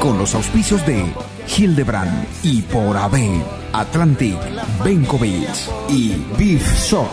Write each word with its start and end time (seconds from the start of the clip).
Con 0.00 0.18
los 0.18 0.34
auspicios 0.34 0.84
de 0.86 1.04
Hildebrand 1.56 2.26
y 2.42 2.62
por 2.62 2.96
AB, 2.96 3.42
Atlantic, 3.72 4.36
Benkovich 4.84 5.68
y 5.88 6.16
Beef 6.38 6.62
Shop. 6.78 7.08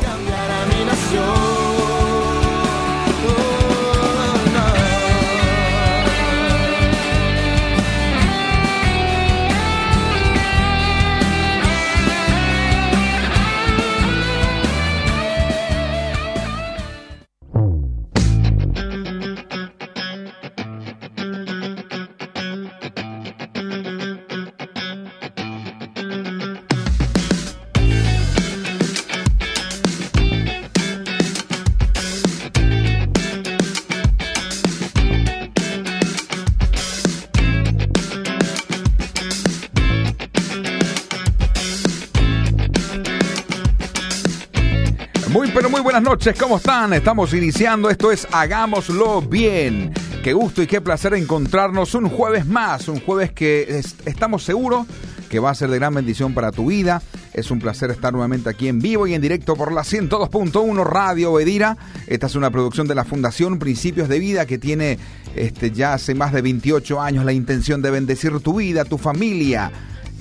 ¿Cómo 46.40 46.58
están? 46.58 46.94
Estamos 46.94 47.34
iniciando, 47.34 47.90
esto 47.90 48.12
es 48.12 48.28
Hagámoslo 48.32 49.22
Bien. 49.22 49.92
Qué 50.24 50.34
gusto 50.34 50.62
y 50.62 50.68
qué 50.68 50.80
placer 50.82 51.14
encontrarnos 51.16 51.96
un 51.96 52.10
jueves 52.10 52.46
más, 52.46 52.88
un 52.88 53.00
jueves 53.02 53.32
que 53.32 53.80
es- 53.80 53.96
estamos 54.06 54.44
seguros 54.44 54.86
que 55.30 55.40
va 55.40 55.50
a 55.50 55.56
ser 55.56 55.70
de 55.70 55.78
gran 55.80 55.94
bendición 55.96 56.34
para 56.34 56.52
tu 56.52 56.68
vida. 56.68 57.02
Es 57.34 57.50
un 57.50 57.60
placer 57.60 57.90
estar 57.90 58.12
nuevamente 58.14 58.50
aquí 58.50 58.68
en 58.68 58.80
vivo 58.80 59.08
y 59.08 59.14
en 59.14 59.22
directo 59.22 59.56
por 59.56 59.72
la 59.72 59.84
102.1 59.84 60.84
Radio 60.84 61.34
Bedira. 61.34 61.78
Esta 62.08 62.28
es 62.28 62.36
una 62.36 62.52
producción 62.52 62.88
de 62.88 62.96
la 62.96 63.06
Fundación 63.06 63.58
Principios 63.58 64.08
de 64.10 64.20
Vida 64.20 64.46
que 64.46 64.58
tiene 64.58 65.00
este, 65.36 65.72
ya 65.72 65.94
hace 65.94 66.14
más 66.14 66.34
de 66.34 66.42
28 66.42 67.02
años 67.02 67.26
la 67.26 67.34
intención 67.34 67.82
de 67.82 67.90
bendecir 67.92 68.38
tu 68.42 68.56
vida, 68.58 68.84
tu 68.86 68.98
familia, 68.98 69.72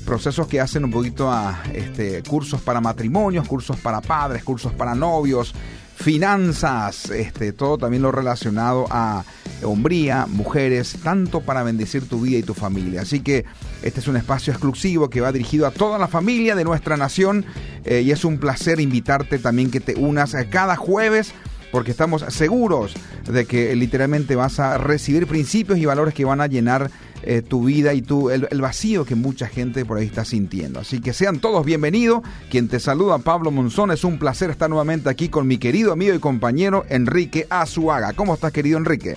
procesos 0.06 0.46
que 0.46 0.60
hacen 0.60 0.84
un 0.84 0.92
poquito 0.92 1.30
a 1.30 1.60
este, 1.74 2.22
cursos 2.22 2.60
para 2.62 2.80
matrimonios, 2.80 3.46
cursos 3.46 3.76
para 3.78 4.00
padres, 4.00 4.44
cursos 4.44 4.72
para 4.72 4.94
novios, 4.94 5.52
finanzas, 6.00 7.10
este, 7.10 7.52
todo 7.52 7.76
también 7.76 8.02
lo 8.02 8.10
relacionado 8.10 8.86
a 8.90 9.24
hombría, 9.62 10.26
mujeres, 10.26 10.96
tanto 11.02 11.40
para 11.42 11.62
bendecir 11.62 12.08
tu 12.08 12.22
vida 12.22 12.38
y 12.38 12.42
tu 12.42 12.54
familia. 12.54 13.02
Así 13.02 13.20
que 13.20 13.44
este 13.82 14.00
es 14.00 14.08
un 14.08 14.16
espacio 14.16 14.52
exclusivo 14.52 15.10
que 15.10 15.20
va 15.20 15.32
dirigido 15.32 15.66
a 15.66 15.70
toda 15.70 15.98
la 15.98 16.08
familia 16.08 16.54
de 16.54 16.64
nuestra 16.64 16.96
nación 16.96 17.44
eh, 17.84 18.00
y 18.00 18.10
es 18.12 18.24
un 18.24 18.38
placer 18.38 18.80
invitarte 18.80 19.38
también 19.38 19.70
que 19.70 19.80
te 19.80 19.94
unas 19.94 20.34
a 20.34 20.48
cada 20.48 20.76
jueves 20.76 21.34
porque 21.70 21.90
estamos 21.90 22.24
seguros 22.28 22.94
de 23.30 23.44
que 23.46 23.74
literalmente 23.76 24.36
vas 24.36 24.58
a 24.60 24.78
recibir 24.78 25.26
principios 25.26 25.78
y 25.78 25.84
valores 25.84 26.14
que 26.14 26.24
van 26.24 26.40
a 26.40 26.46
llenar 26.46 26.90
eh, 27.22 27.42
tu 27.42 27.64
vida 27.64 27.92
y 27.92 28.00
tu, 28.00 28.30
el, 28.30 28.48
el 28.50 28.60
vacío 28.60 29.04
que 29.04 29.14
mucha 29.14 29.46
gente 29.46 29.84
por 29.84 29.98
ahí 29.98 30.06
está 30.06 30.24
sintiendo. 30.24 30.80
Así 30.80 31.00
que 31.00 31.12
sean 31.12 31.38
todos 31.38 31.66
bienvenidos. 31.66 32.22
Quien 32.50 32.68
te 32.68 32.80
saluda, 32.80 33.18
Pablo 33.18 33.50
Monzón, 33.50 33.90
es 33.90 34.04
un 34.04 34.18
placer 34.18 34.50
estar 34.50 34.70
nuevamente 34.70 35.10
aquí 35.10 35.28
con 35.28 35.46
mi 35.46 35.58
querido 35.58 35.92
amigo 35.92 36.14
y 36.14 36.18
compañero 36.18 36.84
Enrique 36.88 37.46
Azuaga. 37.50 38.14
¿Cómo 38.14 38.34
estás, 38.34 38.52
querido 38.52 38.78
Enrique? 38.78 39.16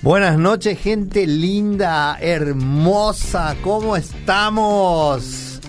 Buenas 0.00 0.38
noches, 0.38 0.78
gente 0.78 1.26
linda, 1.26 2.18
hermosa, 2.20 3.56
¿cómo 3.62 3.96
estamos? 3.96 5.60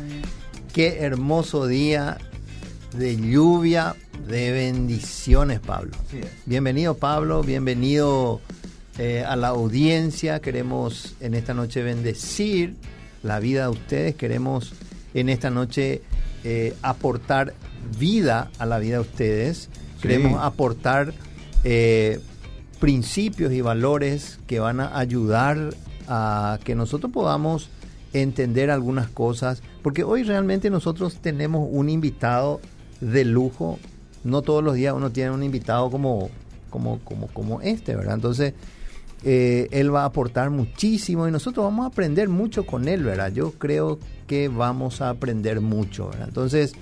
Qué 0.72 1.00
hermoso 1.00 1.66
día 1.66 2.20
de 2.96 3.18
lluvia, 3.18 3.96
de 4.30 4.52
bendiciones, 4.52 5.60
Pablo. 5.60 5.92
Bienvenido, 6.46 6.96
Pablo, 6.96 7.44
bienvenido 7.44 8.40
eh, 8.98 9.24
a 9.28 9.36
la 9.36 9.50
audiencia. 9.50 10.40
Queremos 10.40 11.16
en 11.20 11.34
esta 11.34 11.54
noche 11.54 11.84
bendecir 11.84 12.76
la 13.24 13.40
vida 13.40 13.64
de 13.64 13.70
ustedes, 13.70 14.16
queremos 14.16 14.74
en 15.14 15.30
esta 15.30 15.50
noche 15.50 16.02
eh, 16.44 16.76
aportar 16.82 17.54
vida 17.98 18.52
a 18.60 18.66
la 18.66 18.80
vida 18.80 18.96
de 18.96 19.02
ustedes, 19.02 19.70
queremos 20.02 20.42
aportar... 20.42 21.14
eh, 21.64 22.20
principios 22.80 23.52
y 23.52 23.62
valores 23.62 24.40
que 24.48 24.60
van 24.60 24.80
a 24.80 24.98
ayudar 24.98 25.76
a 26.08 26.60
que 26.64 26.76
nosotros 26.76 27.12
podamos 27.12 27.70
entender 28.14 28.72
algunas 28.72 29.10
cosas, 29.10 29.62
porque 29.84 30.04
hoy 30.04 30.24
realmente 30.24 30.70
nosotros 30.70 31.18
tenemos 31.22 31.68
un 31.70 31.90
invitado 31.90 32.62
de 33.02 33.26
lujo, 33.26 33.80
no 34.24 34.42
todos 34.42 34.64
los 34.64 34.76
días 34.76 34.94
uno 34.96 35.12
tiene 35.12 35.32
un 35.32 35.44
invitado 35.44 35.90
como, 35.90 36.30
como, 36.70 37.00
como, 37.00 37.28
como 37.28 37.62
este, 37.62 37.96
¿verdad? 37.96 38.16
Entonces, 38.16 38.54
eh, 39.24 39.68
él 39.72 39.94
va 39.94 40.04
a 40.04 40.06
aportar 40.06 40.50
muchísimo 40.50 41.28
y 41.28 41.32
nosotros 41.32 41.66
vamos 41.66 41.86
a 41.86 41.88
aprender 41.88 42.30
mucho 42.30 42.66
con 42.66 42.88
él, 42.88 43.04
¿verdad? 43.04 43.32
Yo 43.32 43.52
creo 43.52 44.00
que 44.28 44.48
vamos 44.48 45.02
a 45.02 45.10
aprender 45.10 45.62
mucho, 45.62 46.10
¿verdad? 46.10 46.28
Entonces, 46.28 46.74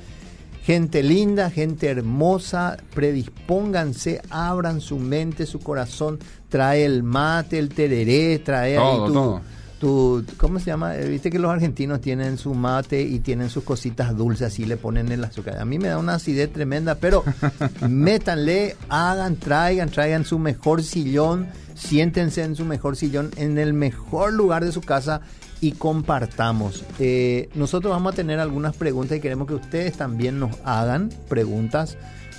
Gente 0.68 1.02
linda, 1.02 1.50
gente 1.50 1.88
hermosa, 1.88 2.76
predispónganse, 2.94 4.22
abran 4.30 4.82
su 4.82 5.00
mente, 5.00 5.46
su 5.46 5.60
corazón, 5.60 6.20
trae 6.50 6.84
el 6.84 7.04
mate, 7.04 7.58
el 7.58 7.70
tereré, 7.70 8.40
trae 8.40 8.76
Todo, 8.76 8.92
ahí 8.92 9.08
tu, 9.08 9.14
todo. 9.14 9.42
Tu- 9.80 10.24
¿cómo 10.38 10.60
se 10.60 10.66
llama? 10.66 10.96
Eh, 10.96 11.08
Viste 11.08 11.30
que 11.30 11.40
los 11.40 11.52
argentinos 11.52 12.02
tienen 12.02 12.38
su 12.38 12.54
mate 12.54 13.02
y 13.02 13.20
tienen 13.20 13.50
sus 13.50 13.64
cositas 13.64 14.16
dulces, 14.18 14.48
así 14.54 14.66
le 14.66 14.78
ponen 14.78 15.12
el 15.12 15.24
azúcar. 15.24 15.58
A 15.60 15.66
mí 15.66 15.78
me 15.80 15.88
da 15.90 15.98
una 15.98 16.16
acidez 16.16 16.52
tremenda, 16.52 16.96
pero 16.96 17.24
métanle, 17.88 18.76
hagan, 18.90 19.36
traigan, 19.38 19.90
traigan 19.90 20.26
su 20.26 20.40
mejor 20.40 20.84
sillón, 20.84 21.48
siéntense 21.76 22.44
en 22.44 22.56
su 22.56 22.66
mejor 22.66 22.96
sillón, 22.96 23.32
en 23.38 23.58
el 23.58 23.74
mejor 23.74 24.34
lugar 24.34 24.66
de 24.66 24.72
su 24.72 24.82
casa 24.82 25.22
y 25.62 25.72
compartamos. 25.74 26.84
Eh, 27.00 27.50
nosotros 27.56 27.92
vamos 27.92 28.14
a 28.14 28.16
tener 28.16 28.40
algunas 28.40 28.76
preguntas 28.76 29.18
y 29.18 29.22
queremos 29.22 29.48
que 29.48 29.56
ustedes 29.56 29.98
también 29.98 30.40
nos 30.40 30.52
hagan 30.64 31.10
preguntas 31.30 31.98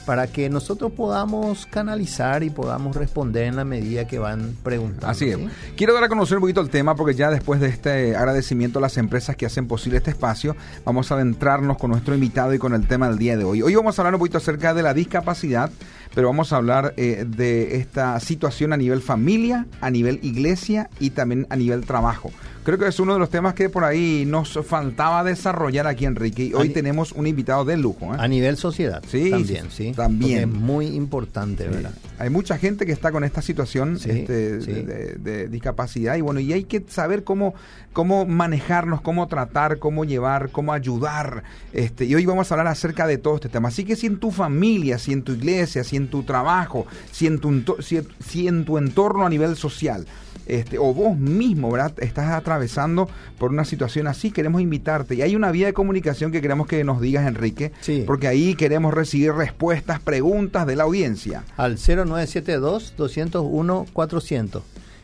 para 0.09 0.27
que 0.27 0.49
nosotros 0.49 0.91
podamos 0.91 1.67
canalizar 1.67 2.43
y 2.43 2.49
podamos 2.49 2.97
responder 2.97 3.45
en 3.45 3.57
la 3.57 3.67
medida 3.67 4.07
que 4.07 4.19
van 4.19 4.57
preguntando. 4.63 5.07
Así 5.07 5.29
es. 5.29 5.37
¿sí? 5.37 5.49
Quiero 5.77 5.93
dar 5.93 6.05
a 6.05 6.09
conocer 6.09 6.39
un 6.39 6.41
poquito 6.41 6.63
el 6.63 6.71
tema 6.71 6.95
porque 6.95 7.13
ya 7.13 7.31
después 7.31 7.61
de 7.61 7.69
este 7.69 8.17
agradecimiento 8.17 8.79
a 8.79 8.83
las 8.83 8.97
empresas 8.97 9.37
que 9.37 9.45
hacen 9.45 9.69
posible 9.69 9.99
este 9.99 10.13
espacio, 10.13 10.57
vamos 10.87 11.13
a 11.13 11.17
adentrarnos 11.17 11.77
con 11.77 11.91
nuestro 11.91 12.15
invitado 12.15 12.55
y 12.55 12.59
con 12.59 12.73
el 12.73 12.89
tema 12.89 13.11
del 13.11 13.19
día 13.19 13.37
de 13.37 13.45
hoy. 13.45 13.61
Hoy 13.61 13.75
vamos 13.75 13.99
a 13.99 14.01
hablar 14.01 14.15
un 14.15 14.21
poquito 14.21 14.39
acerca 14.39 14.73
de 14.73 14.83
la 14.83 14.95
discapacidad, 14.95 15.71
pero 16.15 16.29
vamos 16.29 16.53
a 16.53 16.57
hablar 16.57 16.95
eh, 16.97 17.25
de 17.27 17.77
esta 17.77 18.19
situación 18.21 18.73
a 18.73 18.77
nivel 18.77 19.01
familia, 19.03 19.67
a 19.81 19.91
nivel 19.91 20.21
iglesia 20.23 20.91
y 21.01 21.11
también 21.11 21.47
a 21.51 21.57
nivel 21.57 21.85
trabajo. 21.85 22.31
Creo 22.65 22.77
que 22.77 22.87
es 22.87 23.01
uno 23.01 23.15
de 23.15 23.19
los 23.19 23.31
temas 23.31 23.55
que 23.55 23.71
por 23.71 23.85
ahí 23.85 24.25
nos 24.27 24.59
faltaba 24.67 25.25
desarrollar 25.25 25.87
aquí, 25.87 26.05
Enrique. 26.05 26.45
Y 26.47 26.53
hoy 26.55 26.69
tenemos 26.69 27.13
un 27.13 27.27
invitado 27.27 27.65
de 27.65 27.79
lujo. 27.79 28.13
¿eh? 28.15 28.19
A 28.21 28.29
nivel 28.29 28.59
sociedad. 28.59 29.03
Sí, 29.09 29.31
también, 29.31 29.71
sí, 29.71 29.93
también. 29.97 30.51
Porque 30.51 30.59
es 30.59 30.63
muy 30.65 30.87
importante, 30.89 31.67
¿verdad? 31.67 31.93
Hay 32.19 32.29
mucha 32.29 32.59
gente 32.59 32.85
que 32.85 32.93
está 32.93 33.11
con 33.11 33.25
esta 33.25 33.41
situación 33.41 33.99
Sí, 33.99 34.11
este, 34.11 34.61
sí. 34.61 34.73
De, 34.73 34.83
de- 34.83 35.15
de 35.15 35.49
discapacidad 35.49 36.17
y 36.17 36.21
bueno, 36.21 36.41
y 36.41 36.53
hay 36.53 36.65
que 36.65 36.85
saber 36.89 37.25
cómo, 37.25 37.55
cómo 37.95 38.27
manejarnos, 38.27 39.01
cómo 39.01 39.29
tratar, 39.29 39.79
cómo 39.79 40.05
llevar, 40.05 40.51
cómo 40.51 40.75
ayudar. 40.75 41.45
Este, 41.73 42.05
y 42.05 42.15
hoy 42.15 42.27
vamos 42.27 42.51
a 42.51 42.55
hablar 42.55 42.67
acerca 42.67 43.07
de 43.07 43.17
todo 43.17 43.37
este 43.37 43.49
tema. 43.49 43.69
Así 43.69 43.85
que 43.85 43.97
si 43.97 44.07
en 44.07 44.19
tu 44.19 44.31
familia, 44.31 44.99
si 44.99 45.13
en 45.15 45.23
tu 45.23 45.33
iglesia, 45.33 45.85
si 45.85 45.97
en 45.97 46.08
tu 46.09 46.23
trabajo, 46.25 46.87
si 47.13 47.27
en 47.27 47.39
tu, 47.39 47.51
ento- 47.51 47.81
si, 47.83 48.01
si 48.25 48.49
en 48.49 48.65
tu 48.65 48.79
entorno 48.79 49.27
a 49.27 49.31
nivel 49.31 49.55
social, 49.57 50.07
este, 50.47 50.79
o 50.79 50.95
vos 50.95 51.17
mismo, 51.19 51.71
¿verdad? 51.71 51.93
Estás 51.99 52.31
atravesando 52.33 53.07
por 53.39 53.51
una 53.51 53.67
situación 53.67 54.07
así, 54.07 54.31
queremos 54.31 54.63
invitarte. 54.63 55.15
Y 55.15 55.21
hay 55.23 55.37
una 55.37 55.51
vía 55.51 55.67
de 55.67 55.75
comunicación 55.75 56.33
que 56.33 56.41
queremos 56.41 56.67
que 56.67 56.83
nos 56.85 57.03
digas, 57.03 57.27
Enrique, 57.27 57.73
Sí. 57.83 58.05
porque 58.07 58.29
ahí 58.29 58.55
queremos 58.55 58.95
recibir 58.95 59.33
respuestas, 59.35 60.01
preguntas 60.01 60.67
de 60.67 60.77
la 60.77 60.85
audiencia. 60.85 61.45
Al 61.59 61.77
0972-201-400. 61.77 64.63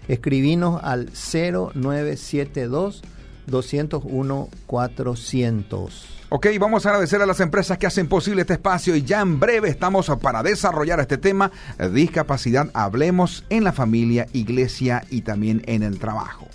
Escribinos 0.08 0.80
al 0.82 1.10
0972 1.14 3.02
201 3.46 4.48
400. 4.66 6.06
Ok, 6.36 6.48
vamos 6.58 6.84
a 6.84 6.88
agradecer 6.88 7.22
a 7.22 7.26
las 7.26 7.38
empresas 7.38 7.78
que 7.78 7.86
hacen 7.86 8.08
posible 8.08 8.40
este 8.40 8.54
espacio 8.54 8.96
y 8.96 9.04
ya 9.04 9.20
en 9.20 9.38
breve 9.38 9.68
estamos 9.68 10.10
para 10.20 10.42
desarrollar 10.42 10.98
este 10.98 11.16
tema, 11.16 11.52
discapacidad, 11.92 12.70
hablemos 12.74 13.44
en 13.50 13.62
la 13.62 13.72
familia, 13.72 14.26
iglesia 14.32 15.04
y 15.10 15.20
también 15.20 15.62
en 15.66 15.84
el 15.84 16.00
trabajo. 16.00 16.48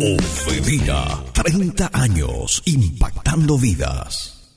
Ofedina, 0.00 1.22
30 1.34 1.90
años 1.92 2.62
impactando 2.64 3.58
vidas. 3.58 4.56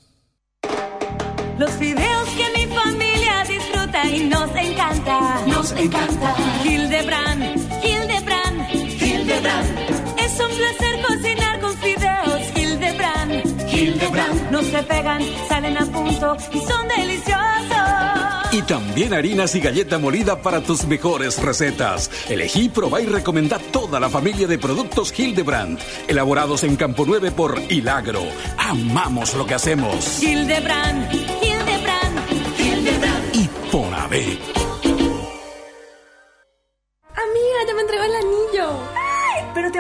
Los 1.58 1.78
videos 1.78 2.30
que 2.38 2.68
mi 2.68 2.74
familia 2.74 3.44
disfruta 3.46 4.10
y 4.10 4.30
nos 4.30 4.50
encanta. 4.56 5.46
Nos 5.46 5.72
encanta. 5.74 6.36
Hildebrand, 6.64 7.44
Hildebrand, 7.84 8.74
Hildebrand. 9.02 9.95
Un 10.46 10.58
placer 10.58 11.02
cocinar 11.02 11.60
con 11.60 11.78
fideos 11.78 12.42
Hildebrand. 12.56 13.70
Hildebrand. 13.74 14.52
No 14.52 14.62
se 14.62 14.84
pegan, 14.84 15.22
salen 15.48 15.78
a 15.78 15.86
punto 15.86 16.38
y 16.54 16.60
son 16.60 16.88
deliciosos. 16.88 17.46
Y 18.52 18.62
también 18.62 19.14
harinas 19.14 19.56
y 19.56 19.60
galleta 19.60 19.98
molida 19.98 20.42
para 20.42 20.62
tus 20.62 20.86
mejores 20.86 21.42
recetas. 21.42 22.10
Elegí, 22.30 22.70
probá 22.70 23.02
y 23.02 23.06
recomendá 23.06 23.60
toda 23.60 24.00
la 24.00 24.10
familia 24.10 24.48
de 24.48 24.58
productos 24.58 25.18
Hildebrand, 25.18 25.80
elaborados 26.08 26.64
en 26.64 26.76
Campo 26.76 27.04
9 27.06 27.32
por 27.32 27.60
Hilagro. 27.70 28.24
Amamos 28.58 29.34
lo 29.34 29.46
que 29.46 29.56
hacemos. 29.56 30.24
Hildebrand, 30.24 31.12
Hildebrand, 31.14 32.60
Hildebrand. 32.60 33.36
Y 33.36 33.50
por 33.72 33.94
haber. 33.94 34.65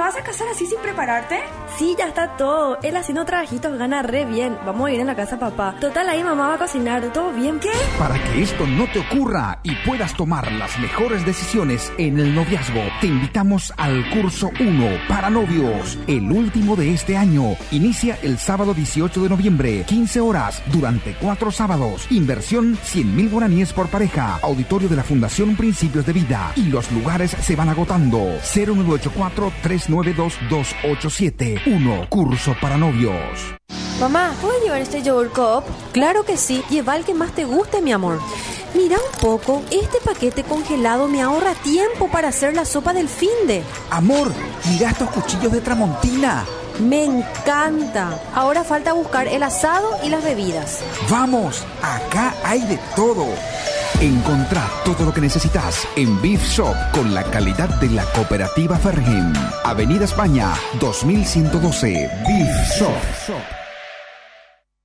Vas 0.05 0.17
a 0.17 0.21
casar 0.23 0.47
así 0.49 0.67
sin 0.67 0.79
prepararte? 0.81 1.39
Sí, 1.77 1.93
ya 1.99 2.07
está 2.07 2.37
todo. 2.37 2.77
Él 2.83 2.95
haciendo 2.95 3.25
trabajitos 3.25 3.77
gana 3.77 4.01
re 4.01 4.23
bien. 4.23 4.57
Vamos 4.65 4.87
a 4.87 4.93
ir 4.93 5.01
en 5.01 5.07
la 5.07 5.15
casa 5.15 5.37
papá. 5.37 5.75
Total, 5.81 6.07
ahí 6.07 6.23
mamá 6.23 6.47
va 6.47 6.53
a 6.53 6.57
cocinar. 6.57 7.11
¿Todo 7.11 7.33
bien? 7.33 7.59
¿Qué? 7.59 7.69
Para 7.99 8.15
que 8.15 8.41
esto 8.41 8.65
no 8.65 8.87
te 8.93 8.99
ocurra 8.99 9.59
y 9.61 9.75
puedas 9.85 10.15
tomar 10.15 10.49
las 10.53 10.79
mejores 10.79 11.25
decisiones 11.25 11.91
en 11.97 12.17
el 12.17 12.33
noviazgo, 12.33 12.79
te 13.01 13.07
invitamos 13.07 13.73
al 13.75 14.09
curso 14.11 14.51
1 14.57 14.85
para 15.09 15.29
novios, 15.29 15.97
el 16.07 16.31
último 16.31 16.77
de 16.77 16.93
este 16.93 17.17
año. 17.17 17.57
Inicia 17.71 18.17
el 18.21 18.37
sábado 18.37 18.73
18 18.73 19.23
de 19.23 19.29
noviembre, 19.29 19.83
15 19.85 20.21
horas, 20.21 20.63
durante 20.71 21.13
cuatro 21.19 21.51
sábados. 21.51 22.07
Inversión 22.09 22.77
100 22.83 23.15
mil 23.17 23.29
guaraníes 23.29 23.73
por 23.73 23.89
pareja. 23.89 24.39
Auditorio 24.41 24.87
de 24.87 24.95
la 24.95 25.03
Fundación 25.03 25.57
Principios 25.57 26.05
de 26.05 26.13
Vida. 26.13 26.53
Y 26.55 26.67
los 26.67 26.89
lugares 26.93 27.31
se 27.31 27.57
van 27.57 27.67
agotando. 27.67 28.19
0984 28.55 29.51
392 29.61 30.37
287 30.49 31.64
1. 31.65 32.09
Curso 32.09 32.55
para 32.61 32.77
novios. 32.77 33.55
Mamá, 33.99 34.33
¿puedo 34.39 34.53
llevar 34.63 34.81
este 34.81 35.01
yogur 35.01 35.31
cup? 35.31 35.63
Claro 35.93 36.23
que 36.23 36.37
sí. 36.37 36.63
Lleva 36.69 36.95
el 36.95 37.05
que 37.05 37.15
más 37.15 37.31
te 37.31 37.45
guste, 37.45 37.81
mi 37.81 37.91
amor. 37.91 38.19
Mira 38.75 38.97
un 38.97 39.19
poco, 39.19 39.63
este 39.71 39.99
paquete 40.03 40.43
congelado 40.43 41.07
me 41.07 41.21
ahorra 41.21 41.55
tiempo 41.55 42.07
para 42.09 42.27
hacer 42.27 42.53
la 42.53 42.65
sopa 42.65 42.93
del 42.93 43.07
finde. 43.07 43.63
Amor, 43.89 44.31
mira 44.69 44.91
estos 44.91 45.09
cuchillos 45.09 45.51
de 45.51 45.61
Tramontina. 45.61 46.45
Me 46.79 47.05
encanta. 47.05 48.19
Ahora 48.35 48.63
falta 48.63 48.93
buscar 48.93 49.27
el 49.27 49.41
asado 49.41 49.97
y 50.03 50.09
las 50.09 50.23
bebidas. 50.23 50.81
Vamos, 51.09 51.65
acá 51.81 52.35
hay 52.43 52.61
de 52.61 52.77
todo. 52.95 53.25
Encontrá 54.01 54.69
todo 54.83 55.05
lo 55.05 55.13
que 55.13 55.21
necesitas 55.21 55.87
en 55.95 56.21
Beef 56.21 56.43
Shop 56.43 56.75
con 56.93 57.13
la 57.13 57.23
calidad 57.23 57.69
de 57.79 57.89
la 57.89 58.03
cooperativa 58.13 58.77
Fergen. 58.77 59.31
Avenida 59.63 60.03
España 60.03 60.53
2112. 60.81 62.09
Beef 62.27 62.77
Shop. 62.77 63.54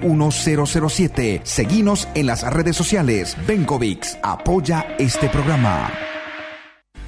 1007. 0.00 1.40
Seguinos 1.44 2.08
en 2.14 2.26
las 2.26 2.42
redes 2.52 2.76
sociales. 2.76 3.36
Benkovics 3.46 4.18
apoya 4.22 4.86
este 4.98 5.28
programa. 5.28 6.13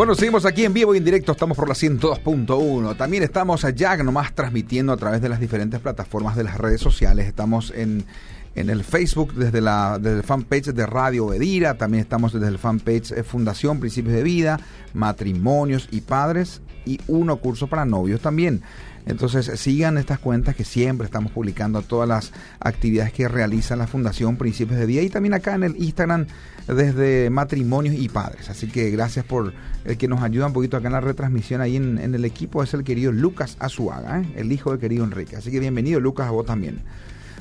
Bueno, 0.00 0.14
seguimos 0.14 0.46
aquí 0.46 0.64
en 0.64 0.72
vivo 0.72 0.94
y 0.94 0.96
en 0.96 1.04
directo, 1.04 1.32
estamos 1.32 1.58
por 1.58 1.68
la 1.68 1.74
102.1. 1.74 2.96
También 2.96 3.22
estamos 3.22 3.66
allá 3.66 3.98
nomás 3.98 4.34
transmitiendo 4.34 4.94
a 4.94 4.96
través 4.96 5.20
de 5.20 5.28
las 5.28 5.40
diferentes 5.40 5.78
plataformas 5.78 6.36
de 6.36 6.44
las 6.44 6.56
redes 6.56 6.80
sociales. 6.80 7.26
Estamos 7.26 7.70
en, 7.76 8.06
en 8.54 8.70
el 8.70 8.84
Facebook 8.84 9.34
desde 9.34 9.60
la 9.60 9.98
desde 9.98 10.18
el 10.18 10.22
fanpage 10.22 10.72
de 10.72 10.86
Radio 10.86 11.32
Edira, 11.32 11.78
también 11.78 12.02
estamos 12.02 12.32
desde 12.32 12.48
el 12.48 12.58
fanpage 12.58 13.10
de 13.10 13.22
Fundación 13.22 13.80
Principios 13.80 14.14
de 14.14 14.22
Vida, 14.22 14.60
Matrimonios 14.92 15.88
y 15.90 16.00
Padres 16.00 16.60
y 16.84 17.00
uno 17.06 17.36
curso 17.36 17.66
para 17.66 17.84
novios 17.84 18.20
también. 18.20 18.62
Entonces 19.06 19.58
sigan 19.58 19.96
estas 19.96 20.18
cuentas 20.18 20.54
que 20.54 20.64
siempre 20.64 21.06
estamos 21.06 21.32
publicando 21.32 21.80
todas 21.82 22.08
las 22.08 22.32
actividades 22.60 23.12
que 23.12 23.28
realiza 23.28 23.74
la 23.74 23.86
Fundación 23.86 24.36
Principios 24.36 24.78
de 24.78 24.86
Vida 24.86 25.02
y 25.02 25.08
también 25.08 25.34
acá 25.34 25.54
en 25.54 25.62
el 25.62 25.76
Instagram 25.82 26.26
desde 26.66 27.30
matrimonios 27.30 27.94
y 27.94 28.08
padres. 28.08 28.50
Así 28.50 28.68
que 28.68 28.90
gracias 28.90 29.24
por 29.24 29.52
el 29.84 29.96
que 29.96 30.06
nos 30.06 30.22
ayuda 30.22 30.46
un 30.46 30.52
poquito 30.52 30.76
acá 30.76 30.88
en 30.88 30.92
la 30.92 31.00
retransmisión 31.00 31.60
ahí 31.60 31.76
en, 31.76 31.98
el 31.98 32.24
equipo 32.24 32.62
es 32.62 32.74
el 32.74 32.84
querido 32.84 33.10
Lucas 33.10 33.56
Azuaga, 33.58 34.20
¿eh? 34.20 34.32
el 34.36 34.52
hijo 34.52 34.70
del 34.70 34.80
querido 34.80 35.04
Enrique. 35.04 35.36
Así 35.36 35.50
que 35.50 35.60
bienvenido 35.60 35.98
Lucas 35.98 36.28
a 36.28 36.30
vos 36.30 36.44
también. 36.44 36.80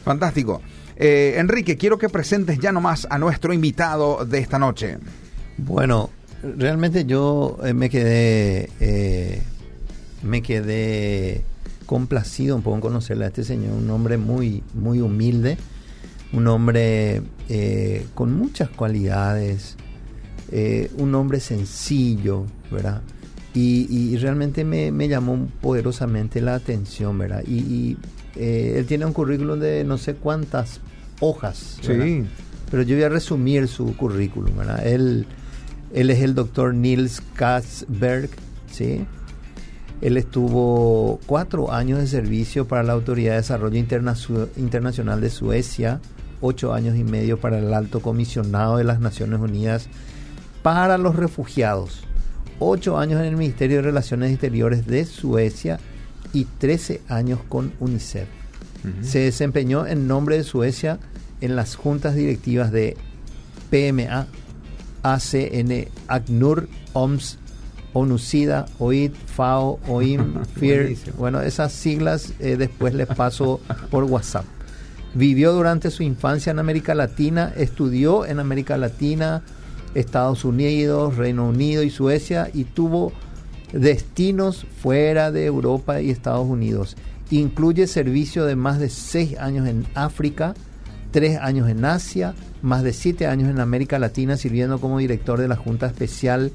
Fantástico. 0.04 0.62
Eh, 1.00 1.36
Enrique, 1.38 1.78
quiero 1.78 1.98
que 1.98 2.10
presentes 2.10 2.60
ya 2.60 2.72
nomás 2.72 3.08
a 3.10 3.18
nuestro 3.18 3.54
invitado 3.54 4.26
de 4.26 4.40
esta 4.40 4.60
noche. 4.60 4.98
Bueno, 5.58 6.10
realmente 6.58 7.06
yo 7.06 7.58
eh, 7.64 7.74
me 7.74 7.90
quedé 7.90 8.70
me 10.22 10.42
quedé 10.42 11.44
complacido 11.86 12.56
un 12.56 12.62
poco 12.62 12.76
en 12.76 12.82
conocerle 12.82 13.26
a 13.26 13.28
este 13.30 13.44
señor, 13.44 13.74
un 13.74 13.90
hombre 13.90 14.18
muy, 14.18 14.64
muy 14.74 15.02
humilde, 15.02 15.58
un 16.34 16.48
hombre 16.48 17.22
eh, 17.50 18.06
con 18.14 18.34
muchas 18.34 18.70
cualidades, 18.70 19.76
eh, 20.52 20.92
un 20.98 21.16
hombre 21.16 21.40
sencillo, 21.40 22.46
¿verdad? 22.72 23.02
Y, 23.56 24.16
realmente 24.18 24.64
me, 24.64 25.08
llamó 25.08 25.48
poderosamente 25.60 26.40
la 26.40 26.56
atención, 26.56 27.18
¿verdad? 27.18 27.44
Y, 27.46 27.98
eh, 28.36 28.76
él 28.78 28.86
tiene 28.86 29.06
un 29.06 29.14
currículum 29.14 29.60
de 29.60 29.84
no 29.84 29.98
sé 29.98 30.16
cuántas 30.16 30.82
hojas. 31.20 31.78
Sí. 31.82 31.88
¿verdad? 31.90 32.26
Pero 32.72 32.84
yo 32.84 32.96
voy 32.96 33.04
a 33.04 33.10
resumir 33.10 33.68
su 33.68 33.96
currículum. 33.96 34.58
¿verdad? 34.58 34.86
Él, 34.86 35.26
él 35.94 36.10
es 36.10 36.20
el 36.22 36.36
doctor 36.36 36.74
Niels 36.74 37.22
Katzberg, 37.36 38.30
¿sí? 38.72 39.06
Él 40.02 40.16
estuvo 40.16 41.20
cuatro 41.26 41.74
años 41.74 42.00
de 42.00 42.08
servicio 42.08 42.68
para 42.68 42.84
la 42.84 42.94
Autoridad 42.94 43.32
de 43.32 43.38
Desarrollo 43.38 43.78
Internacio- 43.78 44.48
Internacional 44.56 45.20
de 45.20 45.30
Suecia, 45.30 46.00
ocho 46.40 46.74
años 46.74 46.96
y 46.96 47.04
medio 47.04 47.38
para 47.38 47.60
el 47.60 47.74
Alto 47.74 48.00
Comisionado 48.00 48.78
de 48.78 48.86
las 48.86 49.02
Naciones 49.02 49.42
Unidas 49.42 49.90
para 50.64 50.98
los 50.98 51.18
Refugiados, 51.18 52.04
ocho 52.60 52.98
años 52.98 53.20
en 53.20 53.28
el 53.28 53.36
Ministerio 53.36 53.78
de 53.78 53.84
Relaciones 53.84 54.32
Exteriores 54.32 54.88
de 54.88 55.04
Suecia 55.06 55.80
y 56.34 56.46
13 56.46 57.02
años 57.08 57.40
con 57.48 57.74
UNICEF. 57.80 58.28
Se 59.02 59.20
desempeñó 59.20 59.86
en 59.86 60.08
nombre 60.08 60.38
de 60.38 60.44
Suecia 60.44 61.00
en 61.42 61.56
las 61.56 61.76
juntas 61.76 62.16
directivas 62.16 62.72
de 62.72 62.96
PMA, 63.70 64.28
ACN, 65.04 65.88
ACNUR, 66.08 66.70
OMS, 66.94 67.38
ONUCIDA, 67.94 68.68
OID, 68.80 69.12
FAO, 69.36 69.80
OIM, 69.88 70.46
FIR. 70.56 70.82
Buenísimo. 70.84 71.16
Bueno, 71.18 71.42
esas 71.42 71.74
siglas 71.74 72.34
eh, 72.40 72.56
después 72.58 72.94
les 72.94 73.08
paso 73.08 73.60
por 73.90 74.06
WhatsApp. 74.06 74.46
Vivió 75.14 75.54
durante 75.54 75.90
su 75.92 76.04
infancia 76.04 76.52
en 76.52 76.60
América 76.60 76.94
Latina, 76.94 77.52
estudió 77.58 78.26
en 78.26 78.40
América 78.40 78.78
Latina, 78.78 79.42
Estados 79.96 80.46
Unidos, 80.46 81.18
Reino 81.18 81.48
Unido 81.50 81.82
y 81.82 81.90
Suecia 81.90 82.50
y 82.54 82.64
tuvo 82.64 83.12
destinos 83.74 84.66
fuera 84.82 85.32
de 85.32 85.46
Europa 85.46 86.02
y 86.02 86.10
Estados 86.10 86.48
Unidos. 86.48 86.98
Incluye 87.32 87.88
servicio 87.88 88.46
de 88.46 88.56
más 88.56 88.80
de 88.80 88.90
seis 88.90 89.38
años 89.38 89.68
en 89.68 89.86
África, 89.94 90.56
tres 91.12 91.38
años 91.38 91.70
en 91.70 91.86
Asia, 91.86 92.34
más 92.62 92.84
de 92.84 92.94
siete 92.94 93.28
años 93.28 93.50
en 93.50 93.60
América 93.60 94.00
Latina, 94.00 94.38
sirviendo 94.38 94.80
como 94.80 94.98
director 94.98 95.40
de 95.40 95.48
la 95.48 95.56
Junta 95.56 95.88
Especial 95.88 96.52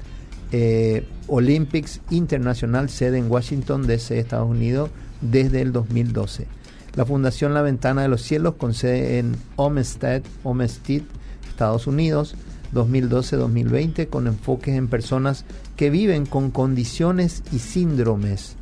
eh, 0.51 1.07
Olympics 1.27 2.01
Internacional, 2.09 2.89
sede 2.89 3.17
en 3.17 3.31
Washington, 3.31 3.87
D.C., 3.87 4.19
Estados 4.19 4.49
Unidos, 4.49 4.89
desde 5.21 5.61
el 5.61 5.71
2012. 5.71 6.47
La 6.95 7.05
Fundación 7.05 7.53
La 7.53 7.61
Ventana 7.61 8.03
de 8.03 8.07
los 8.07 8.21
Cielos, 8.21 8.55
con 8.55 8.73
sede 8.73 9.19
en 9.19 9.35
Homestead, 9.55 10.23
Homestead, 10.43 11.01
Estados 11.49 11.87
Unidos, 11.87 12.35
2012-2020, 12.75 14.07
con 14.09 14.27
enfoques 14.27 14.75
en 14.75 14.87
personas 14.87 15.45
que 15.75 15.89
viven 15.89 16.25
con 16.25 16.51
condiciones 16.51 17.41
y 17.51 17.59
síndromes. 17.59 18.55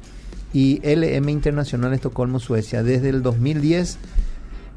Y 0.54 0.80
LM 0.84 1.30
Internacional 1.30 1.94
Estocolmo, 1.94 2.40
Suecia, 2.40 2.84
desde 2.84 3.10
el 3.10 3.22
2010 3.24 3.98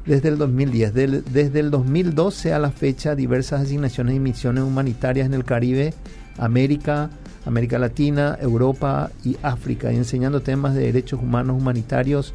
desde 0.05 0.29
el 0.29 0.37
2010. 0.37 0.93
Del- 0.93 1.23
desde 1.33 1.59
el 1.59 1.69
2012 1.69 2.53
a 2.53 2.59
la 2.59 2.71
fecha, 2.71 3.13
diversas 3.13 3.63
asignaciones 3.63 4.15
y 4.15 4.19
misiones 4.19 4.63
humanitarias 4.63 5.25
en 5.27 5.33
el 5.33 5.43
Caribe, 5.43 5.93
América, 6.37 7.09
América 7.45 7.77
Latina, 7.77 8.37
Europa 8.41 9.11
y 9.25 9.35
África, 9.43 9.91
y 9.91 9.97
enseñando 9.97 10.41
temas 10.41 10.75
de 10.75 10.81
derechos 10.83 11.19
humanos 11.21 11.57
humanitarios 11.61 12.33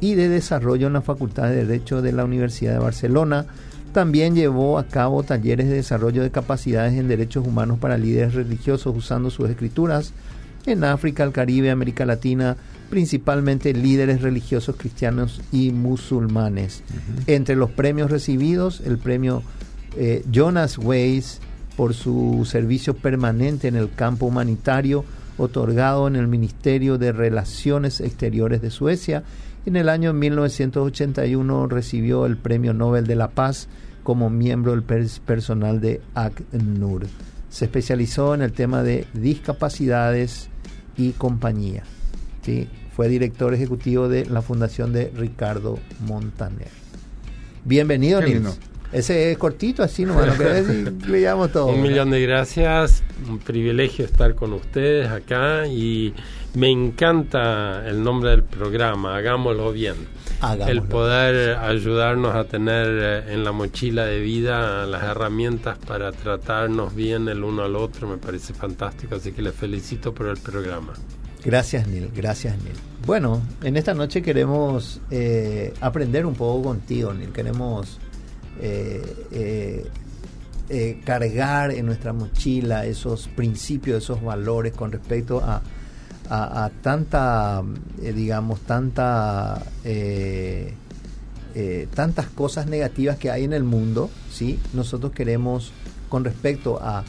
y 0.00 0.14
de 0.16 0.28
desarrollo 0.28 0.88
en 0.88 0.94
la 0.94 1.00
Facultad 1.00 1.44
de 1.48 1.64
Derecho 1.64 2.02
de 2.02 2.10
la 2.12 2.24
Universidad 2.24 2.72
de 2.72 2.78
Barcelona. 2.80 3.46
También 3.92 4.34
llevó 4.34 4.78
a 4.78 4.86
cabo 4.86 5.22
talleres 5.22 5.68
de 5.68 5.74
desarrollo 5.74 6.22
de 6.22 6.30
capacidades 6.30 6.94
en 6.94 7.08
derechos 7.08 7.46
humanos 7.46 7.78
para 7.78 7.98
líderes 7.98 8.34
religiosos 8.34 8.96
usando 8.96 9.30
sus 9.30 9.50
escrituras 9.50 10.12
en 10.66 10.84
África, 10.84 11.24
el 11.24 11.32
Caribe, 11.32 11.70
América 11.70 12.06
Latina, 12.06 12.56
principalmente 12.88 13.74
líderes 13.74 14.22
religiosos 14.22 14.76
cristianos 14.76 15.40
y 15.50 15.72
musulmanes. 15.72 16.82
Entre 17.26 17.56
los 17.56 17.70
premios 17.70 18.10
recibidos, 18.10 18.80
el 18.84 18.98
premio 18.98 19.42
eh, 19.96 20.24
Jonas 20.30 20.78
Weiss 20.78 21.40
por 21.76 21.94
su 21.94 22.46
servicio 22.48 22.94
permanente 22.94 23.68
en 23.68 23.76
el 23.76 23.92
campo 23.92 24.26
humanitario, 24.26 25.04
otorgado 25.38 26.06
en 26.06 26.16
el 26.16 26.28
Ministerio 26.28 26.98
de 26.98 27.12
Relaciones 27.12 28.00
Exteriores 28.00 28.62
de 28.62 28.70
Suecia. 28.70 29.24
En 29.64 29.76
el 29.76 29.88
año 29.88 30.12
1981 30.12 31.66
recibió 31.68 32.26
el 32.26 32.36
Premio 32.36 32.74
Nobel 32.74 33.06
de 33.06 33.14
la 33.16 33.30
Paz 33.30 33.68
como 34.02 34.28
miembro 34.30 34.72
del 34.72 34.84
pers- 34.86 35.20
personal 35.20 35.80
de 35.80 36.00
ACNUR. 36.14 37.06
Se 37.48 37.66
especializó 37.66 38.34
en 38.34 38.42
el 38.42 38.52
tema 38.52 38.82
de 38.82 39.06
discapacidades 39.14 40.48
y 40.96 41.10
compañía. 41.12 41.84
¿sí? 42.44 42.68
Fue 42.96 43.08
director 43.08 43.54
ejecutivo 43.54 44.08
de 44.08 44.26
la 44.26 44.42
Fundación 44.42 44.92
de 44.92 45.12
Ricardo 45.16 45.78
Montaner. 46.06 46.68
Bienvenido, 47.64 48.18
Qué 48.20 48.26
Nils. 48.26 48.36
lindo. 48.36 48.54
Ese 48.92 49.30
es 49.32 49.38
cortito, 49.38 49.82
así 49.82 50.04
nomás, 50.04 50.26
no 50.26 50.36
querés 50.36 50.66
decir, 50.68 50.92
le 51.08 51.20
llamo 51.22 51.48
todo. 51.48 51.66
Un 51.68 51.80
millón 51.80 52.10
de 52.10 52.20
gracias, 52.20 53.02
un 53.26 53.38
privilegio 53.38 54.04
estar 54.04 54.34
con 54.34 54.52
ustedes 54.52 55.08
acá 55.08 55.66
y 55.66 56.12
me 56.54 56.70
encanta 56.70 57.86
el 57.88 58.02
nombre 58.02 58.30
del 58.30 58.42
programa, 58.42 59.16
hagámoslo 59.16 59.72
bien. 59.72 59.94
Hagámoslo. 60.40 60.72
El 60.72 60.82
poder 60.82 61.56
ayudarnos 61.56 62.34
a 62.34 62.44
tener 62.44 62.88
eh, 62.88 63.32
en 63.32 63.44
la 63.44 63.52
mochila 63.52 64.04
de 64.04 64.20
vida 64.20 64.84
las 64.86 65.02
herramientas 65.02 65.78
para 65.78 66.12
tratarnos 66.12 66.94
bien 66.94 67.28
el 67.28 67.42
uno 67.42 67.62
al 67.62 67.76
otro 67.76 68.06
me 68.08 68.18
parece 68.18 68.52
fantástico, 68.52 69.14
así 69.14 69.32
que 69.32 69.40
les 69.40 69.54
felicito 69.54 70.12
por 70.12 70.26
el 70.26 70.36
programa. 70.36 70.92
Gracias, 71.44 71.88
Neil. 71.88 72.10
Gracias, 72.14 72.56
Neil. 72.62 72.76
Bueno, 73.06 73.40
en 73.62 73.76
esta 73.76 73.94
noche 73.94 74.20
queremos 74.20 75.00
eh, 75.10 75.72
aprender 75.80 76.26
un 76.26 76.34
poco 76.34 76.68
contigo, 76.68 77.14
Neil. 77.14 77.30
Queremos 77.32 77.98
eh, 78.60 79.86
cargar 81.04 81.72
en 81.72 81.86
nuestra 81.86 82.12
mochila 82.12 82.84
esos 82.84 83.28
principios, 83.28 84.04
esos 84.04 84.22
valores 84.22 84.72
con 84.72 84.92
respecto 84.92 85.40
a, 85.40 85.62
a, 86.34 86.70
tanta, 86.80 87.62
eh, 88.02 88.12
digamos, 88.12 88.60
tanta, 88.60 89.62
eh, 89.84 90.72
eh, 91.54 91.88
tantas 91.94 92.26
cosas 92.26 92.66
negativas 92.66 93.18
que 93.18 93.30
hay 93.30 93.44
en 93.44 93.52
el 93.52 93.64
mundo, 93.64 94.08
¿sí? 94.30 94.58
Nosotros 94.72 95.12
queremos, 95.12 95.72
con 96.08 96.24
respecto 96.24 96.80
a 96.82 97.04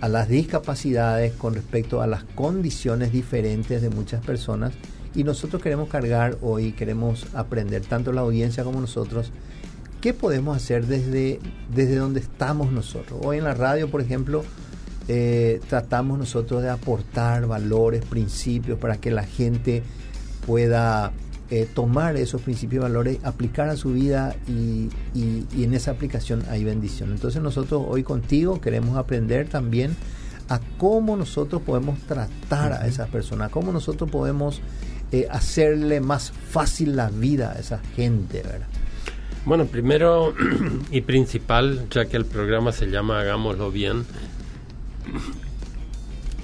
a 0.00 0.08
las 0.08 0.28
discapacidades, 0.28 1.34
con 1.34 1.54
respecto 1.54 2.00
a 2.00 2.06
las 2.06 2.24
condiciones 2.24 3.12
diferentes 3.12 3.82
de 3.82 3.90
muchas 3.90 4.24
personas. 4.24 4.72
Y 5.14 5.24
nosotros 5.24 5.62
queremos 5.62 5.88
cargar 5.88 6.38
hoy, 6.40 6.72
queremos 6.72 7.26
aprender, 7.34 7.82
tanto 7.82 8.12
la 8.12 8.22
audiencia 8.22 8.64
como 8.64 8.80
nosotros, 8.80 9.30
qué 10.00 10.14
podemos 10.14 10.56
hacer 10.56 10.86
desde, 10.86 11.40
desde 11.74 11.96
donde 11.96 12.20
estamos 12.20 12.72
nosotros. 12.72 13.20
Hoy 13.22 13.38
en 13.38 13.44
la 13.44 13.54
radio, 13.54 13.90
por 13.90 14.00
ejemplo, 14.00 14.44
eh, 15.12 15.60
tratamos 15.68 16.20
nosotros 16.20 16.62
de 16.62 16.68
aportar 16.70 17.46
valores, 17.48 18.04
principios, 18.04 18.78
para 18.78 18.98
que 18.98 19.10
la 19.10 19.24
gente 19.24 19.82
pueda 20.46 21.10
eh, 21.50 21.68
tomar 21.74 22.16
esos 22.16 22.40
principios 22.42 22.80
y 22.80 22.82
valores, 22.84 23.18
aplicar 23.24 23.68
a 23.70 23.76
su 23.76 23.92
vida 23.92 24.36
y, 24.46 24.88
y- 25.14 25.46
y 25.56 25.64
en 25.64 25.74
esa 25.74 25.90
aplicación 25.90 26.44
hay 26.48 26.62
bendición. 26.62 27.10
Entonces 27.10 27.42
nosotros 27.42 27.82
hoy 27.88 28.04
contigo 28.04 28.60
queremos 28.60 28.96
aprender 28.96 29.48
también 29.48 29.96
a 30.48 30.60
cómo 30.78 31.16
nosotros 31.16 31.60
podemos 31.62 31.98
tratar 32.02 32.72
a 32.74 32.86
esas 32.86 33.08
personas, 33.08 33.50
cómo 33.50 33.72
nosotros 33.72 34.08
podemos 34.08 34.60
eh, 35.10 35.26
hacerle 35.28 36.00
más 36.00 36.30
fácil 36.30 36.94
la 36.94 37.10
vida 37.10 37.50
a 37.56 37.58
esa 37.58 37.80
gente, 37.96 38.42
¿verdad? 38.44 38.68
Bueno, 39.44 39.64
primero 39.66 40.32
y 40.92 41.00
principal, 41.00 41.88
ya 41.90 42.04
que 42.04 42.16
el 42.16 42.26
programa 42.26 42.70
se 42.70 42.86
llama 42.86 43.18
Hagámoslo 43.20 43.72
bien, 43.72 44.04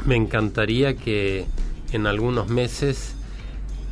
me 0.05 0.17
encantaría 0.17 0.97
que 0.97 1.47
en 1.93 2.07
algunos 2.07 2.49
meses 2.49 3.15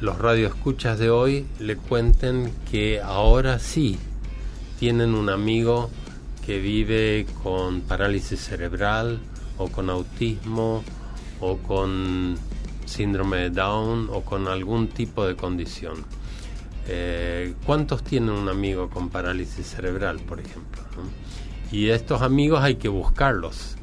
los 0.00 0.18
radioescuchas 0.18 0.98
de 0.98 1.10
hoy 1.10 1.46
le 1.58 1.76
cuenten 1.76 2.52
que 2.70 3.00
ahora 3.00 3.58
sí 3.58 3.98
tienen 4.78 5.14
un 5.14 5.30
amigo 5.30 5.90
que 6.44 6.58
vive 6.58 7.26
con 7.42 7.80
parálisis 7.80 8.40
cerebral 8.40 9.20
o 9.56 9.68
con 9.68 9.88
autismo 9.88 10.84
o 11.40 11.56
con 11.58 12.36
síndrome 12.84 13.38
de 13.38 13.50
Down 13.50 14.08
o 14.12 14.22
con 14.22 14.48
algún 14.48 14.88
tipo 14.88 15.26
de 15.26 15.36
condición. 15.36 16.04
Eh, 16.86 17.54
¿Cuántos 17.64 18.04
tienen 18.04 18.30
un 18.30 18.48
amigo 18.48 18.90
con 18.90 19.08
parálisis 19.08 19.66
cerebral, 19.66 20.20
por 20.20 20.38
ejemplo? 20.38 20.82
Y 21.72 21.88
estos 21.88 22.20
amigos 22.22 22.62
hay 22.62 22.76
que 22.76 22.88
buscarlos. 22.88 23.76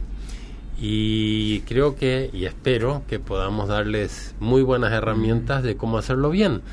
Y 0.84 1.60
creo 1.62 1.96
que, 1.96 2.32
y 2.34 2.46
espero 2.46 3.04
que 3.08 3.20
podamos 3.20 3.68
darles 3.68 4.34
muy 4.40 4.64
buenas 4.64 4.92
herramientas 4.92 5.62
de 5.62 5.78
cómo 5.78 6.00
hacerlo 6.00 6.32
bien. 6.32 6.64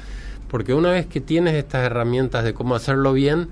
Porque 0.49 0.73
una 0.73 0.91
vez 0.91 1.07
que 1.07 1.21
tienes 1.21 1.53
estas 1.55 1.85
herramientas 1.85 2.43
de 2.43 2.55
cómo 2.55 2.75
hacerlo 2.75 3.13
bien, 3.13 3.51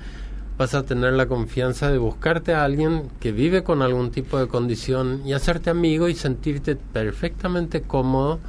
vas 0.56 0.72
a 0.72 0.84
tener 0.84 1.12
la 1.12 1.26
confianza 1.26 1.92
de 1.92 1.98
buscarte 1.98 2.54
a 2.54 2.64
alguien 2.64 3.10
que 3.20 3.32
vive 3.32 3.64
con 3.64 3.82
algún 3.82 4.10
tipo 4.10 4.38
de 4.38 4.48
condición 4.48 5.20
y 5.26 5.34
hacerte 5.34 5.68
amigo 5.68 6.08
y 6.08 6.14
sentirte 6.14 6.74
perfectamente 6.74 7.82
cómodo 7.82 8.40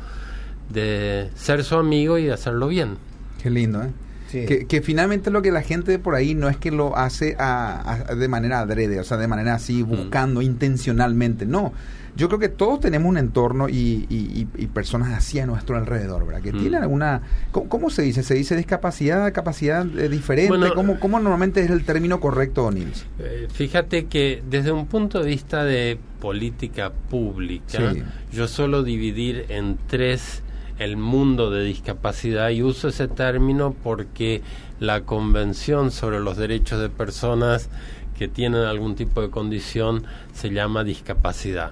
de 0.69 1.29
ser 1.35 1.65
su 1.65 1.75
amigo 1.75 2.17
y 2.17 2.29
hacerlo 2.29 2.69
bien. 2.69 2.97
Qué 3.43 3.49
lindo, 3.49 3.83
¿eh? 3.83 3.91
Sí. 4.27 4.45
Que, 4.45 4.65
que 4.67 4.81
finalmente 4.81 5.31
lo 5.31 5.41
que 5.41 5.51
la 5.51 5.61
gente 5.61 5.99
por 5.99 6.15
ahí 6.15 6.35
no 6.35 6.49
es 6.49 6.57
que 6.57 6.71
lo 6.71 6.97
hace 6.97 7.35
a- 7.39 8.07
a- 8.09 8.15
de 8.15 8.27
manera 8.27 8.59
adrede, 8.59 8.99
o 8.99 9.03
sea, 9.03 9.17
de 9.17 9.27
manera 9.27 9.53
así, 9.55 9.83
buscando 9.83 10.41
intencionalmente. 10.41 11.45
No. 11.45 11.73
Yo 12.15 12.27
creo 12.29 12.39
que 12.39 12.49
todos 12.49 12.79
tenemos 12.79 13.07
un 13.09 13.17
entorno 13.17 13.69
y, 13.69 14.07
y- 14.09 14.47
y- 14.57 14.63
y 14.63 14.65
personas 14.67 15.13
así 15.15 15.39
a 15.39 15.45
nuestro 15.45 15.77
alrededor, 15.77 16.25
¿verdad? 16.25 16.41
Que 16.41 16.51
Mm. 16.51 16.59
tienen 16.59 16.81
alguna... 16.81 17.21
¿cómo, 17.51 17.69
cómo 17.69 17.89
se 17.91 18.01
dice? 18.01 18.23
¿Se 18.23 18.33
dice 18.33 18.55
discapacidad, 18.55 19.31
capacidad 19.33 19.85
eh, 19.99 20.09
diferente? 20.09 20.49
Bueno, 20.49 20.73
¿Cómo, 20.73 20.99
¿Cómo 20.99 21.19
normalmente 21.19 21.61
es 21.61 21.69
el 21.69 21.85
término 21.85 22.19
correcto, 22.19 22.71
Nils? 22.71 23.05
Eh, 23.19 23.47
Fíjate 23.53 24.07
que 24.07 24.41
desde 24.49 24.71
un 24.71 24.87
punto 24.87 25.21
de 25.21 25.29
vista 25.29 25.63
de 25.63 25.99
política 26.19 26.91
pública, 26.91 27.93
Sí. 27.93 28.01
yo 28.33 28.47
suelo 28.47 28.81
dividir 28.81 29.45
en 29.49 29.77
tres 29.87 30.41
el 30.79 30.97
mundo 30.97 31.49
de 31.49 31.63
discapacidad 31.63 32.49
y 32.49 32.61
uso 32.61 32.89
ese 32.89 33.07
término 33.07 33.75
porque 33.83 34.41
la 34.79 35.01
Convención 35.01 35.91
sobre 35.91 36.19
los 36.19 36.37
Derechos 36.37 36.79
de 36.79 36.89
Personas 36.89 37.69
que 38.17 38.27
tienen 38.27 38.61
algún 38.61 38.95
tipo 38.95 39.21
de 39.21 39.29
condición 39.29 40.03
se 40.33 40.49
llama 40.49 40.83
discapacidad. 40.83 41.71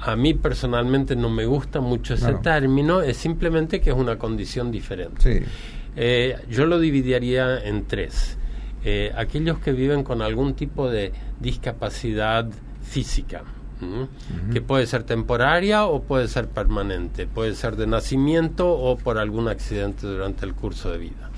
A 0.00 0.16
mí 0.16 0.34
personalmente 0.34 1.14
no 1.14 1.30
me 1.30 1.46
gusta 1.46 1.80
mucho 1.80 2.14
ese 2.14 2.34
término, 2.34 3.02
es 3.02 3.16
simplemente 3.16 3.80
que 3.80 3.90
es 3.90 3.96
una 3.96 4.18
condición 4.18 4.72
diferente. 4.72 5.40
Sí. 5.40 5.44
Eh, 5.94 6.36
yo 6.50 6.66
lo 6.66 6.80
dividiría 6.80 7.62
en 7.62 7.86
tres. 7.86 8.36
Eh, 8.84 9.12
aquellos 9.16 9.58
que 9.58 9.72
viven 9.72 10.02
con 10.02 10.22
algún 10.22 10.54
tipo 10.54 10.90
de 10.90 11.12
discapacidad 11.38 12.48
física, 12.82 13.44
que 14.52 14.60
puede 14.60 14.86
ser 14.86 15.02
temporaria 15.02 15.84
o 15.86 16.02
puede 16.02 16.28
ser 16.28 16.48
permanente, 16.48 17.26
puede 17.26 17.54
ser 17.54 17.76
de 17.76 17.86
nacimiento 17.86 18.70
o 18.70 18.96
por 18.96 19.18
algún 19.18 19.48
accidente 19.48 20.06
durante 20.06 20.44
el 20.46 20.54
curso 20.54 20.90
de 20.90 20.98
vida. 20.98 21.30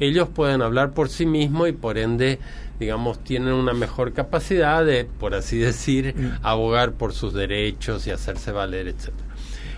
Ellos 0.00 0.28
pueden 0.28 0.62
hablar 0.62 0.92
por 0.92 1.08
sí 1.08 1.26
mismos 1.26 1.68
y 1.68 1.72
por 1.72 1.98
ende, 1.98 2.40
digamos, 2.80 3.22
tienen 3.22 3.52
una 3.52 3.72
mejor 3.72 4.12
capacidad 4.12 4.84
de, 4.84 5.04
por 5.04 5.34
así 5.34 5.58
decir, 5.58 6.14
abogar 6.42 6.92
por 6.92 7.12
sus 7.12 7.32
derechos 7.32 8.06
y 8.06 8.10
hacerse 8.10 8.52
valer, 8.52 8.88
etcétera. 8.88 9.28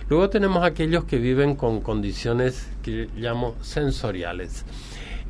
Luego 0.09 0.29
tenemos 0.29 0.63
aquellos 0.63 1.03
que 1.05 1.17
viven 1.17 1.55
con 1.55 1.81
condiciones 1.81 2.67
que 2.83 3.09
llamo 3.17 3.55
sensoriales. 3.61 4.65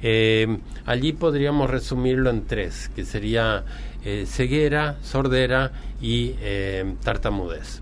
Eh, 0.02 0.60
allí 0.86 1.14
podríamos 1.14 1.70
resumirlo 1.70 2.30
en 2.30 2.46
tres, 2.46 2.92
que 2.96 3.06
sería 3.06 3.64
eh, 4.06 4.26
ceguera, 4.28 4.98
sordera 5.02 5.72
y 6.00 6.36
eh, 6.40 6.96
tartamudez. 7.04 7.82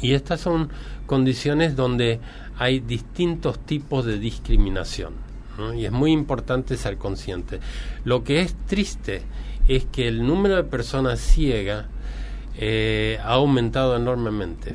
Y 0.00 0.14
estas 0.14 0.40
son 0.40 0.70
condiciones 1.06 1.76
donde 1.76 2.18
hay 2.58 2.80
distintos 2.80 3.58
tipos 3.58 4.04
de 4.04 4.18
discriminación. 4.18 5.14
¿no? 5.58 5.74
Y 5.74 5.84
es 5.84 5.92
muy 5.92 6.12
importante 6.12 6.76
ser 6.76 6.96
consciente. 6.96 7.60
Lo 8.04 8.24
que 8.24 8.40
es 8.40 8.54
triste 8.66 9.22
es 9.68 9.84
que 9.84 10.08
el 10.08 10.26
número 10.26 10.56
de 10.56 10.64
personas 10.64 11.20
ciegas 11.20 11.86
eh, 12.56 13.18
ha 13.22 13.34
aumentado 13.34 13.96
enormemente. 13.96 14.74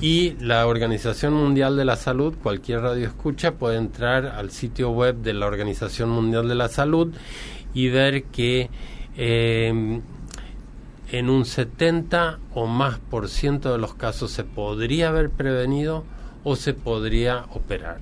Y 0.00 0.36
la 0.40 0.66
Organización 0.66 1.32
Mundial 1.32 1.76
de 1.76 1.84
la 1.84 1.96
Salud, 1.96 2.34
cualquier 2.42 2.80
radio 2.80 3.06
escucha, 3.06 3.52
puede 3.52 3.78
entrar 3.78 4.26
al 4.26 4.50
sitio 4.50 4.90
web 4.90 5.16
de 5.16 5.32
la 5.32 5.46
Organización 5.46 6.10
Mundial 6.10 6.48
de 6.48 6.54
la 6.54 6.68
Salud 6.68 7.14
y 7.72 7.88
ver 7.88 8.24
que 8.24 8.68
eh, 9.16 10.00
en 11.12 11.28
un 11.30 11.44
70 11.44 12.38
o 12.54 12.66
más 12.66 12.98
por 12.98 13.28
ciento 13.28 13.72
de 13.72 13.78
los 13.78 13.94
casos 13.94 14.30
se 14.30 14.44
podría 14.44 15.08
haber 15.08 15.30
prevenido 15.30 16.04
o 16.44 16.56
se 16.56 16.72
podría 16.72 17.46
operar. 17.52 17.98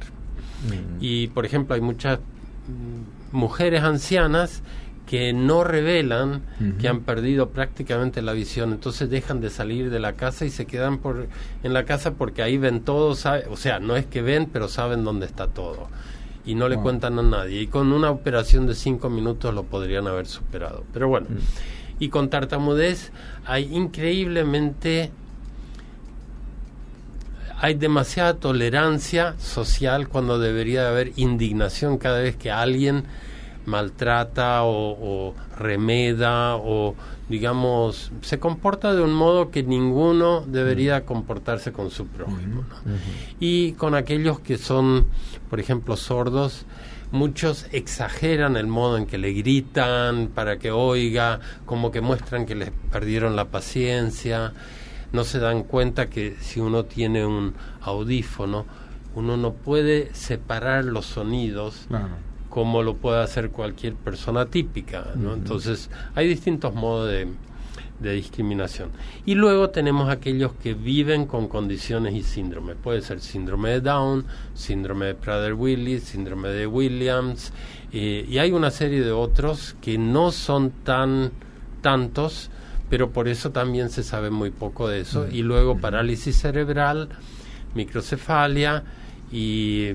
Y, 1.00 1.28
por 1.28 1.46
ejemplo, 1.46 1.74
hay 1.74 1.80
muchas 1.80 2.18
mm, 2.18 3.36
mujeres 3.36 3.82
ancianas 3.82 4.62
que 5.06 5.32
no 5.32 5.64
revelan 5.64 6.42
que 6.78 6.86
han 6.88 7.00
perdido 7.00 7.48
prácticamente 7.48 8.20
la 8.20 8.34
visión, 8.34 8.72
entonces 8.72 9.08
dejan 9.08 9.40
de 9.40 9.48
salir 9.48 9.88
de 9.88 9.98
la 10.00 10.12
casa 10.12 10.44
y 10.44 10.50
se 10.50 10.66
quedan 10.66 10.98
por 10.98 11.28
en 11.62 11.72
la 11.72 11.84
casa 11.84 12.12
porque 12.12 12.42
ahí 12.42 12.58
ven 12.58 12.80
todo, 12.82 13.14
sabe- 13.14 13.46
o 13.50 13.56
sea, 13.56 13.78
no 13.80 13.96
es 13.96 14.04
que 14.04 14.20
ven, 14.20 14.50
pero 14.52 14.68
saben 14.68 15.04
dónde 15.04 15.24
está 15.24 15.46
todo 15.46 15.88
y 16.48 16.54
no 16.54 16.68
le 16.68 16.76
Wow. 16.76 16.82
cuentan 16.84 17.18
a 17.18 17.22
nadie 17.22 17.60
y 17.60 17.66
con 17.66 17.92
una 17.92 18.10
operación 18.10 18.66
de 18.66 18.74
cinco 18.74 19.10
minutos 19.10 19.54
lo 19.54 19.64
podrían 19.64 20.06
haber 20.06 20.26
superado. 20.26 20.82
Pero 20.94 21.06
bueno, 21.08 21.26
y 22.00 22.08
con 22.08 22.30
tartamudez 22.30 23.12
hay 23.44 23.64
increíblemente 23.74 25.10
hay 27.60 27.74
demasiada 27.74 28.34
tolerancia 28.34 29.34
social 29.38 30.08
cuando 30.08 30.38
debería 30.38 30.82
de 30.84 30.88
haber 30.88 31.12
indignación 31.16 31.98
cada 31.98 32.20
vez 32.20 32.36
que 32.36 32.50
alguien 32.50 33.04
maltrata 33.68 34.64
o, 34.64 35.28
o 35.30 35.34
remeda 35.56 36.56
o 36.56 36.94
digamos 37.28 38.10
se 38.22 38.38
comporta 38.38 38.94
de 38.94 39.02
un 39.02 39.12
modo 39.12 39.50
que 39.50 39.62
ninguno 39.62 40.44
debería 40.46 41.04
comportarse 41.04 41.72
con 41.72 41.90
su 41.90 42.06
prójimo 42.06 42.64
¿no? 42.84 42.92
y 43.38 43.72
con 43.72 43.94
aquellos 43.94 44.40
que 44.40 44.58
son 44.58 45.06
por 45.50 45.60
ejemplo 45.60 45.96
sordos 45.96 46.64
muchos 47.10 47.66
exageran 47.72 48.56
el 48.56 48.66
modo 48.66 48.96
en 48.98 49.06
que 49.06 49.18
le 49.18 49.32
gritan 49.32 50.28
para 50.28 50.58
que 50.58 50.70
oiga 50.70 51.40
como 51.64 51.90
que 51.90 52.00
muestran 52.00 52.46
que 52.46 52.54
les 52.54 52.70
perdieron 52.92 53.34
la 53.34 53.46
paciencia. 53.46 54.52
No 55.10 55.24
se 55.24 55.38
dan 55.38 55.62
cuenta 55.62 56.10
que 56.10 56.36
si 56.38 56.60
uno 56.60 56.84
tiene 56.84 57.24
un 57.24 57.54
audífono 57.80 58.66
uno 59.14 59.36
no 59.36 59.52
puede 59.52 60.14
separar 60.14 60.84
los 60.84 61.06
sonidos 61.06 61.86
como 62.58 62.82
lo 62.82 62.96
puede 62.96 63.22
hacer 63.22 63.50
cualquier 63.50 63.94
persona 63.94 64.46
típica. 64.46 65.12
¿no? 65.14 65.32
Entonces, 65.32 65.90
hay 66.16 66.26
distintos 66.26 66.74
modos 66.74 67.08
de, 67.08 67.28
de 68.00 68.12
discriminación. 68.14 68.90
Y 69.24 69.36
luego 69.36 69.70
tenemos 69.70 70.10
aquellos 70.10 70.54
que 70.54 70.74
viven 70.74 71.26
con 71.26 71.46
condiciones 71.46 72.14
y 72.14 72.24
síndromes. 72.24 72.74
Puede 72.82 73.00
ser 73.02 73.20
síndrome 73.20 73.70
de 73.70 73.80
Down, 73.80 74.24
síndrome 74.54 75.06
de 75.06 75.14
Prader-Willis, 75.14 76.00
síndrome 76.00 76.48
de 76.48 76.66
Williams, 76.66 77.52
eh, 77.92 78.26
y 78.28 78.38
hay 78.38 78.50
una 78.50 78.72
serie 78.72 79.04
de 79.04 79.12
otros 79.12 79.76
que 79.80 79.96
no 79.96 80.32
son 80.32 80.72
tan 80.82 81.30
tantos, 81.80 82.50
pero 82.90 83.10
por 83.10 83.28
eso 83.28 83.52
también 83.52 83.88
se 83.88 84.02
sabe 84.02 84.30
muy 84.30 84.50
poco 84.50 84.88
de 84.88 85.02
eso. 85.02 85.28
Y 85.30 85.42
luego 85.42 85.78
parálisis 85.78 86.36
cerebral, 86.40 87.08
microcefalia 87.76 88.82
y 89.30 89.92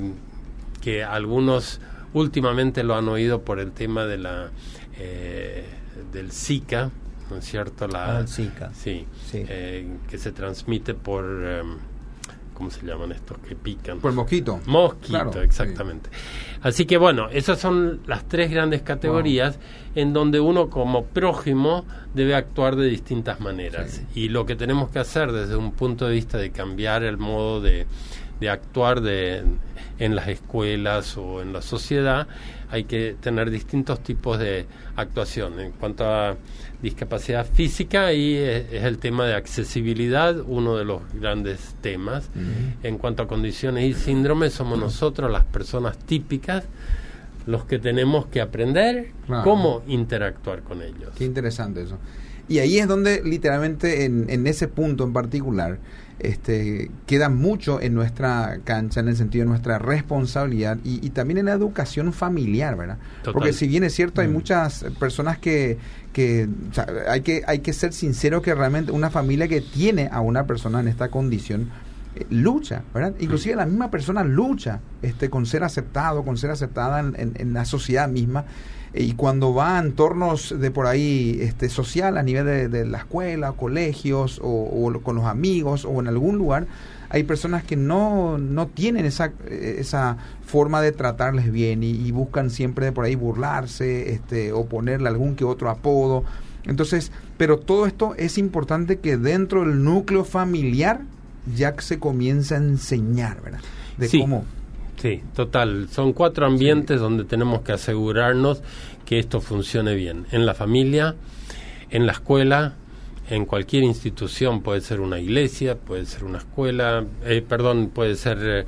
que 0.79 1.03
algunos 1.03 1.81
últimamente 2.13 2.83
lo 2.83 2.95
han 2.95 3.07
oído 3.09 3.41
por 3.41 3.59
el 3.59 3.71
tema 3.71 4.05
de 4.05 4.17
la 4.17 4.49
eh, 4.99 5.65
del 6.11 6.31
Zika, 6.31 6.91
¿no 7.29 7.37
es 7.37 7.45
cierto? 7.45 7.87
La, 7.87 8.17
Ah, 8.17 8.19
el 8.21 8.27
Zika. 8.27 8.71
Sí, 8.73 9.05
Sí. 9.29 9.43
eh, 9.47 9.87
que 10.09 10.17
se 10.17 10.31
transmite 10.31 10.93
por, 10.93 11.23
em, 11.25 11.77
¿cómo 12.53 12.69
se 12.69 12.85
llaman 12.85 13.11
estos 13.11 13.37
que 13.39 13.55
pican? 13.55 13.99
Por 13.99 14.11
el 14.11 14.15
mosquito. 14.15 14.59
Mosquito, 14.67 15.07
Claro, 15.07 15.41
exactamente. 15.41 16.09
Así 16.61 16.85
que 16.85 16.97
bueno, 16.97 17.27
esas 17.29 17.59
son 17.59 18.01
las 18.05 18.27
tres 18.27 18.51
grandes 18.51 18.83
categorías 18.83 19.57
en 19.95 20.13
donde 20.13 20.39
uno 20.39 20.69
como 20.69 21.05
prójimo 21.05 21.85
debe 22.13 22.35
actuar 22.35 22.75
de 22.75 22.85
distintas 22.87 23.39
maneras. 23.39 24.01
Y 24.15 24.29
lo 24.29 24.45
que 24.45 24.55
tenemos 24.55 24.89
que 24.91 24.99
hacer 24.99 25.31
desde 25.31 25.55
un 25.55 25.71
punto 25.73 26.05
de 26.07 26.13
vista 26.13 26.37
de 26.37 26.51
cambiar 26.51 27.03
el 27.03 27.17
modo 27.17 27.59
de, 27.61 27.85
de 28.39 28.49
actuar 28.49 29.01
de, 29.01 29.43
en 29.99 30.15
las 30.15 30.27
escuelas 30.27 31.17
o 31.17 31.41
en 31.41 31.53
la 31.53 31.61
sociedad, 31.61 32.27
hay 32.69 32.85
que 32.85 33.15
tener 33.19 33.49
distintos 33.51 34.01
tipos 34.01 34.39
de 34.39 34.65
actuación. 34.95 35.59
En 35.59 35.71
cuanto 35.71 36.05
a 36.05 36.35
discapacidad 36.81 37.45
física, 37.45 38.07
ahí 38.07 38.35
es, 38.35 38.65
es 38.73 38.83
el 38.83 38.97
tema 38.97 39.25
de 39.25 39.35
accesibilidad, 39.35 40.35
uno 40.45 40.75
de 40.75 40.85
los 40.85 41.01
grandes 41.13 41.75
temas. 41.81 42.29
En 42.83 42.97
cuanto 42.97 43.23
a 43.23 43.27
condiciones 43.27 43.85
y 43.85 43.93
síndromes, 43.93 44.53
somos 44.53 44.77
nosotros, 44.79 45.31
las 45.31 45.45
personas 45.45 45.97
típicas, 45.97 46.65
los 47.45 47.65
que 47.65 47.79
tenemos 47.79 48.25
que 48.27 48.41
aprender 48.41 49.11
Claro. 49.27 49.43
cómo 49.43 49.83
interactuar 49.87 50.61
con 50.63 50.81
ellos. 50.81 51.11
Qué 51.17 51.25
interesante 51.25 51.83
eso. 51.83 51.97
Y 52.49 52.59
ahí 52.59 52.77
es 52.79 52.87
donde 52.89 53.21
literalmente 53.23 54.03
en, 54.05 54.29
en 54.29 54.47
ese 54.47 54.67
punto 54.67 55.03
en 55.05 55.13
particular 55.13 55.77
este, 56.19 56.89
queda 57.05 57.29
mucho 57.29 57.81
en 57.81 57.93
nuestra 57.95 58.59
cancha, 58.63 58.99
en 58.99 59.07
el 59.09 59.15
sentido 59.17 59.43
de 59.45 59.49
nuestra 59.49 59.79
responsabilidad 59.79 60.77
y, 60.83 61.05
y 61.05 61.09
también 61.09 61.39
en 61.39 61.45
la 61.45 61.53
educación 61.53 62.13
familiar, 62.13 62.75
¿verdad? 62.77 62.97
Total. 63.19 63.33
Porque 63.33 63.53
si 63.53 63.67
bien 63.67 63.83
es 63.83 63.93
cierto, 63.93 64.21
hay 64.21 64.27
muchas 64.27 64.85
personas 64.99 65.37
que, 65.39 65.77
que, 66.13 66.47
o 66.71 66.73
sea, 66.73 66.87
hay 67.09 67.21
que 67.21 67.43
hay 67.47 67.59
que 67.59 67.73
ser 67.73 67.93
sincero 67.93 68.41
que 68.41 68.53
realmente 68.55 68.91
una 68.91 69.09
familia 69.09 69.47
que 69.47 69.61
tiene 69.61 70.09
a 70.11 70.21
una 70.21 70.45
persona 70.45 70.79
en 70.79 70.87
esta 70.87 71.09
condición 71.09 71.69
eh, 72.15 72.25
lucha, 72.29 72.83
¿verdad? 72.93 73.13
Inclusive 73.19 73.55
la 73.55 73.65
misma 73.65 73.89
persona 73.89 74.23
lucha 74.23 74.79
este, 75.01 75.29
con 75.29 75.45
ser 75.45 75.63
aceptado, 75.63 76.23
con 76.23 76.37
ser 76.37 76.51
aceptada 76.51 76.99
en, 76.99 77.15
en- 77.17 77.33
en 77.35 77.53
la 77.53 77.65
sociedad 77.65 78.07
misma. 78.07 78.45
Y 78.95 79.13
cuando 79.13 79.53
va 79.55 79.77
a 79.77 79.81
entornos 79.81 80.53
de 80.59 80.69
por 80.69 80.85
ahí 80.85 81.39
este, 81.41 81.67
social, 81.69 82.17
a 82.17 82.23
nivel 82.23 82.45
de, 82.45 82.67
de 82.67 82.85
la 82.85 82.99
escuela, 82.99 83.53
colegios, 83.53 84.39
o, 84.43 84.91
con 85.03 85.15
los 85.15 85.25
amigos, 85.25 85.85
o 85.85 85.99
en 85.99 86.07
algún 86.07 86.37
lugar, 86.37 86.67
hay 87.09 87.23
personas 87.23 87.63
que 87.63 87.75
no, 87.75 88.37
no 88.37 88.67
tienen 88.67 89.05
esa, 89.05 89.31
esa 89.49 90.17
forma 90.45 90.81
de 90.81 90.91
tratarles 90.91 91.51
bien 91.51 91.83
y, 91.83 91.91
y 91.91 92.11
buscan 92.11 92.49
siempre 92.51 92.85
de 92.85 92.91
por 92.91 93.05
ahí 93.05 93.15
burlarse 93.15 94.13
este, 94.13 94.51
o 94.51 94.65
ponerle 94.65 95.09
algún 95.09 95.35
que 95.35 95.43
otro 95.43 95.69
apodo. 95.69 96.23
Entonces, 96.65 97.11
pero 97.37 97.59
todo 97.59 97.87
esto 97.87 98.13
es 98.17 98.37
importante 98.37 98.97
que 98.99 99.17
dentro 99.17 99.61
del 99.61 99.83
núcleo 99.83 100.23
familiar 100.23 101.01
ya 101.55 101.75
se 101.79 101.99
comienza 101.99 102.55
a 102.55 102.59
enseñar, 102.59 103.41
¿verdad? 103.41 103.59
De 103.97 104.07
Sí. 104.07 104.21
cómo. 104.21 104.45
Sí, 105.03 105.21
total. 105.35 105.89
Son 105.91 106.13
cuatro 106.13 106.45
ambientes 106.45 106.97
donde 107.01 107.25
tenemos 107.25 107.59
que 107.59 107.73
asegurarnos 107.73 108.61
que 109.05 109.19
esto 109.19 109.41
funcione 109.41 109.95
bien. 109.95 110.27
En 110.31 110.45
la 110.45 110.53
familia, 110.53 111.15
en 111.89 112.05
la 112.05 112.13
escuela, 112.13 112.75
en 113.29 113.45
cualquier 113.45 113.83
institución, 113.83 114.61
puede 114.61 114.79
ser 114.79 115.01
una 115.01 115.19
iglesia, 115.19 115.75
puede 115.75 116.05
ser 116.05 116.23
una 116.23 116.37
escuela, 116.37 117.03
eh, 117.25 117.43
perdón, 117.45 117.91
puede 117.93 118.15
ser 118.15 118.37
eh, 118.41 118.65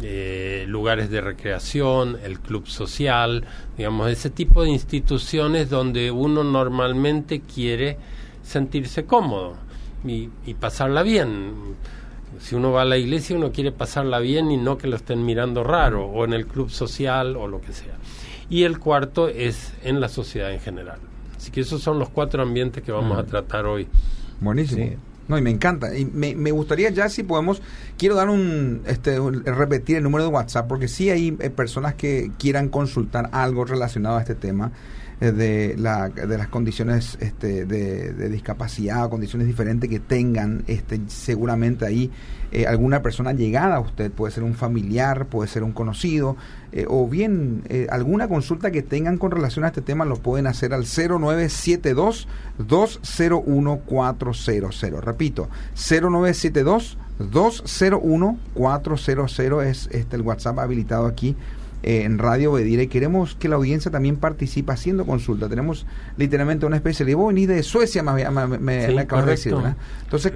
eh, 0.00 0.64
lugares 0.68 1.10
de 1.10 1.20
recreación, 1.20 2.16
el 2.24 2.40
club 2.40 2.66
social, 2.66 3.44
digamos, 3.76 4.10
ese 4.10 4.30
tipo 4.30 4.62
de 4.62 4.70
instituciones 4.70 5.68
donde 5.68 6.10
uno 6.10 6.44
normalmente 6.44 7.42
quiere 7.42 7.98
sentirse 8.42 9.04
cómodo 9.04 9.56
y, 10.02 10.30
y 10.46 10.54
pasarla 10.54 11.02
bien 11.02 11.76
si 12.40 12.54
uno 12.54 12.72
va 12.72 12.82
a 12.82 12.84
la 12.84 12.96
iglesia 12.96 13.36
uno 13.36 13.52
quiere 13.52 13.72
pasarla 13.72 14.18
bien 14.18 14.50
y 14.50 14.56
no 14.56 14.78
que 14.78 14.86
lo 14.86 14.96
estén 14.96 15.24
mirando 15.24 15.64
raro 15.64 16.06
o 16.06 16.24
en 16.24 16.32
el 16.32 16.46
club 16.46 16.70
social 16.70 17.36
o 17.36 17.46
lo 17.48 17.60
que 17.60 17.72
sea. 17.72 17.94
Y 18.50 18.64
el 18.64 18.78
cuarto 18.78 19.28
es 19.28 19.72
en 19.82 20.00
la 20.00 20.08
sociedad 20.08 20.52
en 20.52 20.60
general. 20.60 20.98
Así 21.36 21.50
que 21.50 21.60
esos 21.60 21.82
son 21.82 21.98
los 21.98 22.08
cuatro 22.10 22.42
ambientes 22.42 22.82
que 22.82 22.92
vamos 22.92 23.18
a 23.18 23.24
tratar 23.24 23.66
hoy. 23.66 23.86
Buenísimo. 24.40 24.90
No, 25.26 25.38
y 25.38 25.42
me 25.42 25.50
encanta. 25.50 25.96
Y 25.96 26.04
me, 26.04 26.34
me 26.34 26.50
gustaría 26.50 26.90
ya 26.90 27.08
si 27.08 27.22
podemos, 27.22 27.62
quiero 27.96 28.14
dar 28.14 28.28
un, 28.28 28.82
este, 28.86 29.18
un- 29.18 29.42
repetir 29.44 29.96
el 29.96 30.02
número 30.02 30.24
de 30.24 30.30
WhatsApp, 30.30 30.68
porque 30.68 30.86
sí 30.86 31.08
hay 31.08 31.34
eh, 31.40 31.48
personas 31.48 31.94
que 31.94 32.30
quieran 32.38 32.68
consultar 32.68 33.30
algo 33.32 33.64
relacionado 33.64 34.18
a 34.18 34.20
este 34.20 34.34
tema 34.34 34.72
de, 35.32 35.76
la, 35.78 36.08
de 36.08 36.38
las 36.38 36.48
condiciones 36.48 37.16
este, 37.20 37.64
de, 37.64 38.28
discapacidad 38.28 39.04
o 39.04 39.10
condiciones 39.10 39.46
diferentes 39.46 39.88
que 39.88 40.00
tengan, 40.00 40.64
este, 40.66 41.00
seguramente 41.08 41.86
ahí 41.86 42.10
eh, 42.52 42.66
alguna 42.66 43.02
persona 43.02 43.32
llegada 43.32 43.76
a 43.76 43.80
usted, 43.80 44.12
puede 44.12 44.32
ser 44.32 44.44
un 44.44 44.54
familiar, 44.54 45.26
puede 45.26 45.48
ser 45.48 45.64
un 45.64 45.72
conocido, 45.72 46.36
eh, 46.72 46.86
o 46.88 47.08
bien 47.08 47.62
eh, 47.68 47.86
alguna 47.90 48.28
consulta 48.28 48.70
que 48.70 48.82
tengan 48.82 49.18
con 49.18 49.30
relación 49.30 49.64
a 49.64 49.68
este 49.68 49.82
tema 49.82 50.04
lo 50.04 50.16
pueden 50.16 50.46
hacer 50.46 50.72
al 50.72 50.84
0972 50.84 52.28
201 52.58 53.80
400. 53.84 55.04
Repito, 55.04 55.48
0972 55.74 56.98
201 57.18 58.38
400 58.54 59.38
es 59.64 59.88
este 59.90 60.16
el 60.16 60.22
WhatsApp 60.22 60.58
habilitado 60.58 61.06
aquí 61.06 61.36
eh, 61.86 62.04
en 62.04 62.18
Radio 62.18 62.50
Bedira 62.52 62.82
y 62.82 62.86
queremos 62.88 63.34
que 63.34 63.48
la 63.48 63.56
audiencia 63.56 63.90
también 63.90 64.16
participe 64.16 64.72
haciendo 64.72 65.04
consulta. 65.04 65.48
Tenemos 65.48 65.86
literalmente 66.16 66.64
una 66.64 66.76
especie 66.76 67.04
de... 67.04 67.14
Vos 67.14 67.28
venís 67.28 67.46
de 67.46 67.62
Suecia, 67.62 68.02
me, 68.02 68.28
me, 68.30 68.58
me, 68.58 68.86
Sí, 68.86 68.94
me 68.94 69.02
acabas 69.02 69.26
de 69.26 69.30
decir. 69.32 69.54
¿verdad? 69.54 69.76
Entonces, 70.02 70.32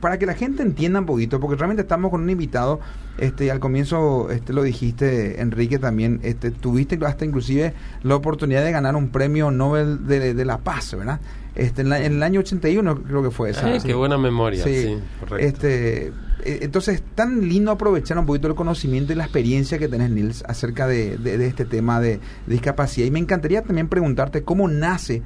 para 0.00 0.18
que 0.18 0.26
la 0.26 0.34
gente 0.34 0.62
entienda 0.62 1.00
un 1.00 1.06
poquito, 1.06 1.40
porque 1.40 1.56
realmente 1.56 1.82
estamos 1.82 2.10
con 2.12 2.22
un 2.22 2.30
invitado, 2.30 2.78
este, 3.18 3.50
al 3.50 3.58
comienzo 3.58 4.30
este, 4.30 4.52
lo 4.52 4.62
dijiste, 4.62 5.40
Enrique, 5.40 5.78
también, 5.78 6.20
este, 6.22 6.50
tuviste 6.52 6.98
hasta 7.04 7.24
inclusive 7.24 7.74
la 8.04 8.14
oportunidad 8.16 8.64
de 8.64 8.70
ganar 8.72 8.94
un 8.94 9.08
premio 9.10 9.50
Nobel 9.50 10.06
de, 10.06 10.34
de 10.34 10.44
la 10.44 10.58
Paz, 10.58 10.94
¿verdad? 10.96 11.20
Este, 11.54 11.82
en, 11.82 11.88
la- 11.90 12.02
en 12.02 12.12
el 12.14 12.22
año 12.22 12.40
81 12.40 13.02
creo 13.02 13.22
que 13.22 13.30
fue 13.30 13.50
esa. 13.50 13.66
Ay, 13.66 13.80
qué 13.84 13.92
buena 13.94 14.16
memoria, 14.18 14.62
sí, 14.64 14.96
correcto. 15.20 15.36
Este, 15.46 16.12
eh, 16.44 16.58
entonces, 16.62 17.02
tan 17.14 17.48
lindo 17.48 17.70
aprovechar 17.70 18.18
un 18.18 18.26
poquito 18.26 18.48
el 18.48 18.54
conocimiento 18.54 19.12
y 19.12 19.16
la 19.16 19.24
experiencia 19.24 19.78
que 19.78 19.88
tenés, 19.88 20.10
Nils, 20.10 20.44
acerca 20.46 20.86
de, 20.86 21.16
de- 21.18 21.38
de 21.38 21.46
este 21.46 21.64
tema 21.64 22.00
de, 22.00 22.20
discapacidad. 22.46 23.06
Y 23.06 23.10
me 23.10 23.18
encantaría 23.18 23.62
también 23.62 23.88
preguntarte 23.88 24.42
cómo 24.42 24.68
nace 24.68 25.22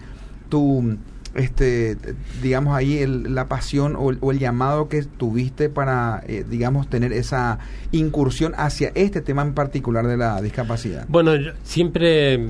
tu, 0.49 0.97
este, 1.35 1.97
digamos 2.43 2.75
ahí, 2.77 2.99
el- 2.99 3.35
la 3.35 3.47
pasión 3.49 3.95
o 3.97 4.11
el, 4.11 4.19
o 4.21 4.31
el 4.33 4.39
llamado 4.39 4.89
que 4.89 5.03
tuviste 5.03 5.69
para, 5.69 6.23
eh, 6.27 6.45
digamos, 6.49 6.89
tener 6.89 7.13
esa 7.13 7.59
incursión 7.93 8.55
hacia 8.57 8.93
este 8.95 9.21
tema 9.21 9.43
en 9.43 9.53
particular 9.55 10.07
de 10.07 10.17
la 10.17 10.41
discapacidad. 10.41 11.05
Bueno, 11.09 11.35
yo 11.37 11.53
siempre 11.65 12.49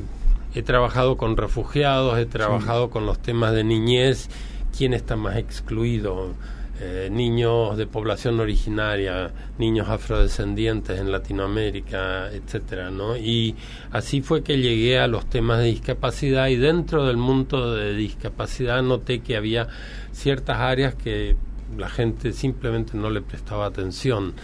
he 0.54 0.62
trabajado 0.62 1.16
con 1.16 1.36
refugiados, 1.36 2.18
he 2.18 2.26
trabajado 2.26 2.90
con 2.90 3.06
los 3.06 3.18
temas 3.20 3.52
de 3.52 3.64
niñez, 3.64 4.28
quién 4.76 4.94
está 4.94 5.16
más 5.16 5.36
excluido, 5.36 6.34
Eh, 6.78 7.08
niños 7.10 7.78
de 7.78 7.86
población 7.86 8.38
originaria, 8.38 9.32
niños 9.56 9.88
afrodescendientes 9.88 11.00
en 11.00 11.10
Latinoamérica, 11.10 12.30
etcétera, 12.30 12.90
¿no? 12.90 13.16
Y 13.16 13.54
así 13.92 14.20
fue 14.20 14.42
que 14.42 14.58
llegué 14.58 14.98
a 14.98 15.06
los 15.06 15.24
temas 15.24 15.60
de 15.60 15.68
discapacidad 15.68 16.48
y 16.48 16.56
dentro 16.56 17.06
del 17.06 17.16
mundo 17.16 17.74
de 17.74 17.94
discapacidad 17.94 18.82
noté 18.82 19.20
que 19.20 19.38
había 19.38 19.68
ciertas 20.12 20.58
áreas 20.58 20.94
que 20.94 21.36
la 21.78 21.88
gente 21.88 22.32
simplemente 22.32 22.98
no 22.98 23.08
le 23.08 23.22
prestaba 23.22 23.64
atención, 23.64 24.34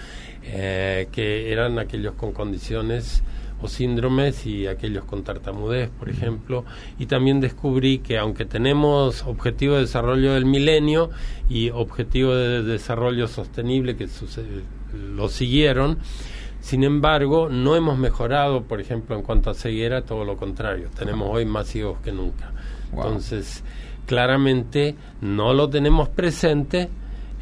eh, 0.42 1.08
que 1.12 1.52
eran 1.52 1.78
aquellos 1.78 2.14
con 2.14 2.32
condiciones 2.32 3.22
o 3.62 3.68
síndromes 3.68 4.44
y 4.46 4.66
aquellos 4.66 5.04
con 5.04 5.22
tartamudez, 5.22 5.88
por 5.90 6.08
ejemplo, 6.08 6.64
y 6.98 7.06
también 7.06 7.40
descubrí 7.40 7.98
que 7.98 8.18
aunque 8.18 8.44
tenemos 8.44 9.22
objetivo 9.22 9.74
de 9.74 9.82
desarrollo 9.82 10.34
del 10.34 10.44
milenio 10.44 11.10
y 11.48 11.70
objetivo 11.70 12.34
de 12.34 12.62
desarrollo 12.62 13.28
sostenible 13.28 13.96
que 13.96 14.08
lo 14.92 15.28
siguieron, 15.28 15.98
sin 16.60 16.84
embargo, 16.84 17.48
no 17.48 17.74
hemos 17.74 17.98
mejorado, 17.98 18.62
por 18.62 18.80
ejemplo, 18.80 19.16
en 19.16 19.22
cuanto 19.22 19.50
a 19.50 19.54
ceguera, 19.54 20.02
todo 20.02 20.24
lo 20.24 20.36
contrario, 20.36 20.90
tenemos 20.96 21.28
hoy 21.32 21.44
más 21.44 21.66
ciegos 21.66 21.98
que 22.00 22.12
nunca. 22.12 22.52
Entonces, 22.92 23.64
claramente 24.06 24.94
no 25.20 25.54
lo 25.54 25.68
tenemos 25.68 26.08
presente 26.08 26.88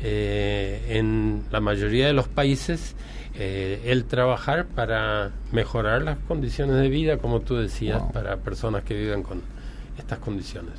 eh, 0.02 0.87
en 0.88 1.42
la 1.50 1.61
mayoría 1.61 2.06
de 2.06 2.14
los 2.14 2.28
países 2.28 2.96
eh, 3.42 3.81
el 3.87 4.05
trabajar 4.05 4.66
para 4.66 5.31
mejorar 5.50 6.03
las 6.03 6.18
condiciones 6.18 6.76
de 6.76 6.90
vida, 6.90 7.16
como 7.16 7.40
tú 7.40 7.57
decías, 7.57 8.03
para 8.12 8.37
personas 8.37 8.85
que 8.85 8.92
viven 8.92 9.22
con 9.22 9.40
estas 9.96 10.18
condiciones. 10.18 10.74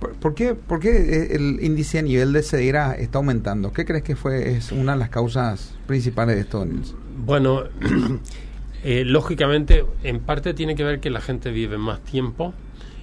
¿Por, 0.00 0.14
por 0.14 0.34
qué, 0.34 0.54
por 0.54 0.80
qué 0.80 0.88
eh, 0.88 1.36
el 1.36 1.58
índice 1.60 1.98
a 1.98 2.02
nivel 2.02 2.32
de 2.32 2.42
ceguera 2.42 2.94
está 2.94 3.18
aumentando? 3.18 3.74
¿Qué 3.74 3.84
crees 3.84 4.04
que 4.04 4.16
fue 4.16 4.56
es 4.56 4.72
una 4.72 4.92
de 4.92 5.00
las 5.00 5.10
causas 5.10 5.74
principales 5.86 6.36
de 6.36 6.40
esto? 6.40 6.66
Bueno, 7.26 7.64
eh, 8.84 9.04
lógicamente, 9.04 9.84
en 10.02 10.20
parte 10.20 10.54
tiene 10.54 10.76
que 10.76 10.84
ver 10.84 11.00
que 11.00 11.10
la 11.10 11.20
gente 11.20 11.50
vive 11.50 11.76
más 11.76 12.00
tiempo 12.00 12.54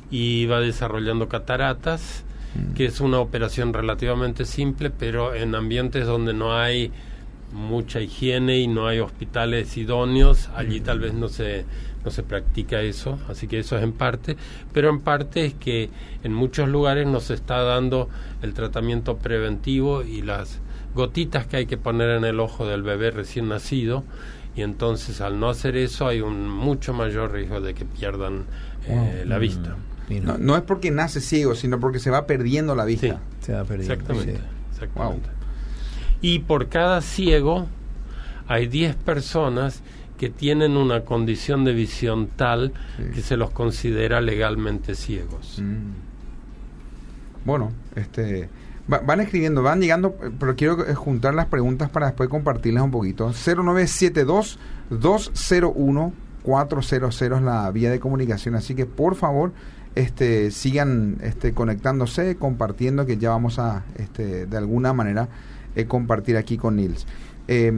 y 0.09 0.47
va 0.47 0.61
desarrollando 0.61 1.29
cataratas, 1.29 2.23
que 2.73 2.85
es 2.85 3.01
una 3.01 3.19
operación 3.19 3.71
relativamente 3.71 4.45
simple, 4.45 4.89
pero 4.89 5.35
en 5.35 5.53
ambientes 5.53 6.07
donde 6.07 6.33
no 6.33 6.57
hay 6.57 6.91
mucha 7.51 8.01
higiene 8.01 8.59
y 8.59 8.67
no 8.67 8.87
hay 8.87 8.99
hospitales 8.99 9.77
idóneos, 9.77 10.49
allí 10.55 10.81
tal 10.81 10.99
vez 10.99 11.13
no 11.13 11.29
se 11.29 11.65
no 12.03 12.11
se 12.11 12.21
practica 12.21 12.81
eso, 12.81 13.17
así 13.27 13.47
que 13.47 13.57
eso 13.57 13.75
es 13.77 13.83
en 13.83 13.91
parte, 13.91 14.37
pero 14.71 14.89
en 14.89 14.99
parte 14.99 15.43
es 15.43 15.55
que 15.55 15.89
en 16.23 16.33
muchos 16.33 16.69
lugares 16.69 17.07
nos 17.07 17.31
está 17.31 17.63
dando 17.63 18.09
el 18.43 18.53
tratamiento 18.53 19.17
preventivo 19.17 20.03
y 20.03 20.21
las 20.21 20.59
gotitas 20.93 21.47
que 21.47 21.57
hay 21.57 21.65
que 21.65 21.77
poner 21.77 22.11
en 22.11 22.23
el 22.23 22.39
ojo 22.39 22.67
del 22.67 22.83
bebé 22.83 23.09
recién 23.09 23.49
nacido 23.49 24.03
y 24.55 24.61
entonces 24.61 25.19
al 25.19 25.39
no 25.39 25.49
hacer 25.49 25.75
eso 25.75 26.07
hay 26.07 26.21
un 26.21 26.47
mucho 26.47 26.93
mayor 26.93 27.31
riesgo 27.31 27.59
de 27.59 27.73
que 27.73 27.85
pierdan 27.85 28.45
eh, 28.87 29.23
la 29.25 29.39
vista. 29.39 29.75
No, 30.21 30.37
no 30.37 30.55
es 30.55 30.61
porque 30.61 30.91
nace 30.91 31.19
ciego, 31.19 31.55
sino 31.55 31.79
porque 31.79 31.99
se 31.99 32.11
va 32.11 32.27
perdiendo 32.27 32.75
la 32.75 32.85
vista. 32.85 33.19
Se 33.41 33.53
va 33.53 33.63
perdiendo. 33.63 33.93
Exactamente. 33.93 34.39
exactamente. 34.71 35.29
Y 36.21 36.39
por 36.39 36.69
cada 36.69 37.01
ciego 37.01 37.67
hay 38.47 38.67
10 38.67 38.95
personas 38.95 39.81
que 40.17 40.29
tienen 40.29 40.77
una 40.77 41.01
condición 41.01 41.65
de 41.65 41.73
visión 41.73 42.27
tal 42.35 42.71
que 43.13 43.21
se 43.21 43.35
los 43.37 43.51
considera 43.51 44.21
legalmente 44.21 44.95
ciegos. 44.95 45.59
Mm. 45.61 45.91
Bueno, 47.45 47.71
este 47.95 48.49
va- 48.91 48.99
van 48.99 49.19
escribiendo, 49.21 49.61
van 49.61 49.81
llegando, 49.81 50.15
eh, 50.23 50.31
pero 50.39 50.55
quiero 50.55 50.87
eh, 50.87 50.95
juntar 50.95 51.33
las 51.35 51.47
preguntas 51.47 51.89
para 51.89 52.07
después 52.07 52.29
compartirlas 52.29 52.83
un 52.83 52.91
poquito. 52.91 53.33
0972 53.33 54.57
201 54.89 56.13
400 56.43 57.21
es 57.21 57.41
la 57.41 57.69
vía 57.71 57.89
de 57.89 57.99
comunicación, 57.99 58.53
así 58.55 58.75
que 58.75 58.85
por 58.85 59.15
favor, 59.15 59.51
este 59.95 60.51
sigan 60.51 61.17
este 61.21 61.53
conectándose, 61.53 62.35
compartiendo 62.35 63.05
que 63.05 63.17
ya 63.17 63.29
vamos 63.31 63.57
a 63.59 63.83
este 63.97 64.45
de 64.45 64.57
alguna 64.57 64.93
manera 64.93 65.27
eh, 65.75 65.85
compartir 65.85 66.37
aquí 66.37 66.57
con 66.57 66.75
Nils. 66.77 67.05
Eh, 67.47 67.71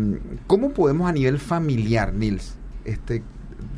¿Cómo 0.48 0.72
podemos 0.72 1.10
a 1.10 1.12
nivel 1.14 1.40
familiar, 1.40 2.14
Nils, 2.14 2.56
este, 2.86 3.24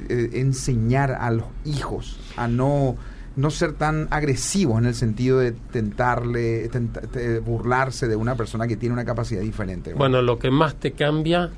eh, 0.10 0.30
enseñar 0.34 1.12
a 1.14 1.32
los 1.32 1.46
hijos 1.66 2.20
a 2.38 2.48
no 2.48 2.96
no 3.36 3.52
ser 3.52 3.72
tan 3.74 4.08
agresivos 4.12 4.80
en 4.80 4.86
el 4.86 4.96
sentido 4.96 5.40
de 5.40 5.54
tentarle, 5.54 6.68
tenta- 6.70 7.00
de 7.02 7.40
burlarse 7.40 8.08
de 8.10 8.18
una 8.18 8.36
persona 8.36 8.68
que 8.68 8.76
tiene 8.76 8.92
una 8.92 9.06
capacidad 9.06 9.40
diferente. 9.42 9.94
Bueno, 9.94 10.22
lo 10.22 10.38
que 10.40 10.52
más 10.52 10.76
te 10.76 10.92
cambia 10.92 11.50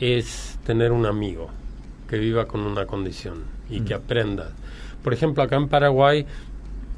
es 0.00 0.58
tener 0.66 0.90
un 0.90 1.06
amigo 1.06 1.48
que 2.08 2.18
viva 2.18 2.46
con 2.48 2.62
una 2.62 2.86
condición 2.86 3.44
y 3.68 3.82
que 3.82 3.94
aprenda. 3.94 4.50
Por 5.04 5.12
ejemplo, 5.12 5.44
acá 5.44 5.54
en 5.56 5.68
Paraguay 5.68 6.26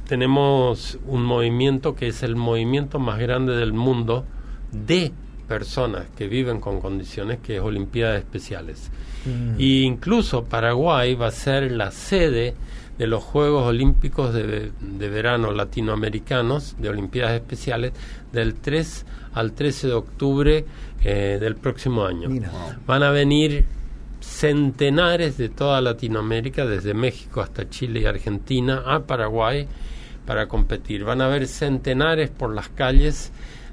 tenemos 0.09 0.99
un 1.07 1.25
movimiento 1.25 1.95
que 1.95 2.09
es 2.09 2.23
el 2.23 2.37
movimiento 2.37 2.99
más 2.99 3.19
grande 3.19 3.55
del 3.55 3.73
mundo 3.73 4.25
de 4.73 5.13
personas 5.47 6.07
que 6.17 6.27
viven 6.27 6.61
con 6.61 6.81
condiciones, 6.81 7.39
que 7.41 7.57
es 7.57 7.63
Olimpiadas 7.63 8.19
Especiales. 8.19 8.91
Y 9.57 9.83
incluso 9.83 10.45
Paraguay 10.45 11.15
va 11.15 11.29
a 11.29 11.31
ser 11.31 11.71
la 11.71 11.93
sede 11.93 12.55
de 12.99 13.07
los 13.07 13.23
Juegos 13.23 13.69
Olímpicos 13.69 14.35
de, 14.35 14.73
de 14.81 15.09
Verano 15.09 15.53
Latinoamericanos, 15.53 16.75
de 16.79 16.89
Olimpiadas 16.89 17.35
Especiales, 17.35 17.93
del 18.33 18.55
3 18.55 19.07
al 19.35 19.53
13 19.53 19.87
de 19.87 19.93
octubre 19.93 20.65
eh, 21.05 21.39
del 21.41 21.57
próximo 21.57 22.05
año. 22.05 22.29
Mira. 22.29 22.51
Van 22.87 23.03
a 23.03 23.11
venir 23.11 23.65
centenares 24.21 25.37
de 25.37 25.49
toda 25.49 25.81
Latinoamérica, 25.81 26.65
desde 26.65 26.95
México 26.95 27.41
hasta 27.41 27.69
Chile 27.69 28.01
y 28.01 28.05
Argentina, 28.07 28.83
a 28.87 29.01
Paraguay 29.01 29.67
para 30.27 30.47
competir. 30.47 31.05
Van 31.05 31.21
a 31.21 31.27
haber 31.27 31.49
centenares 31.49 32.31
por 32.31 32.55
las 32.55 32.69
calles, 32.69 33.33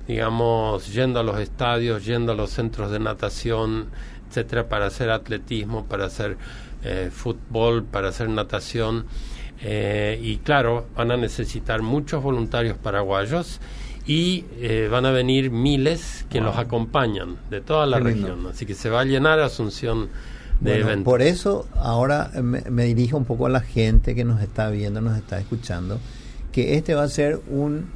digamos, 0.09 0.91
yendo 0.91 1.19
a 1.19 1.23
los 1.23 1.39
estadios, 1.39 2.03
yendo 2.03 2.31
a 2.31 2.35
los 2.35 2.49
centros 2.49 2.89
de 2.91 2.99
natación, 2.99 3.89
etcétera, 4.27 4.67
para 4.67 4.87
hacer 4.87 5.11
atletismo, 5.11 5.85
para 5.85 6.05
hacer 6.05 6.35
eh, 6.83 7.11
fútbol, 7.13 7.83
para 7.83 8.09
hacer 8.09 8.27
natación. 8.27 9.05
Eh, 9.61 10.19
y 10.21 10.37
claro, 10.37 10.87
van 10.95 11.11
a 11.11 11.17
necesitar 11.17 11.83
muchos 11.83 12.23
voluntarios 12.23 12.75
paraguayos 12.75 13.59
y 14.07 14.45
eh, 14.57 14.87
van 14.91 15.05
a 15.05 15.11
venir 15.11 15.51
miles 15.51 16.25
que 16.31 16.41
los 16.41 16.57
acompañan 16.57 17.37
de 17.51 17.61
toda 17.61 17.85
la 17.85 17.99
Qué 17.99 18.05
lindo. 18.05 18.29
región. 18.29 18.47
Así 18.47 18.65
que 18.65 18.73
se 18.73 18.89
va 18.89 19.01
a 19.01 19.05
llenar 19.05 19.39
Asunción 19.39 20.09
de 20.59 20.71
Bueno, 20.71 20.85
eventos. 20.87 21.05
por 21.05 21.21
eso 21.21 21.67
ahora 21.75 22.31
me, 22.41 22.61
me 22.61 22.85
dirijo 22.85 23.15
un 23.15 23.25
poco 23.25 23.45
a 23.45 23.49
la 23.49 23.61
gente 23.61 24.15
que 24.15 24.23
nos 24.25 24.41
está 24.41 24.71
viendo, 24.71 25.01
nos 25.01 25.15
está 25.17 25.39
escuchando, 25.39 25.99
que 26.51 26.73
este 26.77 26.95
va 26.95 27.03
a 27.03 27.07
ser 27.09 27.39
un 27.47 27.91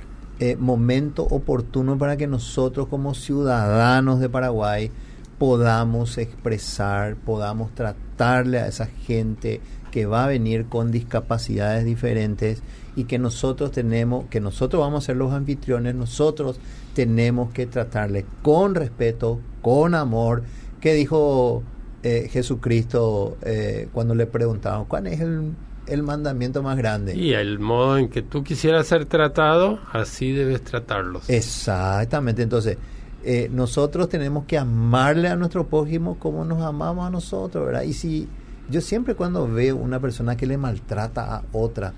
eh, 0.46 0.58
momento 0.58 1.24
oportuno 1.24 1.98
para 1.98 2.18
que 2.18 2.28
nosotros 2.28 2.90
como 2.90 3.14
ciudadanos 3.14 4.20
de 4.20 4.28
Paraguay 4.28 4.92
podamos 5.38 6.18
expresar, 6.18 7.16
podamos 7.16 7.74
tratarle 7.74 8.60
a 8.60 8.68
esa 8.68 8.88
gente 8.88 9.62
que 9.90 10.06
va 10.06 10.26
a 10.26 10.28
venir 10.28 10.66
con 10.66 10.92
discapacidades 10.92 11.86
diferentes 11.86 12.62
y 12.98 13.06
que 13.06 13.20
nosotros 13.20 13.72
tenemos, 13.72 14.26
que 14.26 14.42
nosotros 14.42 14.82
vamos 14.82 15.06
a 15.06 15.08
ser 15.08 15.16
los 15.16 15.32
anfitriones, 15.32 15.96
nosotros 15.96 16.60
tenemos 16.94 17.54
que 17.54 17.66
tratarle 17.66 18.26
con 18.42 18.76
respeto, 18.76 19.40
con 19.62 19.96
amor. 19.96 20.44
¿Qué 20.82 20.94
dijo 20.94 21.64
eh, 22.04 22.28
Jesucristo 22.30 23.38
eh, 23.44 23.88
cuando 23.94 24.14
le 24.14 24.26
preguntaban 24.26 24.84
cuál 24.84 25.08
es 25.08 25.22
el, 25.22 25.54
el 25.88 26.04
mandamiento 26.04 26.62
más 26.64 26.78
grande? 26.78 27.16
Y 27.16 27.34
el 27.34 27.60
modo 27.60 27.98
en 27.98 28.10
que 28.10 28.22
tú 28.22 28.44
quisieras 28.44 28.88
ser 28.88 29.06
tratado, 29.06 29.80
así 29.92 30.32
debes 30.32 30.64
tratarlos. 30.64 31.30
Exactamente, 31.30 32.42
entonces 32.44 32.78
eh, 33.24 33.50
nosotros 33.52 34.10
tenemos 34.10 34.46
que 34.46 34.58
amarle 34.58 35.30
a 35.30 35.36
nuestro 35.36 35.66
prójimo 35.68 36.18
como 36.20 36.44
nos 36.46 36.62
amamos 36.62 37.08
a 37.08 37.10
nosotros, 37.10 37.66
¿verdad? 37.66 37.84
Y 37.84 37.94
si 37.94 38.28
yo 38.70 38.80
siempre 38.82 39.16
cuando 39.16 39.48
veo 39.48 39.76
una 39.76 40.00
persona 40.00 40.36
que 40.38 40.46
le 40.46 40.58
maltrata 40.58 41.36
a 41.36 41.44
otra, 41.52 41.94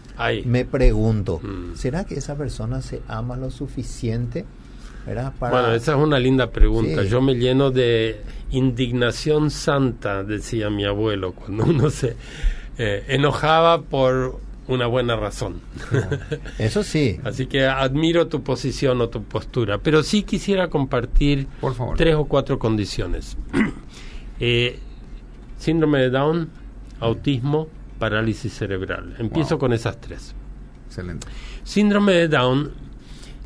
me 0.46 0.66
pregunto, 0.66 1.40
Mm. 1.42 1.76
¿será 1.76 2.04
que 2.06 2.16
esa 2.16 2.36
persona 2.36 2.82
se 2.82 3.02
ama 3.08 3.36
lo 3.38 3.50
suficiente? 3.52 4.46
Para- 5.06 5.32
Bueno, 5.40 5.72
esa 5.76 5.92
es 5.92 5.98
una 6.00 6.18
linda 6.18 6.50
pregunta. 6.50 7.04
Sí. 7.04 7.10
Yo 7.10 7.22
me 7.22 7.36
lleno 7.36 7.70
de 7.70 8.22
indignación 8.50 9.52
santa, 9.52 10.24
decía 10.24 10.72
mi 10.72 10.84
abuelo, 10.86 11.34
cuando 11.34 11.66
uno 11.66 11.92
se 11.92 12.16
eh, 12.78 13.06
enojaba 13.10 13.82
por 13.82 14.40
una 14.68 14.88
buena 14.88 15.16
razón. 15.16 15.62
Eso 16.58 16.82
sí. 16.84 17.20
Así 17.24 17.46
que 17.46 17.66
admiro 17.68 18.28
tu 18.28 18.42
posición 18.44 19.00
o 19.02 19.10
tu 19.10 19.24
postura, 19.24 19.78
pero 19.78 20.02
sí 20.04 20.24
quisiera 20.24 20.70
compartir 20.70 21.48
Por 21.62 21.76
favor. 21.76 21.96
tres 21.98 22.16
o 22.16 22.26
cuatro 22.26 22.60
condiciones. 22.60 23.38
Eh, 24.38 24.80
síndrome 25.58 26.00
de 26.00 26.10
Down, 26.10 26.50
autismo, 27.00 27.70
parálisis 28.00 28.52
cerebral. 28.54 29.16
Empiezo 29.18 29.52
Wow. 29.56 29.60
con 29.60 29.72
esas 29.74 30.02
tres. 30.02 30.36
Excelente. 30.88 31.26
Síndrome 31.64 32.12
de 32.12 32.28
Down, 32.28 32.72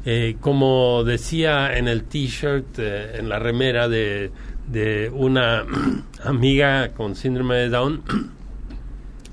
eh, 0.06 0.36
como 0.42 1.04
decía 1.04 1.78
en 1.78 1.88
el 1.88 2.06
t-shirt, 2.06 2.80
eh, 2.80 3.18
en 3.20 3.30
la 3.30 3.38
remera 3.38 3.88
de, 3.88 4.32
de 4.68 5.12
una 5.14 5.64
amiga 6.24 6.90
con 6.94 7.16
síndrome 7.16 7.56
de 7.58 7.70
Down, 7.70 8.02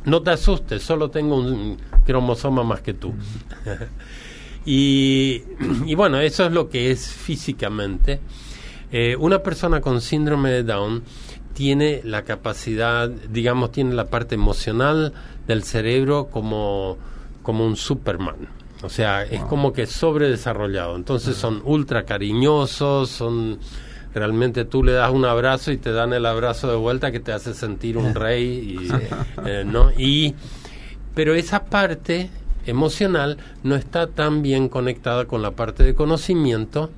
no 0.07 0.23
te 0.23 0.31
asustes, 0.31 0.83
solo 0.83 1.11
tengo 1.11 1.37
un 1.37 1.77
cromosoma 2.07 2.62
más 2.62 2.81
que 2.81 2.95
tú. 2.95 3.12
y, 4.64 5.42
y 5.85 5.95
bueno, 5.95 6.19
eso 6.21 6.47
es 6.47 6.53
lo 6.53 6.71
que 6.71 6.90
es 6.90 7.09
físicamente. 7.09 8.21
Eh, 8.92 9.16
una 9.19 9.42
persona 9.42 9.81
con 9.81 10.01
síndrome 10.01 10.51
de 10.51 10.62
Down 10.62 11.03
tiene 11.55 12.01
la 12.05 12.23
capacidad, 12.23 13.09
digamos, 13.09 13.73
tiene 13.73 13.95
la 13.95 14.07
parte 14.07 14.37
emocional 14.37 15.12
del 15.47 15.64
cerebro 15.64 16.29
como, 16.31 16.97
como 17.42 17.66
un 17.66 17.77
Superman. 17.77 18.49
O 18.83 18.88
sea, 18.88 19.25
es 19.25 19.42
como 19.42 19.73
que 19.73 19.87
sobredesarrollado. 19.87 20.97
Entonces 20.97 21.37
son 21.37 21.62
ultra 21.64 22.05
cariñosos, 22.05 23.09
son 23.09 23.59
realmente 24.19 24.65
tú 24.65 24.83
le 24.83 24.93
das 24.93 25.13
un 25.13 25.25
abrazo 25.25 25.73
y 25.73 25.77
te 25.77 25.93
dan 25.93 26.13
el 26.13 26.27
abrazo 26.27 26.71
de 26.71 26.77
vuelta 26.77 27.13
que 27.13 27.21
te 27.21 27.33
hace 27.33 27.55
sentir 27.55 27.99
un 27.99 28.15
rey 28.15 28.45
y, 28.45 28.89
eh, 29.47 29.65
¿no? 29.65 29.91
y 29.97 30.35
pero 31.15 31.35
esa 31.35 31.65
parte 31.65 32.31
emocional 32.67 33.39
no 33.63 33.77
está 33.77 34.07
tan 34.07 34.43
bien 34.43 34.69
conectada 34.69 35.27
con 35.27 35.43
la 35.43 35.53
parte 35.53 35.83
de 35.85 35.95
conocimiento 35.95 36.91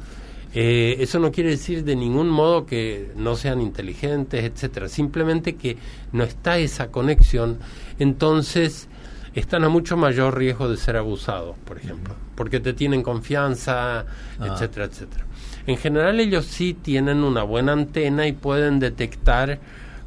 eh, 0.55 0.97
eso 1.01 1.19
no 1.19 1.31
quiere 1.31 1.51
decir 1.51 1.85
de 1.85 1.95
ningún 1.95 2.31
modo 2.31 2.65
que 2.65 3.13
no 3.17 3.37
sean 3.37 3.61
inteligentes, 3.61 4.45
etcétera. 4.45 4.89
Simplemente 4.89 5.57
que 5.57 5.77
no 6.13 6.25
está 6.25 6.59
esa 6.59 6.89
conexión, 6.89 7.59
entonces 7.99 8.89
están 9.35 9.65
a 9.65 9.69
mucho 9.69 9.97
mayor 9.97 10.39
riesgo 10.39 10.69
de 10.69 10.77
ser 10.77 10.97
abusados, 10.97 11.57
por 11.65 11.77
ejemplo, 11.79 12.15
porque 12.35 12.61
te 12.61 12.73
tienen 12.73 13.03
confianza, 13.03 14.07
etcétera, 14.41 14.87
etcétera. 14.87 15.27
En 15.69 15.77
general 15.77 16.19
ellos 16.19 16.47
sí 16.47 16.73
tienen 16.73 17.23
una 17.23 17.43
buena 17.43 17.73
antena 17.73 18.27
y 18.27 18.33
pueden 18.33 18.81
detectar 18.81 19.59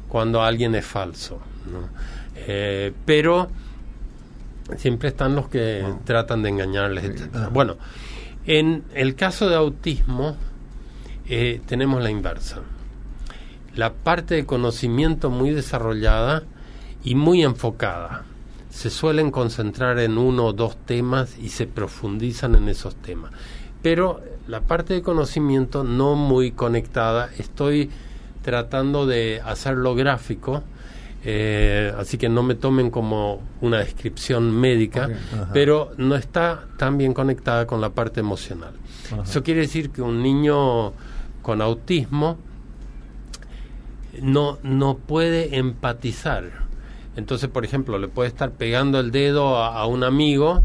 cuando 0.08 0.42
alguien 0.42 0.74
es 0.74 0.84
falso, 0.84 1.40
¿no? 1.70 1.88
Eh, 2.34 2.92
pero 3.06 3.48
siempre 4.76 5.10
están 5.10 5.36
los 5.36 5.48
que 5.48 5.84
tratan 6.02 6.42
de 6.42 6.48
engañarles, 6.48 7.04
etcétera. 7.04 7.48
Bueno, 7.50 7.76
en 8.44 8.82
el 8.92 9.14
caso 9.14 9.48
de 9.48 9.54
autismo 9.54 10.36
eh, 11.28 11.60
tenemos 11.64 12.02
la 12.02 12.10
inversa. 12.10 12.62
La 13.76 13.92
parte 13.92 14.34
de 14.34 14.44
conocimiento 14.44 15.30
muy 15.30 15.50
desarrollada 15.50 16.42
y 17.04 17.14
muy 17.14 17.44
enfocada. 17.44 18.24
Se 18.68 18.90
suelen 18.90 19.30
concentrar 19.30 20.00
en 20.00 20.18
uno 20.18 20.46
o 20.46 20.52
dos 20.52 20.76
temas 20.86 21.38
y 21.38 21.50
se 21.50 21.68
profundizan 21.68 22.56
en 22.56 22.68
esos 22.68 22.96
temas. 22.96 23.30
Pero 23.80 24.20
la 24.48 24.60
parte 24.60 24.94
de 24.94 25.02
conocimiento 25.02 25.84
no 25.84 26.14
muy 26.14 26.50
conectada. 26.52 27.30
Estoy 27.38 27.90
tratando 28.42 29.06
de 29.06 29.40
hacerlo 29.44 29.94
gráfico. 29.94 30.62
eh, 31.24 31.92
así 31.98 32.18
que 32.18 32.28
no 32.28 32.42
me 32.42 32.56
tomen 32.56 32.90
como 32.90 33.40
una 33.60 33.78
descripción 33.78 34.50
médica, 34.50 35.08
pero 35.52 35.92
no 35.96 36.16
está 36.16 36.64
tan 36.76 36.98
bien 36.98 37.14
conectada 37.14 37.64
con 37.66 37.80
la 37.80 37.90
parte 37.90 38.18
emocional. 38.20 38.72
Eso 39.22 39.42
quiere 39.44 39.60
decir 39.60 39.90
que 39.90 40.02
un 40.02 40.20
niño 40.22 40.92
con 41.42 41.62
autismo 41.62 42.38
no, 44.20 44.58
no 44.62 44.96
puede 44.96 45.56
empatizar. 45.58 46.44
Entonces, 47.16 47.48
por 47.48 47.64
ejemplo, 47.64 47.98
le 47.98 48.08
puede 48.08 48.28
estar 48.28 48.50
pegando 48.52 48.98
el 48.98 49.10
dedo 49.12 49.58
a, 49.58 49.78
a 49.78 49.86
un 49.86 50.02
amigo 50.02 50.62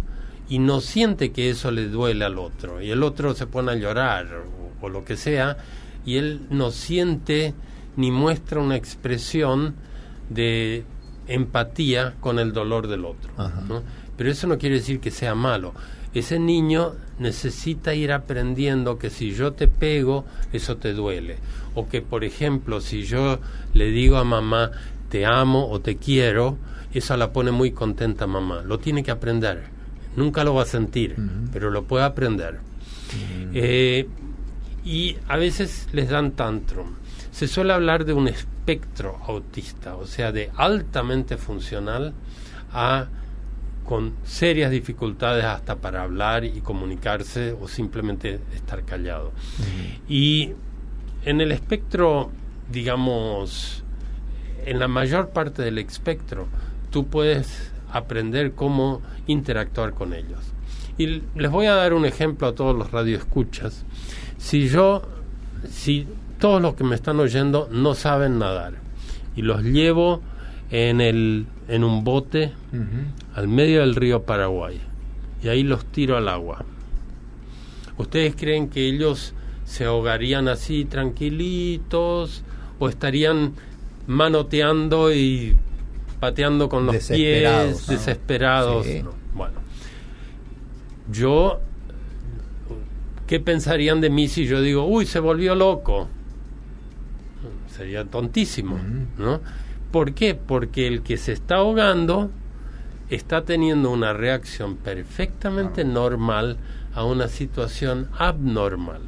y 0.49 0.59
no 0.59 0.81
siente 0.81 1.31
que 1.31 1.49
eso 1.49 1.71
le 1.71 1.87
duele 1.87 2.25
al 2.25 2.37
otro. 2.37 2.81
Y 2.81 2.91
el 2.91 3.03
otro 3.03 3.33
se 3.33 3.47
pone 3.47 3.71
a 3.71 3.75
llorar 3.75 4.27
o, 4.81 4.85
o 4.85 4.89
lo 4.89 5.03
que 5.03 5.17
sea, 5.17 5.57
y 6.05 6.17
él 6.17 6.41
no 6.49 6.71
siente 6.71 7.53
ni 7.95 8.11
muestra 8.11 8.61
una 8.61 8.75
expresión 8.75 9.75
de 10.29 10.85
empatía 11.27 12.15
con 12.19 12.39
el 12.39 12.53
dolor 12.53 12.87
del 12.87 13.05
otro. 13.05 13.31
¿no? 13.67 13.83
Pero 14.15 14.31
eso 14.31 14.47
no 14.47 14.57
quiere 14.57 14.75
decir 14.75 14.99
que 14.99 15.11
sea 15.11 15.35
malo. 15.35 15.73
Ese 16.13 16.39
niño 16.39 16.93
necesita 17.19 17.93
ir 17.93 18.11
aprendiendo 18.11 18.97
que 18.97 19.09
si 19.09 19.33
yo 19.33 19.53
te 19.53 19.67
pego, 19.67 20.25
eso 20.53 20.77
te 20.77 20.93
duele. 20.93 21.37
O 21.75 21.87
que, 21.87 22.01
por 22.01 22.23
ejemplo, 22.23 22.81
si 22.81 23.03
yo 23.03 23.39
le 23.73 23.91
digo 23.91 24.17
a 24.17 24.23
mamá, 24.23 24.71
te 25.09 25.25
amo 25.25 25.69
o 25.69 25.79
te 25.79 25.97
quiero, 25.97 26.57
eso 26.93 27.15
la 27.17 27.31
pone 27.33 27.51
muy 27.51 27.71
contenta 27.71 28.25
mamá. 28.25 28.63
Lo 28.63 28.79
tiene 28.79 29.03
que 29.03 29.11
aprender. 29.11 29.76
Nunca 30.17 30.43
lo 30.43 30.55
va 30.55 30.63
a 30.63 30.65
sentir, 30.65 31.15
pero 31.53 31.69
lo 31.69 31.83
puede 31.83 32.03
aprender. 32.03 32.59
Eh, 33.53 34.07
y 34.83 35.15
a 35.27 35.37
veces 35.37 35.87
les 35.93 36.09
dan 36.09 36.31
tantrum. 36.31 36.95
Se 37.31 37.47
suele 37.47 37.71
hablar 37.71 38.03
de 38.03 38.13
un 38.13 38.27
espectro 38.27 39.19
autista, 39.27 39.95
o 39.95 40.07
sea, 40.07 40.31
de 40.31 40.49
altamente 40.55 41.37
funcional 41.37 42.13
a 42.73 43.07
con 43.85 44.15
serias 44.25 44.71
dificultades 44.71 45.45
hasta 45.45 45.75
para 45.75 46.01
hablar 46.01 46.43
y 46.43 46.61
comunicarse 46.61 47.53
o 47.53 47.67
simplemente 47.67 48.39
estar 48.55 48.83
callado. 48.83 49.31
Y 50.09 50.53
en 51.25 51.41
el 51.41 51.51
espectro, 51.51 52.31
digamos, 52.71 53.83
en 54.65 54.79
la 54.79 54.87
mayor 54.87 55.29
parte 55.29 55.61
del 55.61 55.77
espectro, 55.77 56.47
tú 56.89 57.07
puedes 57.07 57.71
aprender 57.91 58.53
cómo 58.53 59.01
interactuar 59.27 59.93
con 59.93 60.13
ellos. 60.13 60.39
Y 60.97 61.21
les 61.35 61.51
voy 61.51 61.67
a 61.67 61.75
dar 61.75 61.93
un 61.93 62.05
ejemplo 62.05 62.47
a 62.47 62.55
todos 62.55 62.75
los 62.75 62.91
radioescuchas. 62.91 63.85
Si 64.37 64.67
yo, 64.67 65.03
si 65.69 66.07
todos 66.39 66.61
los 66.61 66.75
que 66.75 66.83
me 66.83 66.95
están 66.95 67.19
oyendo 67.19 67.67
no 67.71 67.93
saben 67.93 68.39
nadar 68.39 68.73
y 69.35 69.41
los 69.41 69.63
llevo 69.63 70.21
en, 70.71 71.01
el, 71.01 71.45
en 71.67 71.83
un 71.83 72.03
bote 72.03 72.53
al 73.35 73.47
medio 73.47 73.81
del 73.81 73.95
río 73.95 74.23
Paraguay 74.23 74.79
y 75.43 75.47
ahí 75.47 75.63
los 75.63 75.85
tiro 75.85 76.17
al 76.17 76.27
agua. 76.27 76.65
¿Ustedes 77.97 78.35
creen 78.35 78.69
que 78.69 78.87
ellos 78.87 79.33
se 79.65 79.85
ahogarían 79.85 80.47
así 80.47 80.85
tranquilitos 80.85 82.43
o 82.79 82.89
estarían 82.89 83.53
manoteando 84.07 85.13
y 85.13 85.57
pateando 86.19 86.69
con 86.69 86.85
los 86.85 86.95
pies, 87.07 87.87
desesperados? 87.87 88.87
Bueno, 89.33 89.59
yo, 91.11 91.61
¿qué 93.27 93.39
pensarían 93.39 94.01
de 94.01 94.09
mí 94.09 94.27
si 94.27 94.45
yo 94.45 94.61
digo, 94.61 94.85
uy, 94.85 95.05
se 95.05 95.19
volvió 95.19 95.55
loco? 95.55 96.07
Sería 97.75 98.05
tontísimo, 98.05 98.79
¿no? 99.17 99.41
¿Por 99.91 100.13
qué? 100.13 100.35
Porque 100.35 100.87
el 100.87 101.01
que 101.03 101.17
se 101.17 101.31
está 101.31 101.55
ahogando 101.55 102.31
está 103.09 103.45
teniendo 103.45 103.91
una 103.91 104.13
reacción 104.13 104.75
perfectamente 104.75 105.85
normal 105.85 106.57
a 106.93 107.03
una 107.05 107.27
situación 107.27 108.09
abnormal. 108.17 109.01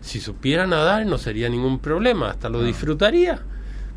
Si 0.00 0.20
supiera 0.20 0.66
nadar 0.66 1.06
no 1.06 1.16
sería 1.16 1.48
ningún 1.48 1.78
problema, 1.78 2.30
hasta 2.30 2.48
lo 2.48 2.62
disfrutaría. 2.62 3.40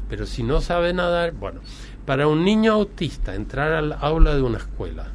Pero 0.09 0.25
si 0.25 0.41
no 0.41 0.61
sabe 0.61 0.93
nadar, 0.93 1.33
bueno, 1.33 1.59
para 2.07 2.29
un 2.29 2.45
niño 2.45 2.71
autista 2.71 3.35
entrar 3.35 3.73
al 3.73 3.91
aula 3.99 4.33
de 4.33 4.41
una 4.41 4.59
escuela, 4.59 5.07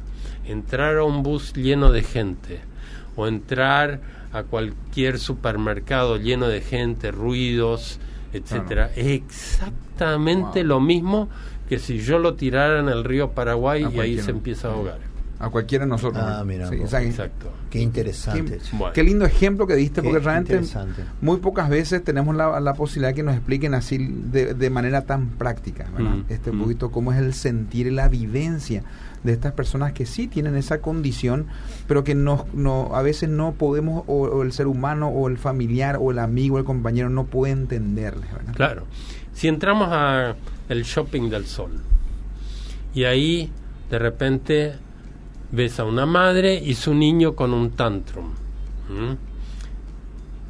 entrar 0.45 0.97
a 0.97 1.03
un 1.03 1.23
bus 1.23 1.53
lleno 1.53 1.91
de 1.91 2.03
gente 2.03 2.59
o 3.15 3.25
entrar 3.25 3.99
a 4.31 4.43
cualquier 4.43 5.17
supermercado 5.17 6.17
lleno 6.17 6.47
de 6.47 6.61
gente, 6.61 7.09
ruidos, 7.09 7.99
etcétera, 8.31 8.91
es 8.95 9.07
exactamente 9.07 10.63
lo 10.63 10.79
mismo 10.79 11.29
que 11.67 11.79
si 11.79 11.97
yo 11.97 12.19
lo 12.19 12.35
tirara 12.35 12.79
en 12.79 12.89
el 12.89 13.03
río 13.03 13.31
Paraguay 13.31 13.87
y 13.91 13.99
ahí 13.99 14.19
se 14.19 14.29
empieza 14.29 14.67
a 14.67 14.73
ahogar. 14.73 15.12
A 15.43 15.49
cualquiera 15.49 15.85
de 15.85 15.89
nosotros. 15.89 16.23
Ah, 16.25 16.43
mira. 16.45 16.69
Sí, 16.69 16.75
exacto. 16.75 17.51
Qué 17.69 17.81
interesante. 17.81 18.59
Qué, 18.59 18.77
qué, 18.93 19.03
lindo 19.03 19.25
ejemplo 19.25 19.67
que 19.67 19.75
diste, 19.75 20.01
Qué 20.01 20.07
porque 20.07 20.23
realmente 20.23 20.61
muy 21.21 21.37
pocas 21.37 21.69
veces 21.69 22.03
tenemos 22.03 22.35
la, 22.35 22.59
la 22.59 22.73
posibilidad 22.75 23.09
de 23.09 23.15
que 23.15 23.23
nos 23.23 23.35
expliquen 23.35 23.73
así 23.73 23.97
de, 23.97 24.53
de 24.53 24.69
manera 24.69 25.01
tan 25.05 25.29
práctica, 25.29 25.87
¿verdad? 25.95 26.15
Mm, 26.15 26.25
este 26.29 26.51
mm. 26.51 26.61
poquito 26.61 26.91
cómo 26.91 27.11
es 27.11 27.19
el 27.19 27.33
sentir 27.33 27.87
y 27.87 27.91
la 27.91 28.07
vivencia 28.07 28.83
de 29.23 29.33
estas 29.33 29.53
personas 29.53 29.93
que 29.93 30.05
sí 30.05 30.27
tienen 30.27 30.55
esa 30.55 30.79
condición, 30.79 31.47
pero 31.87 32.03
que 32.03 32.15
no, 32.15 32.45
no 32.53 32.95
a 32.95 33.01
veces 33.01 33.29
no 33.29 33.53
podemos, 33.53 34.03
o, 34.07 34.23
o 34.23 34.43
el 34.43 34.51
ser 34.51 34.67
humano, 34.67 35.07
o 35.07 35.27
el 35.27 35.37
familiar, 35.37 35.97
o 35.99 36.11
el 36.11 36.19
amigo, 36.19 36.59
el 36.59 36.65
compañero, 36.65 37.09
no 37.09 37.25
puede 37.25 37.53
entenderles, 37.53 38.31
¿verdad? 38.31 38.53
Claro. 38.53 38.83
Si 39.33 39.47
entramos 39.47 39.89
a 39.91 40.35
el 40.69 40.83
shopping 40.83 41.29
del 41.29 41.45
sol 41.45 41.71
y 42.93 43.05
ahí 43.05 43.51
de 43.89 43.99
repente 43.99 44.73
ves 45.53 45.79
a 45.79 45.85
una 45.85 46.07
madre 46.07 46.55
y 46.55 46.73
su 46.73 46.95
niño 46.95 47.35
con 47.35 47.53
un 47.53 47.71
tantrum. 47.71 48.31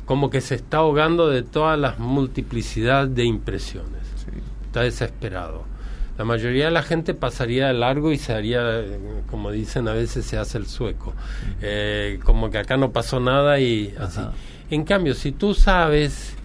Como 0.06 0.30
que 0.30 0.40
se 0.40 0.56
está 0.56 0.78
ahogando 0.78 1.30
de 1.30 1.44
todas 1.44 1.78
las 1.78 2.00
multiplicidad 2.00 3.08
de 3.08 3.26
impresiones. 3.26 4.02
Está 4.66 4.82
desesperado. 4.82 5.66
La 6.18 6.24
mayoría 6.26 6.66
de 6.66 6.72
la 6.72 6.84
gente 6.84 7.14
pasaría 7.14 7.68
de 7.68 7.74
largo 7.74 8.12
y 8.12 8.18
se 8.18 8.34
haría, 8.34 8.84
como 9.30 9.52
dicen 9.52 9.88
a 9.88 9.94
veces, 9.94 10.26
se 10.26 10.38
hace 10.38 10.58
el 10.58 10.68
sueco. 10.68 11.14
Eh, 11.62 12.20
como 12.24 12.50
que 12.50 12.60
acá 12.60 12.78
no 12.78 12.92
pasó 12.92 13.20
nada 13.20 13.60
y 13.60 13.94
así. 14.00 14.22
En 14.70 14.86
cambio, 14.86 15.16
si 15.16 15.34
tú 15.34 15.54
sabes 15.54 16.36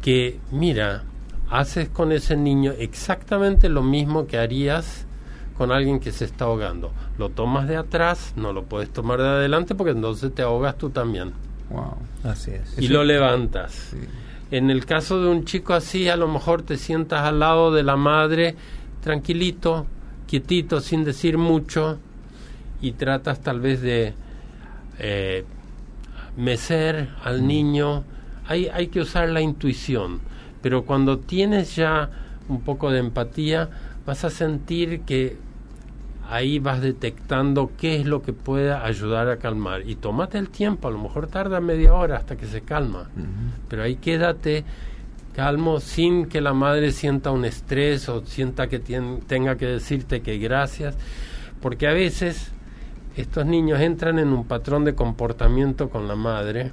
que, 0.00 0.38
mira, 0.50 1.04
haces 1.50 1.88
con 1.90 2.12
ese 2.12 2.34
niño 2.36 2.72
exactamente 2.78 3.68
lo 3.68 3.82
mismo 3.82 4.26
que 4.26 4.38
harías 4.38 5.07
con 5.58 5.72
alguien 5.72 5.98
que 5.98 6.12
se 6.12 6.24
está 6.24 6.44
ahogando. 6.44 6.92
Lo 7.18 7.30
tomas 7.30 7.66
de 7.66 7.76
atrás, 7.76 8.32
no 8.36 8.52
lo 8.52 8.62
puedes 8.62 8.90
tomar 8.90 9.20
de 9.20 9.26
adelante 9.26 9.74
porque 9.74 9.90
entonces 9.90 10.32
te 10.32 10.42
ahogas 10.42 10.78
tú 10.78 10.90
también. 10.90 11.32
Wow. 11.68 11.96
Así 12.22 12.52
es. 12.52 12.78
Y 12.78 12.86
lo 12.86 13.02
levantas. 13.02 13.92
En 14.52 14.70
el 14.70 14.86
caso 14.86 15.20
de 15.20 15.28
un 15.28 15.44
chico 15.44 15.74
así, 15.74 16.08
a 16.08 16.16
lo 16.16 16.28
mejor 16.28 16.62
te 16.62 16.76
sientas 16.76 17.24
al 17.24 17.40
lado 17.40 17.72
de 17.72 17.82
la 17.82 17.96
madre, 17.96 18.54
tranquilito, 19.02 19.84
quietito, 20.28 20.80
sin 20.80 21.04
decir 21.04 21.36
mucho, 21.38 21.98
y 22.80 22.92
tratas 22.92 23.40
tal 23.40 23.60
vez 23.60 23.82
de 23.82 24.14
eh, 25.00 25.44
mecer 26.36 27.08
al 27.24 27.44
niño. 27.46 28.04
Hay, 28.46 28.68
hay 28.68 28.86
que 28.86 29.00
usar 29.00 29.28
la 29.28 29.40
intuición, 29.40 30.20
pero 30.62 30.84
cuando 30.84 31.18
tienes 31.18 31.74
ya 31.74 32.10
un 32.48 32.60
poco 32.60 32.92
de 32.92 33.00
empatía, 33.00 33.68
vas 34.06 34.24
a 34.24 34.30
sentir 34.30 35.00
que 35.00 35.47
ahí 36.28 36.58
vas 36.58 36.80
detectando 36.80 37.70
qué 37.78 37.96
es 38.00 38.06
lo 38.06 38.22
que 38.22 38.32
puede 38.32 38.72
ayudar 38.72 39.28
a 39.28 39.38
calmar. 39.38 39.88
Y 39.88 39.94
tómate 39.96 40.38
el 40.38 40.50
tiempo, 40.50 40.88
a 40.88 40.90
lo 40.90 40.98
mejor 40.98 41.26
tarda 41.26 41.60
media 41.60 41.94
hora 41.94 42.16
hasta 42.16 42.36
que 42.36 42.46
se 42.46 42.60
calma, 42.62 43.08
pero 43.68 43.82
ahí 43.82 43.96
quédate 43.96 44.64
calmo 45.34 45.78
sin 45.80 46.26
que 46.26 46.40
la 46.40 46.52
madre 46.52 46.90
sienta 46.92 47.30
un 47.30 47.44
estrés 47.44 48.08
o 48.08 48.24
sienta 48.26 48.66
que 48.68 48.82
tien- 48.82 49.20
tenga 49.26 49.56
que 49.56 49.66
decirte 49.66 50.20
que 50.20 50.36
gracias, 50.38 50.96
porque 51.62 51.86
a 51.86 51.92
veces 51.92 52.50
estos 53.16 53.46
niños 53.46 53.80
entran 53.80 54.18
en 54.18 54.28
un 54.28 54.44
patrón 54.44 54.84
de 54.84 54.94
comportamiento 54.94 55.88
con 55.90 56.08
la 56.08 56.16
madre 56.16 56.72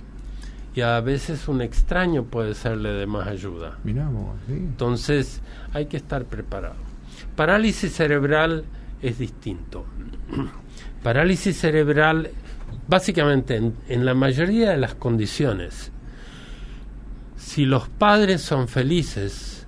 y 0.76 0.82
a 0.82 1.00
veces 1.00 1.48
un 1.48 1.62
extraño 1.62 2.24
puede 2.24 2.56
serle 2.56 2.89
de 2.89 3.06
más 3.06 3.28
ayuda. 3.28 3.78
Miramos, 3.84 4.36
sí. 4.48 4.54
Entonces 4.54 5.41
hay 5.74 5.86
que 5.86 5.98
estar 5.98 6.26
preparado. 6.26 6.76
Parálisis 7.36 7.94
cerebral 7.94 8.65
es 9.01 9.19
distinto. 9.19 9.86
Parálisis 11.03 11.58
cerebral, 11.58 12.31
básicamente 12.88 13.58
en, 13.88 14.05
la 14.05 14.13
mayoría 14.13 14.71
de 14.71 14.77
las 14.77 14.95
condiciones, 14.95 15.91
si 17.38 17.65
los 17.65 17.89
padres 17.89 18.41
son 18.41 18.67
felices, 18.67 19.67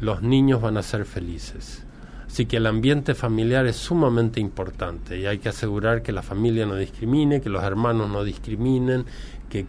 los 0.00 0.22
niños 0.22 0.62
van 0.62 0.76
a 0.76 0.82
ser 0.82 1.04
felices. 1.04 1.84
Así 2.26 2.46
que 2.46 2.58
el 2.58 2.66
ambiente 2.66 3.14
familiar 3.14 3.66
es 3.66 3.76
sumamente 3.76 4.40
importante 4.40 5.18
y 5.18 5.26
hay 5.26 5.38
que 5.38 5.48
asegurar 5.48 6.02
que 6.02 6.12
la 6.12 6.22
familia 6.22 6.66
no 6.66 6.76
discrimine, 6.76 7.40
que 7.40 7.48
los 7.48 7.64
hermanos 7.64 8.10
no 8.10 8.24
discriminen, 8.24 9.06
que 9.48 9.64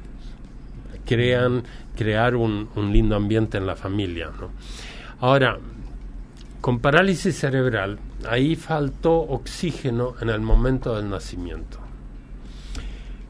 crean 1.06 1.64
crear 1.96 2.36
un, 2.36 2.70
un 2.76 2.92
lindo 2.92 3.16
ambiente 3.16 3.58
en 3.58 3.66
la 3.66 3.76
familia. 3.76 4.30
¿no? 4.40 4.52
Ahora, 5.20 5.58
con 6.62 6.80
parálisis 6.80 7.38
cerebral, 7.38 8.00
ahí 8.30 8.56
faltó 8.56 9.14
oxígeno 9.20 10.14
en 10.22 10.30
el 10.30 10.42
momento 10.42 10.96
del 10.96 11.10
nacimiento. 11.10 11.80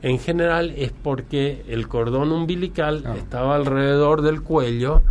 En 0.01 0.19
general 0.19 0.73
es 0.77 0.91
porque 0.91 1.65
el 1.67 1.87
cordón 1.87 2.31
umbilical 2.31 3.03
estaba 3.17 3.55
alrededor 3.55 4.21
del 4.21 4.41
cuello. 4.43 5.01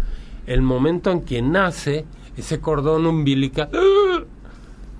El 0.46 0.62
momento 0.62 1.10
en 1.10 1.22
que 1.22 1.42
nace, 1.42 2.04
ese 2.36 2.60
cordón 2.60 3.04
umbilical, 3.06 3.68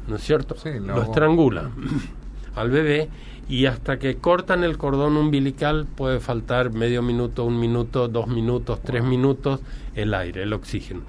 ¿no 0.08 0.16
es 0.16 0.22
cierto? 0.22 0.56
lo- 0.80 0.96
Lo 0.96 1.02
estrangula 1.04 1.70
al 2.56 2.70
bebé 2.70 3.08
y 3.48 3.66
hasta 3.66 3.98
que 4.00 4.16
cortan 4.16 4.64
el 4.64 4.76
cordón 4.76 5.16
umbilical 5.16 5.86
puede 5.86 6.18
faltar 6.18 6.72
medio 6.72 7.00
minuto, 7.00 7.44
un 7.44 7.60
minuto, 7.60 8.08
dos 8.08 8.26
minutos, 8.26 8.80
tres 8.82 9.04
minutos 9.04 9.60
el 9.94 10.12
aire, 10.14 10.42
el 10.42 10.52
oxígeno. 10.52 11.02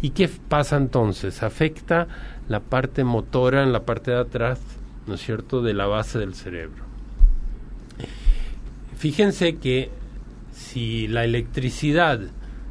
¿Y 0.00 0.10
qué 0.10 0.28
pasa 0.28 0.76
entonces? 0.76 1.42
Afecta 1.42 2.06
la 2.50 2.58
parte 2.58 3.04
motora 3.04 3.62
en 3.62 3.72
la 3.72 3.84
parte 3.84 4.10
de 4.10 4.18
atrás, 4.18 4.58
¿no 5.06 5.14
es 5.14 5.20
cierto?, 5.20 5.62
de 5.62 5.72
la 5.72 5.86
base 5.86 6.18
del 6.18 6.34
cerebro. 6.34 6.82
Fíjense 8.96 9.58
que 9.58 9.88
si 10.52 11.06
la 11.06 11.22
electricidad 11.22 12.18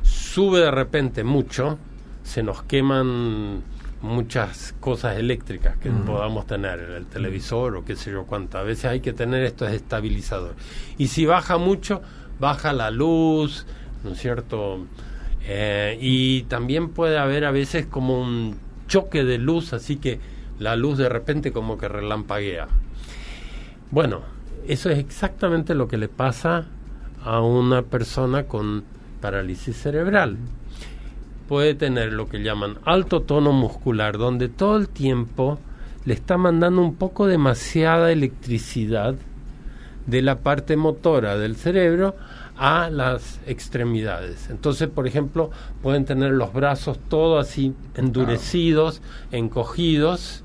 sube 0.03 0.59
de 0.59 0.69
repente 0.69 1.23
mucho, 1.23 1.79
se 2.23 2.43
nos 2.43 2.61
queman 2.63 3.61
muchas 4.01 4.75
cosas 4.81 5.17
eléctricas 5.17 5.77
que 5.77 5.89
podamos 5.91 6.45
tener, 6.45 6.81
el 6.81 7.05
televisor 7.05 7.77
o 7.77 7.85
qué 7.85 7.95
sé 7.95 8.11
yo 8.11 8.25
cuánto. 8.25 8.57
A 8.57 8.63
veces 8.63 8.83
hay 8.85 8.99
que 8.99 9.13
tener 9.13 9.43
estos 9.43 9.71
estabilizadores. 9.71 10.57
Y 10.97 11.07
si 11.07 11.25
baja 11.25 11.57
mucho, 11.57 12.01
baja 12.37 12.73
la 12.73 12.91
luz, 12.91 13.65
¿no 14.03 14.11
es 14.11 14.19
cierto? 14.19 14.85
Eh, 15.43 15.97
y 16.01 16.41
también 16.43 16.89
puede 16.89 17.17
haber 17.17 17.45
a 17.45 17.51
veces 17.51 17.85
como 17.85 18.21
un 18.21 18.57
choque 18.89 19.23
de 19.23 19.37
luz, 19.37 19.71
así 19.71 19.95
que 19.95 20.19
la 20.59 20.75
luz 20.75 20.97
de 20.97 21.07
repente 21.07 21.53
como 21.53 21.77
que 21.77 21.87
relampaguea. 21.87 22.67
Bueno, 23.91 24.19
eso 24.67 24.89
es 24.89 24.99
exactamente 24.99 25.73
lo 25.73 25.87
que 25.87 25.97
le 25.97 26.09
pasa 26.09 26.65
a 27.23 27.41
una 27.41 27.83
persona 27.83 28.43
con 28.43 28.83
parálisis 29.21 29.77
cerebral. 29.77 30.37
Puede 31.47 31.73
tener 31.73 32.11
lo 32.11 32.27
que 32.27 32.43
llaman 32.43 32.77
alto 32.83 33.21
tono 33.21 33.53
muscular, 33.53 34.17
donde 34.17 34.49
todo 34.49 34.77
el 34.77 34.89
tiempo 34.89 35.59
le 36.05 36.13
está 36.13 36.37
mandando 36.37 36.81
un 36.81 36.95
poco 36.95 37.25
demasiada 37.25 38.11
electricidad 38.11 39.15
de 40.05 40.21
la 40.21 40.39
parte 40.39 40.75
motora 40.75 41.37
del 41.37 41.55
cerebro 41.55 42.15
a 42.59 42.89
las 42.89 43.39
extremidades. 43.47 44.49
Entonces, 44.49 44.89
por 44.89 45.07
ejemplo, 45.07 45.49
pueden 45.81 46.03
tener 46.03 46.31
los 46.31 46.51
brazos 46.51 46.99
todos 47.07 47.47
así 47.47 47.73
endurecidos, 47.95 49.01
encogidos. 49.31 50.43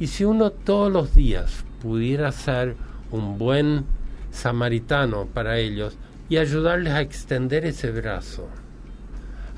Y 0.00 0.06
si 0.06 0.24
uno 0.24 0.50
todos 0.50 0.90
los 0.90 1.14
días 1.14 1.64
pudiera 1.82 2.32
ser 2.32 2.76
un 3.10 3.36
buen 3.36 3.84
samaritano 4.30 5.26
para 5.26 5.58
ellos 5.58 5.98
y 6.30 6.38
ayudarles 6.38 6.94
a 6.94 7.02
extender 7.02 7.66
ese 7.66 7.90
brazo, 7.90 8.48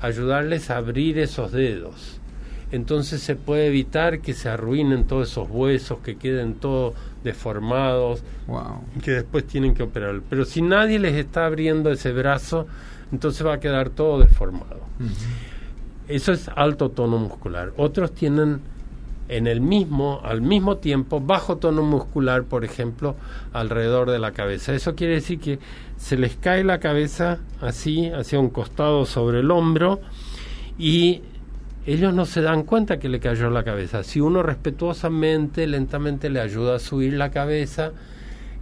ayudarles 0.01 0.69
a 0.71 0.77
abrir 0.77 1.19
esos 1.19 1.53
dedos, 1.53 2.19
entonces 2.73 3.21
se 3.21 3.37
puede 3.37 3.67
evitar 3.67 4.19
que 4.19 4.33
se 4.33 4.49
arruinen 4.49 5.05
todos 5.05 5.31
esos 5.31 5.49
huesos, 5.49 5.99
que 5.99 6.17
queden 6.17 6.55
todos 6.55 6.95
deformados, 7.23 8.23
que 9.03 9.11
después 9.11 9.45
tienen 9.45 9.73
que 9.73 9.83
operar. 9.83 10.21
Pero 10.29 10.45
si 10.45 10.61
nadie 10.61 10.99
les 10.99 11.15
está 11.15 11.45
abriendo 11.45 11.91
ese 11.91 12.11
brazo, 12.11 12.67
entonces 13.11 13.45
va 13.45 13.55
a 13.55 13.59
quedar 13.59 13.89
todo 13.89 14.19
deformado. 14.19 14.81
Eso 16.07 16.31
es 16.31 16.49
alto 16.55 16.89
tono 16.89 17.17
muscular. 17.17 17.71
Otros 17.77 18.13
tienen 18.13 18.59
en 19.29 19.47
el 19.47 19.61
mismo, 19.61 20.19
al 20.23 20.41
mismo 20.41 20.77
tiempo, 20.77 21.21
bajo 21.21 21.57
tono 21.57 21.83
muscular, 21.83 22.43
por 22.43 22.65
ejemplo, 22.65 23.15
alrededor 23.53 24.11
de 24.11 24.19
la 24.19 24.33
cabeza. 24.33 24.73
Eso 24.73 24.93
quiere 24.93 25.13
decir 25.15 25.39
que 25.39 25.57
se 25.97 26.17
les 26.17 26.35
cae 26.35 26.65
la 26.65 26.79
cabeza 26.79 27.39
así, 27.61 28.09
hacia 28.09 28.39
un 28.39 28.49
costado 28.49 29.05
sobre 29.05 29.39
el 29.39 29.49
hombro, 29.51 30.01
y 30.77 31.21
ellos 31.85 32.13
no 32.13 32.25
se 32.25 32.41
dan 32.41 32.63
cuenta 32.63 32.99
que 32.99 33.09
le 33.09 33.19
cayó 33.19 33.49
la 33.49 33.63
cabeza. 33.63 34.03
Si 34.03 34.19
uno 34.19 34.43
respetuosamente, 34.43 35.65
lentamente 35.65 36.29
le 36.29 36.39
ayuda 36.39 36.75
a 36.75 36.79
subir 36.79 37.13
la 37.13 37.31
cabeza, 37.31 37.91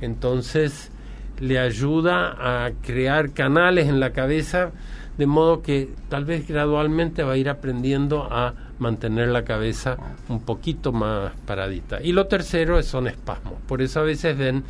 entonces 0.01 0.91
le 1.39 1.59
ayuda 1.59 2.35
a 2.65 2.71
crear 2.81 3.31
canales 3.31 3.87
en 3.87 3.99
la 3.99 4.11
cabeza, 4.11 4.71
de 5.17 5.25
modo 5.25 5.61
que 5.61 5.89
tal 6.07 6.23
vez 6.23 6.47
gradualmente 6.47 7.23
va 7.23 7.33
a 7.33 7.37
ir 7.37 7.49
aprendiendo 7.49 8.23
a 8.31 8.53
mantener 8.79 9.27
la 9.29 9.43
cabeza 9.43 9.97
un 10.29 10.41
poquito 10.41 10.93
más 10.93 11.33
paradita. 11.45 12.01
Y 12.01 12.13
lo 12.13 12.27
tercero 12.27 12.81
son 12.83 13.07
espasmos. 13.07 13.55
Por 13.67 13.81
eso 13.81 13.99
a 13.99 14.03
veces 14.03 14.37
ven 14.37 14.63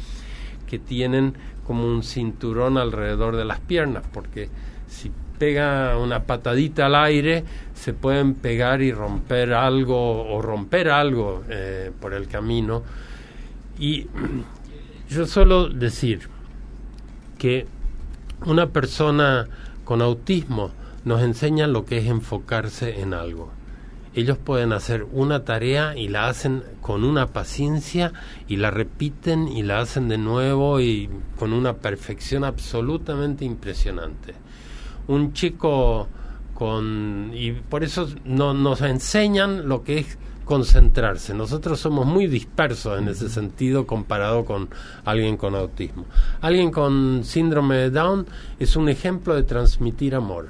que 0.67 0.79
tienen 0.79 1.33
como 1.67 1.85
un 1.85 2.01
cinturón 2.01 2.79
alrededor 2.79 3.35
de 3.35 3.45
las 3.45 3.59
piernas, 3.59 4.03
porque 4.11 4.49
si 4.87 5.11
pega 5.39 5.97
una 5.97 6.23
patadita 6.23 6.87
al 6.87 6.95
aire, 6.95 7.43
se 7.73 7.93
pueden 7.93 8.35
pegar 8.35 8.81
y 8.81 8.91
romper 8.91 9.53
algo 9.53 10.29
o 10.29 10.41
romper 10.41 10.89
algo 10.89 11.43
eh, 11.49 11.91
por 11.99 12.13
el 12.13 12.27
camino. 12.27 12.83
Y 13.79 14.07
yo 15.09 15.25
suelo 15.25 15.69
decir 15.69 16.27
que 17.37 17.65
una 18.45 18.67
persona 18.67 19.47
con 19.85 20.01
autismo 20.01 20.71
nos 21.05 21.21
enseña 21.21 21.67
lo 21.67 21.85
que 21.85 21.97
es 21.97 22.05
enfocarse 22.07 22.99
en 22.99 23.13
algo. 23.13 23.51
Ellos 24.15 24.37
pueden 24.37 24.73
hacer 24.73 25.05
una 25.11 25.45
tarea 25.45 25.95
y 25.95 26.07
la 26.07 26.27
hacen 26.27 26.63
con 26.81 27.03
una 27.03 27.27
paciencia 27.27 28.11
y 28.47 28.57
la 28.57 28.71
repiten 28.71 29.47
y 29.47 29.63
la 29.63 29.79
hacen 29.79 30.09
de 30.09 30.17
nuevo 30.17 30.81
y 30.81 31.09
con 31.37 31.53
una 31.53 31.77
perfección 31.77 32.43
absolutamente 32.43 33.45
impresionante. 33.45 34.33
Un 35.09 35.33
chico 35.33 36.07
con... 36.53 37.31
y 37.33 37.51
por 37.51 37.83
eso 37.83 38.07
no, 38.25 38.53
nos 38.53 38.81
enseñan 38.81 39.67
lo 39.67 39.83
que 39.83 39.99
es 39.99 40.17
concentrarse. 40.45 41.35
Nosotros 41.35 41.79
somos 41.79 42.07
muy 42.07 42.25
dispersos 42.25 42.99
en 42.99 43.07
ese 43.07 43.29
sentido 43.29 43.85
comparado 43.85 44.45
con 44.45 44.67
alguien 45.05 45.37
con 45.37 45.53
autismo. 45.53 46.05
Alguien 46.41 46.71
con 46.71 47.23
síndrome 47.23 47.75
de 47.75 47.89
Down 47.91 48.25
es 48.57 48.75
un 48.75 48.89
ejemplo 48.89 49.35
de 49.35 49.43
transmitir 49.43 50.15
amor. 50.15 50.49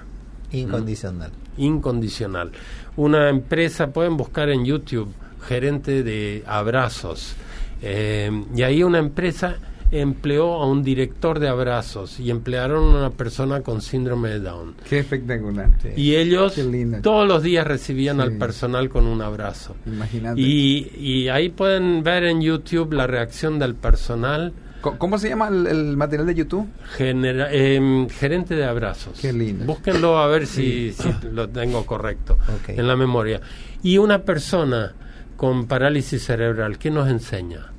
Incondicional. 0.52 1.32
Incondicional. 1.58 2.52
Una 2.96 3.28
empresa, 3.28 3.92
pueden 3.92 4.16
buscar 4.16 4.50
en 4.50 4.64
YouTube, 4.64 5.12
gerente 5.46 6.02
de 6.02 6.46
abrazos. 6.48 7.36
Eh, 7.82 8.32
y 8.56 8.62
ahí 8.64 8.84
una 8.84 9.00
empresa 9.00 9.58
empleó 9.92 10.54
a 10.62 10.68
un 10.68 10.84
director 10.84 11.40
de 11.40 11.48
abrazos 11.48 12.20
y 12.20 12.30
emplearon 12.30 12.96
a 12.96 12.98
una 13.00 13.10
persona 13.10 13.62
con 13.62 13.82
síndrome 13.82 14.30
de 14.30 14.40
Down. 14.40 14.76
Qué 14.88 15.00
espectacular. 15.00 15.70
Y 15.96 16.16
ellos 16.16 16.56
todos 17.02 17.28
los 17.28 17.42
días 17.44 17.66
recibían 17.66 18.18
Sí. 18.18 18.22
al 18.24 18.38
personal 18.38 18.90
con 18.90 19.06
un 19.08 19.22
abrazo. 19.22 19.76
Imagínate. 19.86 20.40
Y, 20.40 20.92
y 20.98 21.28
ahí 21.30 21.50
pueden 21.50 22.04
ver 22.04 22.24
en 22.26 22.42
YouTube 22.42 22.94
la 22.94 23.08
reacción 23.08 23.58
del 23.60 23.76
personal. 23.76 24.54
¿Cómo 24.82 25.18
se 25.18 25.28
llama 25.28 25.50
el, 25.50 25.68
el 25.68 25.98
material 25.98 26.26
de 26.28 26.36
YouTube? 26.36 26.66
Genera- 26.96 27.52
em, 27.52 28.08
gerente 28.08 28.56
de 28.56 28.64
abrazos. 28.64 29.20
Qué 29.20 29.34
lindo. 29.34 29.66
Búsquenlo 29.66 30.18
a 30.20 30.28
ver 30.28 30.48
si, 30.48 30.94
si 30.94 31.14
lo 31.34 31.50
tengo 31.50 31.86
correcto 31.86 32.38
en 32.68 32.88
la 32.88 32.96
memoria. 32.96 33.42
Y 33.84 33.98
una 33.98 34.24
persona 34.24 34.94
con 35.36 35.68
parálisis 35.68 36.24
cerebral, 36.24 36.78
¿qué 36.78 36.92
nos 36.92 37.10
enseña? 37.10 37.74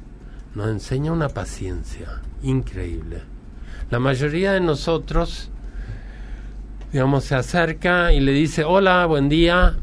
Nos 0.54 0.68
enseña 0.68 1.12
una 1.12 1.28
paciencia 1.28 2.20
increíble. 2.42 3.22
La 3.90 3.98
mayoría 3.98 4.52
de 4.52 4.60
nosotros, 4.60 5.50
digamos, 6.92 7.24
se 7.24 7.34
acerca 7.34 8.12
y 8.12 8.20
le 8.20 8.32
dice, 8.32 8.64
hola, 8.64 9.06
buen 9.06 9.28
día, 9.28 9.76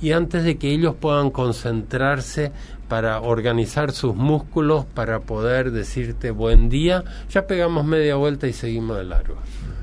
y 0.00 0.12
antes 0.12 0.44
de 0.44 0.58
que 0.58 0.70
ellos 0.70 0.94
puedan 1.00 1.30
concentrarse 1.30 2.52
para 2.88 3.20
organizar 3.20 3.92
sus 3.92 4.14
músculos, 4.14 4.86
para 4.86 5.20
poder 5.20 5.70
decirte 5.70 6.30
buen 6.30 6.68
día, 6.68 7.04
ya 7.30 7.46
pegamos 7.46 7.84
media 7.84 8.16
vuelta 8.16 8.46
y 8.46 8.52
seguimos 8.52 8.96
de 8.96 9.04
largo. 9.04 9.36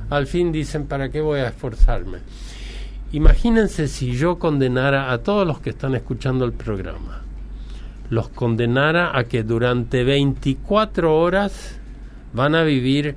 Al 0.10 0.28
fin 0.28 0.52
dicen, 0.52 0.86
¿para 0.86 1.10
qué 1.10 1.22
voy 1.22 1.40
a 1.40 1.50
esforzarme? 1.50 2.20
Imagínense 3.12 3.88
si 3.88 4.14
yo 4.14 4.40
condenara 4.40 5.12
a 5.12 5.20
todos 5.20 5.46
los 5.46 5.60
que 5.60 5.70
están 5.70 5.96
escuchando 5.96 6.46
el 6.46 6.54
programa, 6.54 7.22
los 8.10 8.30
condenara 8.30 9.18
a 9.18 9.24
que 9.26 9.44
durante 9.44 10.04
24 10.04 11.18
horas 11.18 11.80
van 12.34 12.56
a 12.56 12.64
vivir 12.64 13.16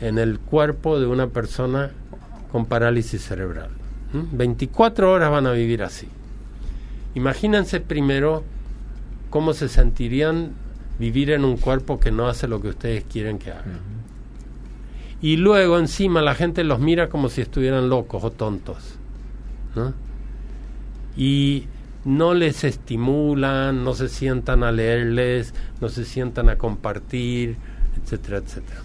en 0.00 0.18
el 0.18 0.38
cuerpo 0.38 0.98
de 0.98 1.06
una 1.06 1.28
persona 1.28 1.90
con 2.50 2.66
parálisis 2.66 3.22
cerebral. 3.22 3.70
¿Mm? 4.12 4.36
24 4.36 5.12
horas 5.12 5.30
van 5.30 5.46
a 5.46 5.52
vivir 5.52 5.82
así. 5.82 6.08
Imagínense 7.14 7.80
primero 7.80 8.42
cómo 9.30 9.52
se 9.52 9.68
sentirían 9.68 10.52
vivir 10.98 11.30
en 11.30 11.44
un 11.44 11.56
cuerpo 11.56 12.00
que 12.00 12.10
no 12.10 12.28
hace 12.28 12.48
lo 12.48 12.60
que 12.60 12.68
ustedes 12.68 13.04
quieren 13.04 13.38
que 13.38 13.50
haga. 13.50 13.64
Y 15.20 15.36
luego 15.36 15.78
encima 15.78 16.22
la 16.22 16.34
gente 16.34 16.64
los 16.64 16.80
mira 16.80 17.08
como 17.08 17.28
si 17.28 17.40
estuvieran 17.40 17.88
locos 17.88 18.22
o 18.24 18.30
tontos. 18.30 18.96
¿no? 19.74 19.94
Y 21.16 21.66
no 22.04 22.34
les 22.34 22.64
estimulan, 22.64 23.82
no 23.84 23.94
se 23.94 24.08
sientan 24.08 24.62
a 24.62 24.72
leerles, 24.72 25.54
no 25.80 25.88
se 25.88 26.04
sientan 26.04 26.48
a 26.48 26.56
compartir, 26.56 27.56
etcétera, 28.02 28.38
etcétera. 28.38 28.80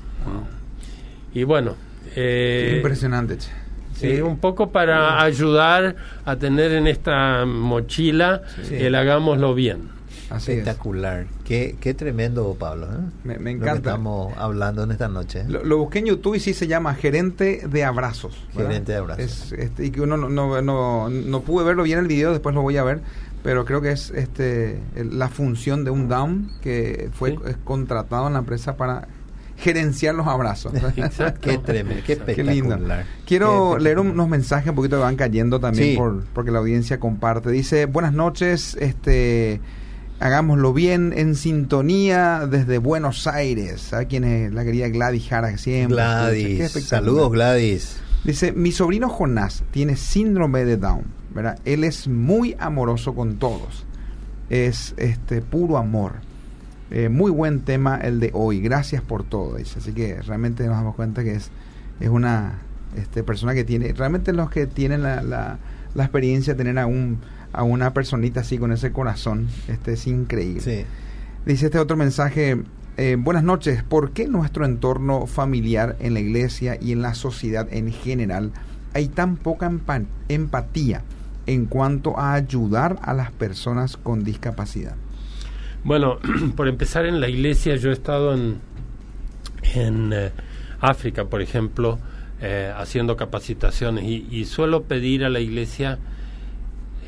Y 1.33 1.43
bueno, 1.43 1.75
eh, 2.15 2.73
Impresionante. 2.77 3.37
che. 3.37 3.49
Sí, 3.93 4.21
un 4.21 4.37
poco 4.39 4.71
para 4.71 5.21
ayudar 5.21 5.95
a 6.23 6.35
tener 6.37 6.71
en 6.71 6.87
esta 6.87 7.45
mochila 7.45 8.41
Sí. 8.63 8.75
el 8.75 8.95
hagámoslo 8.95 9.53
bien. 9.53 9.89
Así 10.29 10.51
es. 10.51 10.57
Espectacular. 10.59 11.25
Qué, 11.43 11.75
qué 11.79 11.93
tremendo, 11.93 12.55
Pablo. 12.59 12.85
¿eh? 12.87 12.97
Me, 13.23 13.39
me 13.39 13.53
Lo 13.53 13.59
que 13.59 13.65
encanta. 13.65 13.89
estamos 13.91 14.33
hablando 14.37 14.83
en 14.83 14.91
esta 14.91 15.07
noche. 15.07 15.41
¿eh? 15.41 15.45
Lo, 15.47 15.63
lo 15.63 15.77
busqué 15.79 15.99
en 15.99 16.05
YouTube 16.05 16.35
y 16.35 16.39
sí 16.39 16.53
se 16.53 16.67
llama 16.67 16.93
Gerente 16.95 17.63
de 17.67 17.83
Abrazos. 17.83 18.37
¿verdad? 18.53 18.69
Gerente 18.71 18.91
de 18.91 18.97
abrazos. 18.99 19.23
Es, 19.23 19.51
este, 19.53 19.85
y 19.85 19.91
que 19.91 20.01
uno 20.01 20.17
no, 20.17 20.29
no, 20.29 20.61
no, 20.61 21.09
no 21.09 21.41
pude 21.41 21.65
verlo 21.65 21.83
bien 21.83 21.99
el 21.99 22.07
video, 22.07 22.31
después 22.31 22.53
lo 22.53 22.61
voy 22.61 22.77
a 22.77 22.83
ver, 22.83 23.01
pero 23.43 23.65
creo 23.65 23.81
que 23.81 23.91
es 23.91 24.11
este 24.11 24.79
el- 24.95 25.17
la 25.17 25.29
función 25.29 25.83
de 25.83 25.91
un 25.91 26.07
Down 26.09 26.51
que 26.61 27.09
fue 27.13 27.31
Sí. 27.31 27.37
es 27.47 27.57
contratado 27.63 28.27
en 28.27 28.33
la 28.33 28.39
empresa 28.39 28.75
para 28.77 29.07
gerenciar 29.57 30.15
los 30.15 30.27
abrazos. 30.27 30.73
Exacto. 30.95 31.41
Qué 31.49 31.57
tremendo, 31.57 32.01
qué 32.05 32.17
Qué 32.17 32.43
lindo. 32.43 32.75
espectacular. 32.75 33.05
Quiero 33.25 33.73
Qué 33.77 33.83
leer 33.83 33.99
unos 33.99 34.29
mensajes 34.29 34.69
un 34.69 34.75
poquito 34.75 34.97
que 34.97 35.01
van 35.03 35.15
cayendo 35.15 35.59
también 35.59 35.91
Sí. 35.91 35.97
por, 35.97 36.23
porque 36.33 36.51
la 36.51 36.59
audiencia 36.59 36.99
comparte. 36.99 37.49
Dice, 37.51 37.85
buenas 37.85 38.13
noches, 38.13 38.77
este 38.79 39.59
hagámoslo 40.19 40.73
bien, 40.73 41.13
en 41.15 41.35
sintonía 41.35 42.47
desde 42.49 42.77
Buenos 42.77 43.27
Aires. 43.27 43.81
¿Sabe 43.81 44.07
quién 44.07 44.23
es 44.23 44.53
la 44.53 44.63
querida 44.63 44.89
Gladys 44.89 45.27
Jara? 45.27 45.57
Siempre. 45.57 45.95
Gladys, 45.95 46.71
saludos 46.71 47.31
Gladys. 47.31 47.97
Dice, 48.23 48.51
mi 48.51 48.71
sobrino 48.71 49.09
Jonás 49.09 49.63
tiene 49.71 49.95
síndrome 49.95 50.65
de 50.65 50.77
Down, 50.77 51.03
¿verdad? 51.33 51.57
Él 51.63 51.83
es 51.83 52.07
muy 52.07 52.55
amoroso 52.59 53.15
con 53.15 53.37
todos. 53.37 53.85
Es 54.49 54.93
este 54.97 55.41
puro 55.41 55.77
amor. 55.77 56.15
Eh, 56.91 57.07
muy 57.07 57.31
buen 57.31 57.61
tema 57.61 57.97
el 57.97 58.19
de 58.19 58.31
hoy. 58.33 58.59
Gracias 58.59 59.01
por 59.01 59.23
todo, 59.23 59.55
dice. 59.55 59.79
Así 59.79 59.93
que 59.93 60.21
realmente 60.21 60.65
nos 60.65 60.75
damos 60.75 60.95
cuenta 60.95 61.23
que 61.23 61.35
es, 61.35 61.49
es 61.99 62.09
una 62.09 62.59
este, 62.97 63.23
persona 63.23 63.53
que 63.53 63.63
tiene, 63.63 63.93
realmente 63.93 64.33
los 64.33 64.49
que 64.49 64.67
tienen 64.67 65.03
la, 65.03 65.21
la, 65.21 65.59
la 65.93 66.03
experiencia 66.03 66.53
de 66.53 66.57
tener 66.57 66.77
a, 66.79 66.87
un, 66.87 67.19
a 67.53 67.63
una 67.63 67.93
personita 67.93 68.41
así 68.41 68.57
con 68.57 68.71
ese 68.71 68.91
corazón, 68.91 69.47
este 69.67 69.93
es 69.93 70.07
increíble. 70.07 70.61
Sí. 70.61 70.85
Dice 71.45 71.65
este 71.67 71.79
otro 71.79 71.97
mensaje, 71.97 72.61
eh, 72.97 73.15
buenas 73.17 73.43
noches, 73.43 73.81
¿por 73.83 74.11
qué 74.11 74.27
nuestro 74.27 74.65
entorno 74.65 75.25
familiar 75.25 75.95
en 75.99 76.13
la 76.13 76.19
iglesia 76.19 76.77
y 76.79 76.91
en 76.91 77.01
la 77.01 77.13
sociedad 77.13 77.67
en 77.71 77.91
general 77.91 78.51
hay 78.93 79.07
tan 79.07 79.37
poca 79.37 79.69
empa- 79.69 80.05
empatía 80.27 81.03
en 81.45 81.65
cuanto 81.65 82.19
a 82.19 82.33
ayudar 82.33 82.99
a 83.01 83.13
las 83.13 83.31
personas 83.31 83.97
con 83.97 84.23
discapacidad? 84.23 84.95
Bueno, 85.83 86.19
por 86.55 86.67
empezar 86.67 87.05
en 87.05 87.19
la 87.21 87.29
iglesia, 87.29 87.75
yo 87.77 87.89
he 87.89 87.93
estado 87.93 88.33
en, 88.33 88.57
en 89.73 90.11
eh, 90.13 90.31
África, 90.81 91.25
por 91.25 91.41
ejemplo, 91.41 91.99
eh, 92.41 92.71
haciendo 92.77 93.15
capacitaciones 93.17 94.03
y, 94.03 94.27
y 94.29 94.45
suelo 94.45 94.83
pedir 94.83 95.23
a 95.25 95.29
la 95.29 95.39
iglesia, 95.39 95.99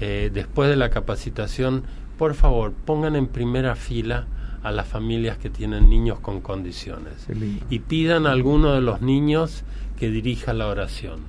eh, 0.01 0.31
después 0.33 0.69
de 0.69 0.75
la 0.75 0.89
capacitación, 0.89 1.83
por 2.17 2.33
favor, 2.33 2.73
pongan 2.73 3.15
en 3.15 3.27
primera 3.27 3.75
fila 3.75 4.25
a 4.63 4.71
las 4.71 4.87
familias 4.87 5.37
que 5.37 5.49
tienen 5.49 5.89
niños 5.89 6.19
con 6.19 6.41
condiciones 6.41 7.27
y 7.69 7.79
pidan 7.79 8.27
a 8.27 8.31
alguno 8.31 8.73
de 8.73 8.81
los 8.81 9.01
niños 9.01 9.63
que 9.97 10.09
dirija 10.09 10.53
la 10.53 10.67
oración. 10.67 11.21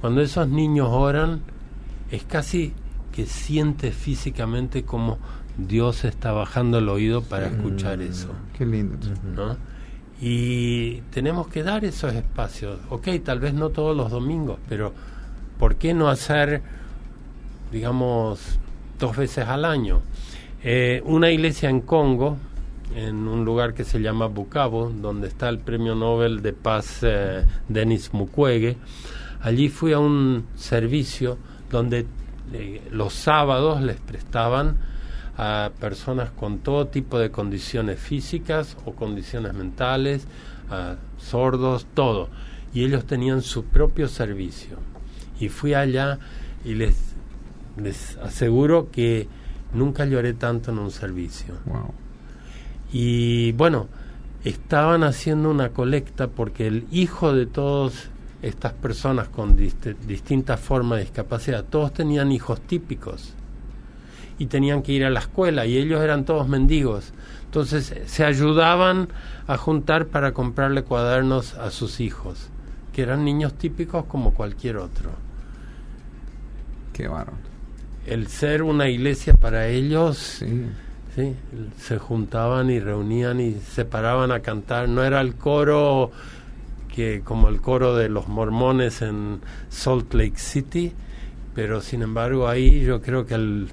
Cuando 0.00 0.20
esos 0.20 0.48
niños 0.48 0.88
oran, 0.90 1.40
es 2.10 2.24
casi 2.24 2.72
que 3.10 3.26
siente 3.26 3.90
físicamente 3.90 4.84
como 4.84 5.18
Dios 5.56 6.04
está 6.04 6.32
bajando 6.32 6.78
el 6.78 6.88
oído 6.88 7.22
para 7.22 7.46
escuchar 7.46 8.00
eso. 8.00 8.28
Qué 8.56 8.64
lindo. 8.66 8.96
¿no? 9.34 9.56
Y 10.20 11.00
tenemos 11.10 11.48
que 11.48 11.62
dar 11.62 11.84
esos 11.84 12.14
espacios. 12.14 12.78
Ok, 12.90 13.08
tal 13.24 13.40
vez 13.40 13.54
no 13.54 13.70
todos 13.70 13.96
los 13.96 14.10
domingos, 14.10 14.58
pero 14.68 14.92
¿por 15.58 15.76
qué 15.76 15.94
no 15.94 16.08
hacer, 16.08 16.62
digamos, 17.72 18.58
dos 18.98 19.16
veces 19.16 19.48
al 19.48 19.64
año? 19.64 20.02
Eh, 20.62 21.02
una 21.06 21.30
iglesia 21.30 21.68
en 21.70 21.80
Congo, 21.80 22.36
en 22.94 23.26
un 23.26 23.44
lugar 23.44 23.74
que 23.74 23.84
se 23.84 24.00
llama 24.00 24.26
Bukavu, 24.26 24.90
donde 25.00 25.28
está 25.28 25.48
el 25.48 25.58
premio 25.58 25.94
Nobel 25.94 26.42
de 26.42 26.52
Paz 26.52 26.98
eh, 27.02 27.44
Denis 27.68 28.12
Mukwege, 28.12 28.76
allí 29.40 29.68
fui 29.68 29.92
a 29.92 29.98
un 29.98 30.46
servicio 30.54 31.38
donde 31.70 32.06
eh, 32.52 32.82
los 32.90 33.14
sábados 33.14 33.80
les 33.80 33.98
prestaban 33.98 34.76
a 35.36 35.70
personas 35.80 36.30
con 36.30 36.58
todo 36.58 36.88
tipo 36.88 37.18
de 37.18 37.30
condiciones 37.30 37.98
físicas 37.98 38.76
o 38.84 38.92
condiciones 38.92 39.54
mentales, 39.54 40.28
a 40.70 40.96
sordos, 41.18 41.86
todo. 41.94 42.28
Y 42.74 42.84
ellos 42.84 43.06
tenían 43.06 43.42
su 43.42 43.64
propio 43.64 44.08
servicio. 44.08 44.76
Y 45.40 45.48
fui 45.48 45.74
allá 45.74 46.18
y 46.64 46.74
les, 46.74 47.11
les 47.76 48.16
aseguro 48.18 48.90
que 48.90 49.28
nunca 49.72 50.04
lloré 50.04 50.34
tanto 50.34 50.70
en 50.70 50.78
un 50.78 50.90
servicio. 50.90 51.54
Wow. 51.66 51.94
Y 52.92 53.52
bueno, 53.52 53.88
estaban 54.44 55.04
haciendo 55.04 55.50
una 55.50 55.70
colecta 55.70 56.28
porque 56.28 56.66
el 56.66 56.86
hijo 56.90 57.32
de 57.32 57.46
todas 57.46 58.10
estas 58.42 58.72
personas 58.72 59.28
con 59.28 59.56
dist- 59.56 59.96
distintas 60.06 60.60
formas 60.60 60.98
de 60.98 61.04
discapacidad, 61.04 61.64
todos 61.64 61.92
tenían 61.94 62.32
hijos 62.32 62.60
típicos 62.60 63.34
y 64.38 64.46
tenían 64.46 64.82
que 64.82 64.92
ir 64.92 65.04
a 65.04 65.10
la 65.10 65.20
escuela 65.20 65.64
y 65.64 65.78
ellos 65.78 66.02
eran 66.02 66.24
todos 66.24 66.48
mendigos. 66.48 67.12
Entonces 67.44 67.94
se 68.06 68.24
ayudaban 68.24 69.08
a 69.46 69.56
juntar 69.56 70.06
para 70.06 70.32
comprarle 70.32 70.82
cuadernos 70.82 71.54
a 71.54 71.70
sus 71.70 72.00
hijos, 72.00 72.48
que 72.92 73.02
eran 73.02 73.24
niños 73.24 73.54
típicos 73.54 74.06
como 74.06 74.34
cualquier 74.34 74.78
otro. 74.78 75.10
Qué 76.92 77.08
bárbaro. 77.08 77.51
El 78.06 78.26
ser 78.26 78.62
una 78.62 78.88
iglesia 78.88 79.34
para 79.34 79.68
ellos 79.68 80.16
Sí. 80.38 80.66
Sí, 81.14 81.34
se 81.76 81.98
juntaban 81.98 82.70
y 82.70 82.80
reunían 82.80 83.38
y 83.38 83.52
se 83.56 83.84
paraban 83.84 84.32
a 84.32 84.40
cantar. 84.40 84.88
No 84.88 85.04
era 85.04 85.20
el 85.20 85.34
coro 85.34 86.10
que 86.94 87.20
como 87.22 87.48
el 87.48 87.60
coro 87.60 87.94
de 87.96 88.08
los 88.08 88.28
mormones 88.28 89.02
en 89.02 89.40
Salt 89.68 90.14
Lake 90.14 90.38
City, 90.38 90.92
pero 91.54 91.82
sin 91.82 92.00
embargo 92.00 92.48
ahí 92.48 92.80
yo 92.80 93.02
creo 93.02 93.26
que 93.26 93.34
el, 93.34 93.68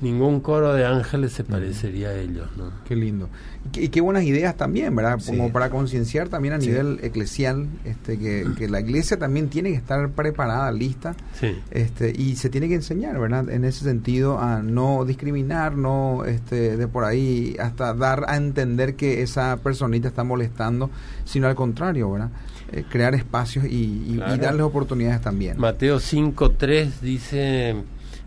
ningún 0.00 0.40
coro 0.40 0.72
de 0.74 0.84
ángeles 0.86 1.32
se 1.32 1.44
parecería 1.44 2.08
a 2.08 2.14
ellos, 2.14 2.48
¿no? 2.56 2.70
Qué 2.88 2.96
lindo. 2.96 3.28
Y 3.66 3.68
qué, 3.70 3.82
y 3.84 3.88
qué 3.88 4.00
buenas 4.00 4.24
ideas 4.24 4.56
también, 4.56 4.94
¿verdad? 4.96 5.18
Sí. 5.20 5.30
Como 5.36 5.52
para 5.52 5.68
concienciar 5.70 6.28
también 6.28 6.54
a 6.54 6.60
Sí. 6.60 6.68
nivel 6.68 6.98
eclesial, 7.02 7.66
este, 7.84 8.18
que, 8.18 8.46
que 8.56 8.68
la 8.68 8.80
iglesia 8.80 9.18
también 9.18 9.48
tiene 9.48 9.70
que 9.70 9.76
estar 9.76 10.08
preparada, 10.10 10.72
lista, 10.72 11.14
Sí. 11.38 11.54
este, 11.70 12.12
y 12.16 12.36
se 12.36 12.48
tiene 12.48 12.68
que 12.68 12.74
enseñar, 12.76 13.18
¿verdad? 13.18 13.50
En 13.50 13.64
ese 13.64 13.84
sentido, 13.84 14.38
a 14.38 14.62
no 14.62 15.04
discriminar, 15.04 15.76
no, 15.76 16.24
este, 16.24 16.76
de 16.76 16.88
por 16.88 17.04
ahí, 17.04 17.56
hasta 17.60 17.92
dar 17.94 18.24
a 18.28 18.36
entender 18.36 18.94
que 18.94 19.22
esa 19.22 19.58
personita 19.58 20.08
está 20.08 20.24
molestando, 20.24 20.90
sino 21.24 21.46
al 21.46 21.54
contrario, 21.54 22.10
¿verdad? 22.10 22.30
Eh, 22.72 22.84
crear 22.88 23.14
espacios 23.16 23.64
y, 23.66 23.68
y- 24.14 24.16
darles 24.40 24.62
oportunidades 24.62 25.20
también. 25.20 25.58
Mateo 25.58 25.98
5.3 25.98 27.00
dice, 27.02 27.74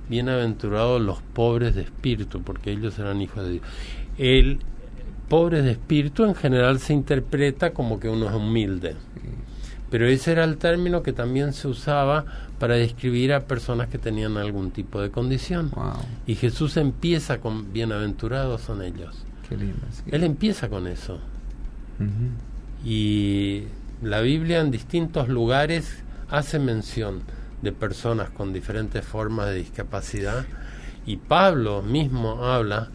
bienaventurados 0.10 1.02
los 1.02 1.22
pobres 1.22 1.76
de 1.76 1.82
espíritu, 1.84 2.42
porque 2.42 2.72
ellos 2.72 2.94
serán 2.94 3.22
hijos 3.22 3.44
de 3.44 3.52
Dios. 3.54 3.64
El 4.18 4.60
pobre 5.30 5.62
de 5.62 5.72
espíritu 5.72 6.26
en 6.26 6.36
general 6.36 6.80
se 6.80 6.94
interpreta 6.94 7.72
como 7.72 8.00
que 8.00 8.10
uno 8.10 8.28
es 8.28 8.36
humilde, 8.36 8.96
pero 9.90 10.08
ese 10.08 10.32
era 10.32 10.44
el 10.44 10.58
término 10.58 11.04
que 11.04 11.14
también 11.14 11.54
se 11.54 11.68
usaba 11.68 12.26
para 12.60 12.76
describir 12.76 13.34
a 13.34 13.42
personas 13.42 13.88
que 13.90 13.98
tenían 13.98 14.38
algún 14.38 14.72
tipo 14.72 15.02
de 15.02 15.10
condición. 15.12 15.72
Wow, 15.76 15.94
Y 16.28 16.36
Jesús 16.36 16.78
empieza 16.78 17.40
con 17.40 17.74
bienaventurados 17.74 18.62
son 18.62 18.82
ellos. 18.82 19.26
qué 19.50 19.58
lindo. 19.58 19.78
sí. 19.92 20.04
Él 20.12 20.24
empieza 20.24 20.70
con 20.70 20.88
eso. 20.88 21.20
Y 22.86 23.64
la 24.02 24.22
Biblia 24.22 24.60
en 24.62 24.72
distintos 24.72 25.30
lugares 25.30 26.04
hace 26.30 26.60
mención 26.60 27.22
de 27.64 27.72
personas 27.72 28.30
con 28.30 28.54
diferentes 28.54 29.04
formas 29.04 29.48
de 29.48 29.56
discapacidad 29.56 30.46
y 31.06 31.18
Pablo 31.18 31.82
mismo 31.82 32.46
habla 32.46 32.90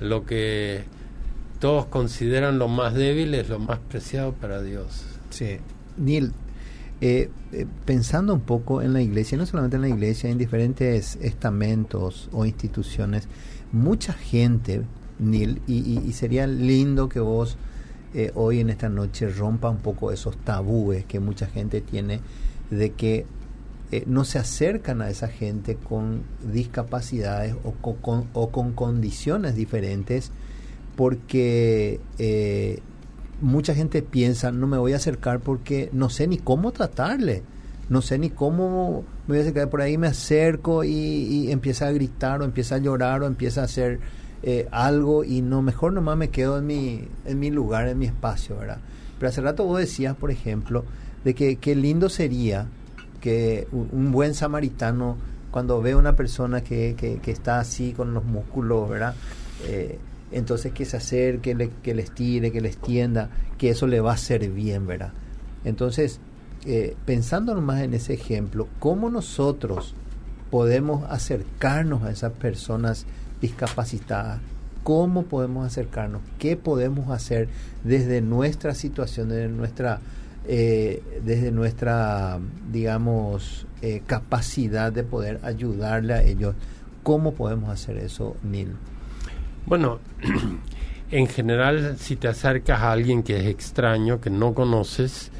lo 0.00 0.24
que 0.24 0.84
todos 1.60 1.86
consideran 1.86 2.58
lo 2.58 2.68
más 2.68 2.94
débil 2.94 3.34
es 3.34 3.48
lo 3.48 3.58
más 3.58 3.78
preciado 3.78 4.32
para 4.32 4.62
Dios. 4.62 5.04
Sí. 5.30 5.58
Neil, 5.96 6.32
eh, 7.00 7.30
eh, 7.52 7.66
pensando 7.84 8.34
un 8.34 8.40
poco 8.40 8.82
en 8.82 8.92
la 8.92 9.02
iglesia, 9.02 9.38
no 9.38 9.46
solamente 9.46 9.76
en 9.76 9.82
la 9.82 9.88
iglesia, 9.88 10.30
en 10.30 10.38
diferentes 10.38 11.16
estamentos 11.16 12.28
o 12.32 12.44
instituciones, 12.44 13.28
mucha 13.72 14.12
gente, 14.12 14.82
Neil, 15.18 15.60
y, 15.66 16.12
sería 16.12 16.46
lindo 16.46 17.08
que 17.08 17.20
vos 17.20 17.56
eh, 18.14 18.32
hoy 18.34 18.60
en 18.60 18.70
esta 18.70 18.88
noche 18.88 19.28
rompa 19.28 19.68
un 19.70 19.78
poco 19.78 20.12
esos 20.12 20.36
tabúes 20.38 21.04
que 21.04 21.20
mucha 21.20 21.46
gente 21.46 21.80
tiene 21.80 22.20
de 22.70 22.92
que 22.92 23.26
eh, 23.92 24.04
no 24.06 24.24
se 24.24 24.38
acercan 24.38 25.00
a 25.02 25.10
esa 25.10 25.28
gente 25.28 25.76
con 25.76 26.22
discapacidades 26.52 27.54
o 27.64 27.72
co- 27.72 27.96
con, 27.96 28.26
o 28.32 28.50
con 28.50 28.72
condiciones 28.72 29.54
diferentes 29.54 30.32
porque 30.96 32.00
eh, 32.18 32.80
mucha 33.40 33.74
gente 33.74 34.02
piensa, 34.02 34.50
no 34.50 34.66
me 34.66 34.78
voy 34.78 34.92
a 34.92 34.96
acercar 34.96 35.40
porque 35.40 35.90
no 35.92 36.08
sé 36.08 36.26
ni 36.26 36.38
cómo 36.38 36.72
tratarle, 36.72 37.42
no 37.88 38.00
sé 38.02 38.18
ni 38.18 38.30
cómo 38.30 39.04
me 39.26 39.32
voy 39.34 39.38
a 39.38 39.40
acercar, 39.42 39.68
por 39.70 39.82
ahí 39.82 39.98
me 39.98 40.06
acerco 40.08 40.84
y, 40.84 40.90
y 40.90 41.52
empieza 41.52 41.86
a 41.86 41.92
gritar 41.92 42.40
o 42.40 42.44
empieza 42.44 42.76
a 42.76 42.78
llorar 42.78 43.22
o 43.22 43.26
empieza 43.26 43.60
a 43.60 43.64
hacer 43.64 44.00
eh, 44.42 44.68
algo 44.70 45.22
y 45.24 45.42
no, 45.42 45.62
mejor 45.62 45.92
nomás 45.92 46.16
me 46.16 46.30
quedo 46.30 46.58
en 46.58 46.66
mi, 46.66 47.08
en 47.24 47.38
mi 47.38 47.50
lugar, 47.50 47.88
en 47.88 47.98
mi 47.98 48.06
espacio, 48.06 48.56
¿verdad? 48.56 48.78
Pero 49.18 49.28
hace 49.28 49.40
rato 49.40 49.64
vos 49.64 49.78
decías, 49.78 50.16
por 50.16 50.30
ejemplo, 50.30 50.84
de 51.24 51.34
que 51.34 51.56
qué 51.56 51.74
lindo 51.74 52.08
sería 52.08 52.66
que 53.26 53.66
un, 53.72 54.12
buen 54.12 54.34
samaritano, 54.34 55.16
cuando 55.50 55.82
ve 55.82 55.92
a 55.92 55.96
una 55.96 56.14
persona 56.14 56.60
que, 56.62 56.94
que, 56.96 57.16
que 57.18 57.32
está 57.32 57.58
así 57.58 57.92
con 57.92 58.14
los 58.14 58.24
músculos, 58.24 58.88
¿verdad? 58.88 59.16
Eh, 59.64 59.98
entonces 60.30 60.70
que 60.72 60.84
se 60.84 60.96
acerque, 60.98 61.56
le- 61.56 61.70
que 61.82 61.92
les 61.92 62.12
tire, 62.12 62.52
que 62.52 62.60
les 62.60 62.76
tienda, 62.76 63.30
que 63.58 63.70
eso 63.70 63.88
le 63.88 64.00
va 64.00 64.12
a 64.12 64.14
hacer 64.14 64.48
bien, 64.50 64.86
¿verdad? 64.86 65.12
Entonces, 65.64 66.20
eh, 66.66 66.94
pensando 67.04 67.52
nomás 67.56 67.82
en 67.82 67.94
ese 67.94 68.14
ejemplo, 68.14 68.68
¿cómo 68.78 69.10
nosotros 69.10 69.96
podemos 70.52 71.02
acercarnos 71.10 72.04
a 72.04 72.12
esas 72.12 72.32
personas 72.32 73.06
discapacitadas? 73.40 74.38
¿Cómo 74.84 75.24
podemos 75.24 75.66
acercarnos? 75.66 76.22
¿Qué 76.38 76.56
podemos 76.56 77.10
hacer 77.10 77.48
desde 77.82 78.20
nuestra 78.20 78.72
situación, 78.72 79.30
desde 79.30 79.48
nuestra, 79.48 79.98
eh, 80.48 81.02
desde 81.24 81.50
nuestra 81.50 82.38
digamos, 82.70 83.66
eh, 83.82 84.02
capacidad 84.06 84.92
de 84.92 85.02
poder 85.02 85.40
ayudarle 85.42 86.14
a 86.14 86.22
ellos? 86.22 86.54
¿Cómo 87.02 87.34
podemos 87.34 87.70
hacer 87.70 87.98
eso, 87.98 88.36
Neil? 88.42 88.74
Bueno, 89.66 90.00
en 91.10 91.26
general, 91.26 91.96
si 91.98 92.16
te 92.16 92.28
acercas 92.28 92.80
a 92.80 92.92
alguien 92.92 93.22
que 93.22 93.38
es 93.38 93.46
extraño, 93.46 94.20
que 94.20 94.30
no 94.30 94.54
conoces, 94.54 95.30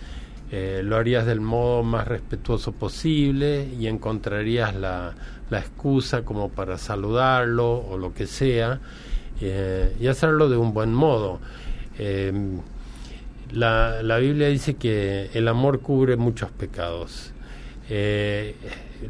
eh, 0.50 0.80
lo 0.84 0.96
harías 0.96 1.26
del 1.26 1.40
modo 1.40 1.82
más 1.82 2.07
respetuoso 2.07 2.72
posible 2.72 3.68
y 3.78 3.88
encontrarías 3.88 4.74
la, 4.76 5.14
la 5.50 5.59
excusa 5.59 6.22
como 6.22 6.50
para 6.50 6.78
saludarlo 6.78 7.78
o 7.78 7.98
lo 7.98 8.14
que 8.14 8.26
sea 8.26 8.80
y 9.38 10.07
hacerlo 10.07 10.48
de 10.48 10.57
un 10.57 10.72
buen 10.72 10.94
modo. 10.94 11.40
Eh, 11.98 12.32
la, 13.53 14.03
la 14.03 14.18
Biblia 14.18 14.49
dice 14.49 14.74
que 14.74 15.30
el 15.34 15.49
amor 15.49 15.80
cubre 15.80 16.16
muchos 16.16 16.51
pecados. 16.51 17.32
Eh, 17.88 18.57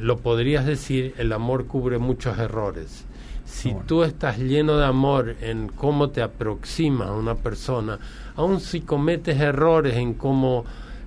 lo 0.01 0.18
podrías 0.18 0.66
decir, 0.66 1.14
el 1.18 1.32
amor 1.32 1.66
cubre 1.66 1.99
muchos 1.99 2.39
errores. 2.39 3.05
Si 3.45 3.74
tú 3.87 4.03
estás 4.03 4.39
lleno 4.39 4.76
de 4.76 4.87
amor 4.87 5.37
en 5.41 5.68
cómo 5.68 6.11
te 6.11 6.20
aproximas 6.20 7.09
a 7.09 7.12
una 7.12 7.37
persona, 7.37 7.99
aun 8.34 8.61
si 8.61 8.80
cometes 8.80 9.41
errores 9.41 9.95
en 9.97 10.14
cómo 10.14 10.64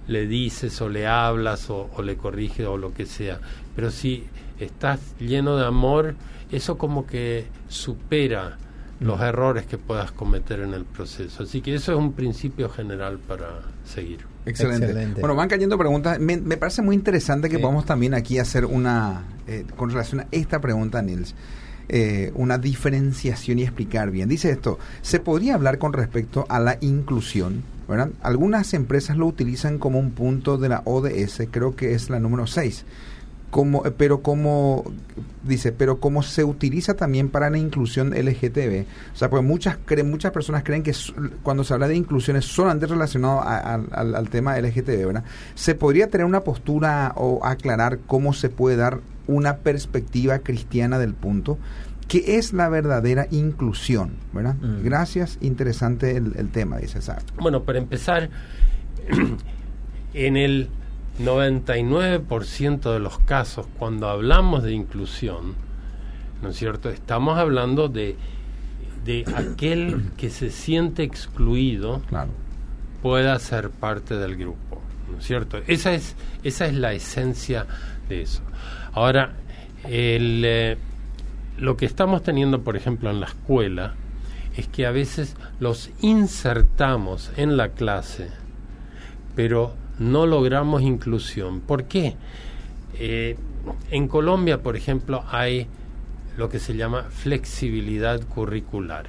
le 0.08 0.26
dices 0.26 0.82
o 0.82 0.90
le 0.90 1.06
hablas 1.06 1.70
o, 1.70 1.90
o 1.96 2.02
le 2.02 2.16
corriges 2.16 2.66
o 2.66 2.78
lo 2.78 2.94
que 2.94 3.06
sea, 3.06 3.40
pero 3.76 3.92
si 3.92 4.26
estás 4.58 5.16
lleno 5.20 5.58
de 5.58 5.66
amor, 5.66 6.16
eso 6.50 6.78
como 6.78 7.06
que 7.06 7.46
supera 7.68 8.58
los 9.00 9.22
errores 9.22 9.66
que 9.66 9.78
puedas 9.78 10.12
cometer 10.12 10.60
en 10.60 10.74
el 10.74 10.84
proceso. 10.86 11.43
Así 11.43 11.62
que 11.62 11.76
eso 11.76 11.93
es 11.93 11.97
un 11.97 12.14
principio 12.14 12.70
general 12.70 13.18
para 13.20 13.62
seguir. 13.86 14.20
Excelente. 14.45 14.88
Excelente. 14.88 15.22
Bueno, 15.22 15.36
van 15.36 15.47
cayendo 15.47 15.78
preguntas. 15.78 16.20
Me, 16.20 16.38
me 16.38 16.58
parece 16.58 16.82
muy 16.82 16.95
interesante 16.95 17.50
que 17.50 17.56
Sí. 17.58 17.62
podamos 17.62 17.86
también 17.86 18.14
aquí 18.14 18.39
hacer 18.39 18.66
una, 18.66 19.24
eh, 19.47 19.66
con 19.78 19.89
relación 19.89 20.22
a 20.22 20.28
esta 20.32 20.60
pregunta, 20.60 21.02
Nils, 21.02 21.34
eh, 21.88 22.32
una 22.36 22.58
diferenciación 22.58 23.60
y 23.60 23.64
explicar 23.64 24.12
bien. 24.12 24.28
Dice 24.30 24.52
esto, 24.52 24.80
¿se 25.02 25.20
podría 25.20 25.56
hablar 25.56 25.78
con 25.78 25.93
respecto 25.93 26.45
a 26.50 26.60
la 26.60 26.78
inclusión? 26.82 27.64
¿verdad? 27.88 28.10
Algunas 28.22 28.74
empresas 28.76 29.18
lo 29.18 29.26
utilizan 29.26 29.80
como 29.80 29.97
un 29.97 30.12
punto 30.12 30.58
de 30.60 30.70
la 30.70 30.84
ODS, 30.86 31.47
creo 31.50 31.76
que 31.76 31.93
es 31.95 32.10
la 32.12 32.20
número 32.20 32.45
6. 32.45 32.86
Como, 33.52 33.86
eh, 33.86 33.91
pero 33.95 34.22
como 34.22 34.84
dice, 35.43 35.72
pero 35.72 36.00
como 36.00 36.22
se 36.22 36.43
utiliza 36.43 36.93
también 36.93 37.30
para 37.30 37.50
la 37.50 37.58
inclusión 37.58 38.14
LGTB, 38.14 38.86
o 39.14 39.16
sea, 39.18 39.30
pues 39.32 39.43
muchas 39.43 39.78
creen, 39.86 40.10
muchas 40.12 40.32
personas 40.32 40.64
creen 40.64 40.84
que 40.84 40.93
cuando 41.41 41.64
se 41.64 41.74
habla 41.74 41.88
de 41.88 41.95
inclusión 41.95 42.38
es 42.38 42.45
solamente 42.45 42.86
relacionado 42.86 43.39
a- 43.41 43.58
a- 43.58 43.74
al, 43.93 44.16
al 44.16 44.30
tema 44.30 44.56
LGTB, 44.60 45.06
¿verdad? 45.08 45.24
¿Se 45.56 45.74
podría 45.74 46.08
tener 46.10 46.26
una 46.26 46.41
postura 46.41 47.14
o 47.16 47.43
aclarar 47.43 48.00
cómo 48.06 48.34
se 48.34 48.50
puede 48.50 48.76
dar 48.76 49.00
una 49.26 49.58
perspectiva 49.58 50.39
cristiana 50.39 51.00
del 51.00 51.14
punto? 51.16 51.58
¿Qué 52.08 52.38
es 52.38 52.54
la 52.54 52.70
verdadera 52.70 53.28
inclusión? 53.32 54.12
¿verdad? 54.34 54.56
Mm. 54.56 54.84
Gracias, 54.84 55.38
interesante 55.41 56.18
el, 56.18 56.34
el 56.38 56.50
tema, 56.50 56.78
dice 56.78 57.02
Sar. 57.02 57.24
Bueno, 57.39 57.64
para 57.64 57.80
empezar, 57.80 58.30
en 60.14 60.38
el 60.38 60.70
99% 61.20 62.94
de 62.94 63.00
los 63.00 63.20
casos, 63.20 63.68
cuando 63.78 64.10
hablamos 64.10 64.64
de 64.64 64.74
inclusión, 64.74 65.56
¿no 66.42 66.50
es 66.50 66.56
cierto? 66.58 66.90
Estamos 66.90 67.38
hablando 67.38 67.90
de, 67.90 68.16
de 69.06 69.26
aquel 69.36 70.12
que 70.18 70.30
se 70.30 70.50
siente 70.50 71.04
excluido 71.04 72.02
Claro. 72.10 72.32
pueda 73.02 73.38
ser 73.40 73.70
parte 73.70 74.16
del 74.16 74.36
grupo, 74.36 74.82
¿no 75.12 75.20
es 75.20 75.26
cierto? 75.26 75.60
Esa 75.68 75.94
es, 75.94 76.16
esa 76.44 76.66
es 76.66 76.74
la 76.76 76.94
esencia 76.94 77.66
de 78.08 78.22
eso. 78.24 78.42
Ahora, 78.94 79.34
el, 79.88 80.44
eh, 80.46 80.78
lo 81.58 81.78
que 81.78 81.86
estamos 81.86 82.24
teniendo, 82.24 82.62
por 82.62 82.76
ejemplo, 82.76 83.10
en 83.10 83.20
la 83.20 83.28
escuela, 83.28 83.94
es 84.56 84.68
que 84.68 84.86
a 84.86 84.92
veces 84.92 85.36
los 85.60 85.90
insertamos 86.02 87.32
en 87.38 87.56
la 87.56 87.70
clase, 87.70 88.30
pero 89.36 89.74
no 90.00 90.26
logramos 90.26 90.82
inclusión. 90.82 91.62
¿Por 91.62 91.86
qué? 91.86 92.16
Eh, 92.97 93.38
en 93.91 94.08
Colombia, 94.08 94.62
por 94.64 94.76
ejemplo, 94.76 95.24
hay 95.30 95.68
lo 96.38 96.50
que 96.50 96.60
se 96.60 96.76
llama 96.76 97.04
flexibilidad 97.04 98.22
curricular. 98.28 99.08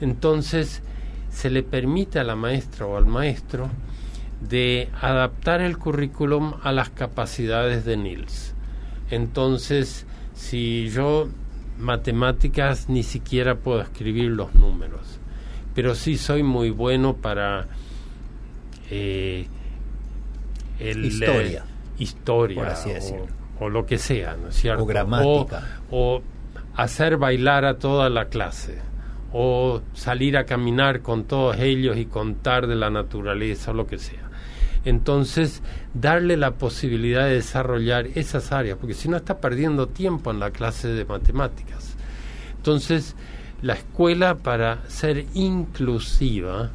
Entonces, 0.00 0.82
se 1.30 1.50
le 1.50 1.62
permite 1.62 2.18
a 2.18 2.24
la 2.24 2.36
maestra 2.36 2.86
o 2.86 2.96
al 2.96 3.06
maestro 3.06 3.68
de 4.40 4.88
adaptar 5.00 5.60
el 5.60 5.78
currículum 5.78 6.54
a 6.62 6.72
las 6.72 6.90
capacidades 6.90 7.84
de 7.84 7.96
Nils. 7.96 8.54
Entonces, 9.10 10.06
si 10.34 10.88
yo 10.90 11.28
matemáticas 11.78 12.88
ni 12.88 13.02
siquiera 13.02 13.56
puedo 13.56 13.80
escribir 13.80 14.30
los 14.30 14.54
números, 14.54 15.18
pero 15.74 15.94
sí 15.94 16.16
soy 16.16 16.42
muy 16.42 16.70
bueno 16.70 17.16
para 17.16 17.66
eh, 18.90 19.46
el, 20.78 21.04
Historia. 21.04 21.64
eh, 21.66 22.02
historia 22.02 22.56
Por 22.62 22.68
así 22.68 22.90
o- 22.90 22.94
decirlo. 22.94 23.26
o, 23.60 23.68
lo 23.68 23.86
que 23.86 23.98
sea, 23.98 24.36
¿no 24.40 24.48
es 24.48 24.56
cierto? 24.56 24.82
O 24.82 24.86
gramática. 24.86 25.78
O, 25.90 26.16
o 26.16 26.22
hacer 26.76 27.16
bailar 27.16 27.64
a 27.64 27.78
toda 27.78 28.08
la 28.10 28.26
clase, 28.26 28.78
o 29.32 29.80
salir 29.94 30.36
a 30.36 30.44
caminar 30.44 31.00
con 31.02 31.24
todos 31.24 31.58
ellos 31.58 31.96
y 31.96 32.06
contar 32.06 32.66
de 32.66 32.74
la 32.76 32.90
naturaleza 32.90 33.70
o 33.70 33.74
lo 33.74 33.86
que 33.86 33.98
sea. 33.98 34.20
Entonces, 34.84 35.62
darle 35.94 36.36
la 36.36 36.52
posibilidad 36.52 37.24
de 37.24 37.34
desarrollar 37.34 38.06
esas 38.16 38.52
áreas, 38.52 38.76
porque 38.78 38.94
si 38.94 39.08
no 39.08 39.16
está 39.16 39.38
perdiendo 39.40 39.88
tiempo 39.88 40.30
en 40.30 40.40
la 40.40 40.50
clase 40.50 40.88
de 40.88 41.04
matemáticas. 41.06 41.94
Entonces, 42.56 43.14
la 43.62 43.74
escuela 43.74 44.34
para 44.36 44.80
ser 44.88 45.24
inclusiva, 45.34 46.70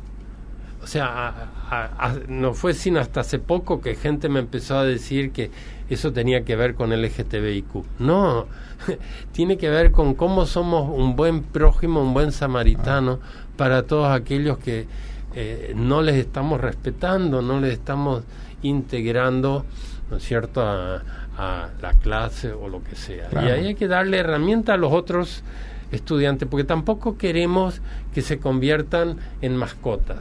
sea, 0.89 1.05
a- 1.29 1.33
a- 1.69 2.07
a- 2.09 2.15
no 2.27 2.53
fue 2.53 2.73
sino 2.73 2.99
hasta 2.99 3.21
hace 3.21 3.39
poco 3.39 3.81
que 3.81 3.95
gente 3.95 4.27
me 4.29 4.39
empezó 4.39 4.77
a 4.77 4.83
decir 4.85 5.31
que 5.31 5.51
eso 5.89 6.11
tenía 6.13 6.43
que 6.45 6.55
ver 6.55 6.75
con 6.75 6.91
LGTBIQ. 6.91 7.83
No, 7.99 8.47
tiene 9.31 9.57
que 9.57 9.69
ver 9.69 9.91
con 9.91 10.13
cómo 10.15 10.45
somos 10.45 10.89
un 10.89 11.15
buen 11.15 11.43
prójimo, 11.43 12.01
un 12.01 12.13
buen 12.13 12.31
samaritano 12.31 13.19
para 13.57 13.83
todos 13.83 14.09
aquellos 14.09 14.57
que 14.57 14.87
eh, 15.35 15.73
no 15.75 16.01
les 16.01 16.15
estamos 16.15 16.59
respetando, 16.61 17.41
no 17.41 17.59
les 17.59 17.73
estamos 17.73 18.23
integrando, 18.63 19.65
¿no 20.09 20.17
es 20.17 20.23
cierto?, 20.23 20.61
a, 20.61 21.03
a 21.37 21.69
la 21.81 21.93
clase 21.93 22.51
o 22.51 22.67
lo 22.67 22.83
que 22.83 22.95
sea. 22.95 23.27
Claro. 23.29 23.47
Y 23.47 23.51
ahí 23.51 23.67
hay 23.67 23.75
que 23.75 23.87
darle 23.87 24.17
herramienta 24.17 24.73
a 24.73 24.77
los 24.77 24.91
otros 24.91 25.43
estudiantes, 25.91 26.47
porque 26.49 26.63
tampoco 26.63 27.17
queremos 27.17 27.81
que 28.13 28.21
se 28.21 28.39
conviertan 28.39 29.17
en 29.41 29.55
mascotas. 29.55 30.19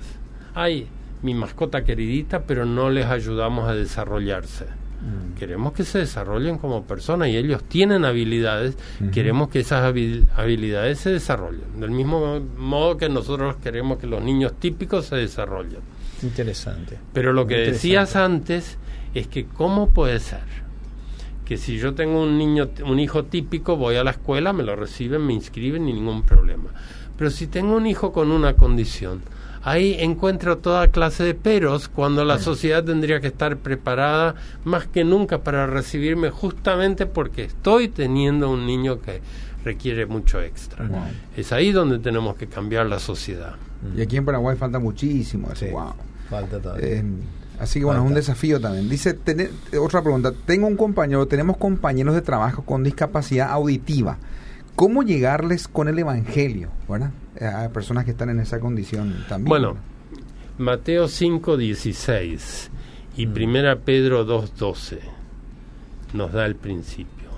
Ay, 0.55 0.87
mi 1.23 1.35
mascota 1.35 1.85
queridita, 1.85 2.43
pero 2.43 2.65
no 2.65 2.91
les 2.91 3.07
ayudamos 3.07 3.69
a 3.69 3.75
desarrollarse. 3.75 4.67
Queremos 5.39 5.73
que 5.75 5.85
se 5.85 6.01
desarrollen 6.01 6.59
como 6.59 6.83
personas 6.83 7.29
y 7.29 7.37
ellos 7.37 7.63
tienen 7.63 8.05
habilidades, 8.05 8.77
queremos 9.13 9.49
que 9.49 9.61
esas 9.61 9.85
habil- 9.85 10.27
habilidades 10.35 10.99
se 10.99 11.11
desarrollen. 11.11 11.79
Del 11.81 11.93
mismo 11.93 12.41
modo 12.57 12.97
que 12.97 13.09
nosotros 13.09 13.55
queremos 13.63 13.99
que 13.99 14.09
los 14.09 14.21
niños 14.23 14.55
típicos 14.59 15.07
se 15.07 15.15
desarrollen. 15.17 15.79
Interesante. 16.25 16.99
Pero 17.13 17.33
lo 17.33 17.47
que 17.47 17.55
decías 17.73 18.17
antes 18.17 18.77
es 19.15 19.29
que 19.29 19.47
cómo 19.47 19.91
puede 19.91 20.19
ser 20.19 20.41
que 21.45 21.57
si 21.57 21.79
yo 21.79 21.95
tengo 21.95 22.21
un 22.25 22.37
niño, 22.37 22.69
un 22.85 22.99
hijo 22.99 23.25
típico, 23.25 23.77
voy 23.77 23.95
a 23.97 24.05
la 24.05 24.11
escuela, 24.11 24.53
me 24.53 24.65
lo 24.65 24.75
reciben, 24.75 25.25
me 25.25 25.33
inscriben 25.33 25.89
y 25.89 25.93
ningún 25.93 26.25
problema. 26.25 26.71
Pero 27.17 27.31
si 27.31 27.47
tengo 27.47 27.77
un 27.77 27.87
hijo 27.87 28.13
con 28.13 28.33
una 28.33 28.55
condición, 28.55 29.23
ahí 29.63 29.97
encuentro 29.99 30.59
toda 30.59 30.89
clase 30.89 31.25
de 31.25 31.35
peros 31.35 31.89
cuando 31.89 32.25
la 32.25 32.39
sociedad 32.39 32.83
tendría 32.85 33.21
que 33.21 33.27
estar 33.29 33.57
preparada 33.57 34.35
más 34.65 34.87
que 34.87 35.05
nunca 35.05 35.39
para 35.43 35.67
recibirme 35.67 36.31
justamente 36.31 37.07
porque 37.07 37.45
estoy 37.45 37.89
teniendo 37.89 38.51
un 38.51 38.67
niño 38.67 39.01
que 39.01 39.21
requiere 39.65 40.07
mucho 40.07 40.41
extra. 40.41 40.87
Wow. 40.87 41.01
Es 41.37 41.53
ahí 41.53 41.73
donde 41.73 41.99
tenemos 41.99 42.37
que 42.37 42.47
cambiar 42.47 42.87
la 42.87 42.99
sociedad. 42.99 43.57
Y 43.97 44.01
aquí 44.03 44.17
en 44.17 44.25
Paraguay 44.25 44.57
falta 44.57 44.79
muchísimo 44.79 45.49
eso. 45.53 45.67
Sí. 45.67 45.71
Wow. 45.73 45.93
Falta 46.31 46.59
todavía. 46.61 46.87
Eh, 46.87 47.05
así 47.61 47.79
que 47.81 47.85
bueno, 47.85 48.03
es 48.03 48.09
un 48.09 48.15
desafío 48.15 48.61
también. 48.61 48.89
Dice, 48.89 49.15
tener- 49.15 49.51
otra 49.81 50.03
pregunta, 50.03 50.33
tengo 50.47 50.67
un 50.67 50.77
compañero, 50.77 51.27
tenemos 51.27 51.57
compañeros 51.57 52.15
de 52.15 52.23
trabajo 52.23 52.63
con 52.65 52.83
discapacidad 52.85 53.51
auditiva. 53.51 54.19
¿Cómo 54.79 55.03
llegarles 55.03 55.67
con 55.67 55.89
el 55.89 55.99
Evangelio? 55.99 56.69
¿verdad? 56.89 57.11
A 57.41 57.69
personas 57.71 58.05
que 58.05 58.13
están 58.13 58.31
en 58.31 58.39
esa 58.39 58.61
condición 58.61 59.25
también. 59.29 59.49
Bueno, 59.49 59.77
Mateo 60.57 61.09
5:16 61.09 62.71
y 63.17 63.27
Mm. 63.27 63.33
Primera 63.33 63.81
Pedro 63.81 64.25
2:12 64.25 65.01
nos 66.13 66.33
da 66.33 66.47
el 66.47 66.55
principio. 66.55 67.29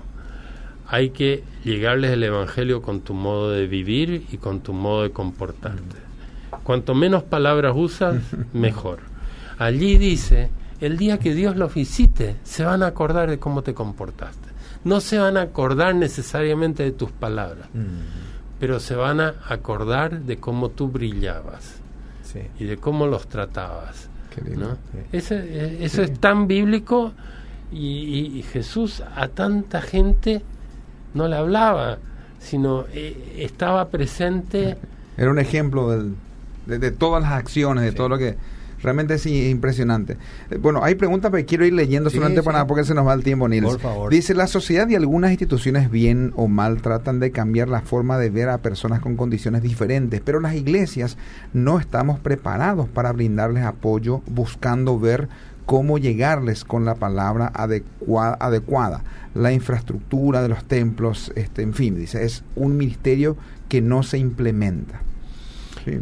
Hay 0.87 1.09
que 1.09 1.43
llegarles 1.63 2.11
el 2.11 2.21
Evangelio 2.21 2.83
con 2.83 3.01
tu 3.01 3.15
modo 3.15 3.49
de 3.49 3.65
vivir 3.65 4.27
y 4.31 4.37
con 4.37 4.59
tu 4.59 4.73
modo 4.73 5.01
de 5.01 5.09
comportarte. 5.09 5.97
Cuanto 6.61 6.93
menos 6.93 7.23
palabras 7.23 7.73
usas, 7.75 8.21
mejor. 8.53 8.99
Allí 9.57 9.97
dice, 9.97 10.51
el 10.79 10.95
día 10.99 11.17
que 11.17 11.33
Dios 11.33 11.55
los 11.55 11.73
visite, 11.73 12.35
se 12.43 12.65
van 12.65 12.83
a 12.83 12.87
acordar 12.87 13.31
de 13.31 13.39
cómo 13.39 13.63
te 13.63 13.73
comportaste. 13.73 14.50
No 14.83 14.99
se 15.01 15.17
van 15.19 15.37
a 15.37 15.41
acordar 15.41 15.93
necesariamente 15.95 16.83
de 16.83 16.91
tus 16.91 17.11
palabras, 17.11 17.67
pero 18.59 18.79
se 18.79 18.95
van 18.95 19.19
a 19.21 19.35
acordar 19.47 20.21
de 20.21 20.37
cómo 20.37 20.69
tú 20.69 20.87
brillabas 20.87 21.75
Sí. 22.23 22.39
y 22.59 22.65
de 22.65 22.77
cómo 22.77 23.07
los 23.07 23.27
tratabas. 23.27 24.09
Qué 24.33 24.41
lindo. 24.41 24.69
¿no? 24.69 24.77
Ese, 25.11 25.35
eh, 25.39 25.77
eso 25.81 26.01
es 26.01 26.17
tan 26.19 26.47
bíblico 26.47 27.11
y, 27.71 27.77
y- 27.77 28.39
y 28.39 28.43
Jesús 28.43 29.03
a 29.15 29.27
tanta 29.27 29.81
gente 29.81 30.41
no 31.13 31.27
le 31.27 31.35
hablaba, 31.35 31.97
sino 32.39 32.85
eh, 32.93 33.35
estaba 33.39 33.89
presente. 33.89 34.77
Era 35.17 35.29
un 35.29 35.39
ejemplo 35.39 35.89
del- 35.91 36.15
de, 36.65 36.79
de 36.79 36.91
todas 36.91 37.21
las 37.21 37.33
acciones, 37.33 37.83
de 37.83 37.91
todo 37.91 38.07
lo 38.09 38.17
que 38.17 38.37
realmente 38.83 39.15
es 39.15 39.25
impresionante. 39.25 40.17
Eh, 40.49 40.57
Bueno, 40.57 40.83
hay 40.83 40.95
preguntas, 40.95 41.31
pero 41.31 41.45
quiero 41.45 41.65
ir 41.65 41.73
leyendo 41.73 42.09
Sí, 42.09 42.15
solamente 42.17 42.41
sí. 42.41 42.45
para 42.45 42.65
porque 42.67 42.83
se 42.83 42.93
nos 42.93 43.05
va 43.07 43.13
el 43.13 43.23
tiempo, 43.23 43.47
Nils. 43.47 43.65
Por 43.71 43.79
favor. 43.79 44.11
Dice, 44.11 44.33
la 44.33 44.47
sociedad 44.47 44.87
y 44.89 44.95
algunas 44.95 45.31
instituciones 45.31 45.89
bien 45.91 46.33
o 46.35 46.47
mal 46.47 46.81
tratan 46.81 47.19
de 47.19 47.31
cambiar 47.31 47.67
la 47.69 47.81
forma 47.81 48.17
de 48.17 48.29
ver 48.29 48.49
a 48.49 48.57
personas 48.59 48.99
con 48.99 49.15
condiciones 49.17 49.61
diferentes, 49.63 50.21
pero 50.21 50.39
las 50.39 50.55
iglesias 50.55 51.17
no 51.53 51.79
estamos 51.79 52.19
preparados 52.19 52.87
para 52.89 53.11
brindarles 53.11 53.63
apoyo 53.63 54.21
buscando 54.27 54.99
ver 54.99 55.27
cómo 55.65 55.97
llegarles 55.97 56.65
con 56.65 56.85
la 56.85 56.95
palabra 56.95 57.51
adecua- 57.53 58.35
adecuada. 58.39 59.03
La 59.33 59.53
infraestructura 59.53 60.41
de 60.41 60.49
los 60.49 60.65
templos, 60.65 61.31
este, 61.35 61.61
en 61.61 61.73
fin, 61.73 61.95
dice, 61.95 62.25
es 62.25 62.43
un 62.55 62.75
ministerio 62.75 63.37
que 63.69 63.81
no 63.81 64.03
se 64.03 64.17
implementa. 64.17 65.01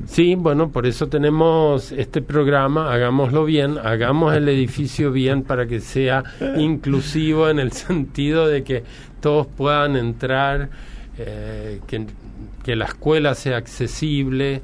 Sí. 0.06 0.36
Bueno, 0.36 0.70
por 0.70 0.86
eso 0.86 1.08
tenemos 1.08 1.92
este 1.92 2.22
programa, 2.22 2.94
hagámoslo 2.94 3.46
bien, 3.46 3.78
hagamos 3.78 4.36
el 4.36 4.50
edificio 4.50 5.12
bien 5.12 5.44
para 5.44 5.68
que 5.68 5.80
sea 5.80 6.24
inclusivo 6.58 7.50
en 7.50 7.60
el 7.60 7.72
sentido 7.74 8.48
de 8.48 8.64
que 8.64 8.84
todos 9.22 9.48
puedan 9.48 9.96
entrar, 9.96 10.70
eh, 11.18 11.80
que 12.64 12.76
la 12.76 12.86
escuela 12.86 13.36
sea 13.36 13.58
accesible 13.58 14.62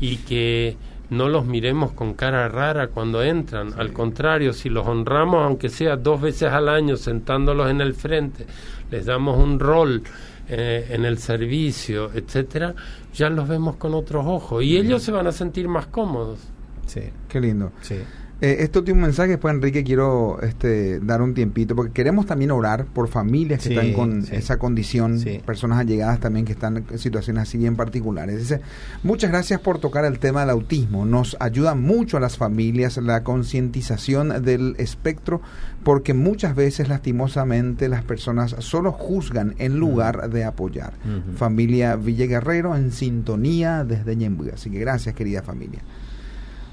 y 0.00 0.16
que 0.18 0.76
no 1.10 1.28
los 1.28 1.46
miremos 1.46 1.92
con 1.92 2.14
cara 2.14 2.48
rara 2.48 2.88
cuando 2.88 3.22
entran. 3.22 3.72
Al 3.78 3.92
contrario, 3.92 4.52
si 4.52 4.68
los 4.68 4.86
honramos, 4.86 5.44
aunque 5.44 5.68
sea 5.68 5.96
dos 5.96 6.20
veces 6.20 6.50
al 6.50 6.68
año, 6.68 6.96
sentándolos 6.96 7.70
en 7.70 7.80
el 7.80 7.94
frente, 7.94 8.46
les 8.90 9.06
damos 9.06 9.38
un 9.38 9.60
rol 9.60 10.02
eh, 10.48 10.86
en 10.90 11.04
el 11.04 11.18
servicio, 11.18 12.10
etcétera, 12.12 12.74
ya 13.12 13.28
los 13.30 13.48
vemos 13.48 13.76
con 13.76 13.94
otros 13.94 14.24
ojos 14.26 14.62
y 14.62 14.76
ellos 14.76 15.02
se 15.02 15.12
van 15.12 15.26
a 15.26 15.32
sentir 15.32 15.68
más 15.68 15.86
cómodos. 15.86 16.38
Sí. 16.86 17.02
Qué 17.28 17.40
lindo. 17.40 17.72
Sí. 17.80 17.96
Eh, 18.42 18.56
este 18.60 18.78
último 18.80 19.00
mensaje, 19.00 19.30
después 19.30 19.54
Enrique, 19.54 19.82
quiero 19.82 20.38
este, 20.42 21.00
dar 21.00 21.22
un 21.22 21.32
tiempito, 21.32 21.74
porque 21.74 21.92
queremos 21.92 22.26
también 22.26 22.50
orar 22.50 22.84
por 22.84 23.08
familias 23.08 23.62
que 23.62 23.68
Sí, 23.70 23.74
están 23.74 23.94
con 23.94 24.24
sí. 24.26 24.36
esa 24.36 24.58
condición, 24.58 25.18
Sí. 25.20 25.40
personas 25.46 25.78
allegadas 25.78 26.20
también 26.20 26.44
que 26.44 26.52
están 26.52 26.84
en 26.90 26.98
situaciones 26.98 27.44
así 27.44 27.56
bien 27.56 27.76
particulares. 27.76 28.36
Dice, 28.38 28.60
muchas 29.02 29.30
gracias 29.30 29.58
por 29.60 29.78
tocar 29.78 30.04
el 30.04 30.18
tema 30.18 30.40
del 30.40 30.50
autismo. 30.50 31.06
Nos 31.06 31.34
ayuda 31.40 31.74
mucho 31.74 32.18
a 32.18 32.20
las 32.20 32.36
familias 32.36 32.98
la 32.98 33.22
concientización 33.24 34.42
del 34.44 34.74
espectro, 34.76 35.40
porque 35.82 36.12
muchas 36.12 36.54
veces 36.54 36.90
lastimosamente 36.90 37.88
las 37.88 38.04
personas 38.04 38.54
solo 38.58 38.92
juzgan 38.92 39.54
en 39.56 39.78
lugar 39.78 40.28
de 40.28 40.44
apoyar. 40.44 40.92
Familia 41.36 41.96
Villeguerrero 41.96 42.76
en 42.76 42.92
sintonía 42.92 43.82
desde 43.84 44.14
Ñembuy. 44.14 44.50
Así 44.50 44.68
que 44.68 44.78
gracias, 44.78 45.14
querida 45.14 45.40
familia. 45.42 45.80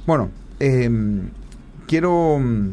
Bueno, 0.06 0.30
em, 0.60 1.30
quiero 1.94 2.40
mm, 2.40 2.70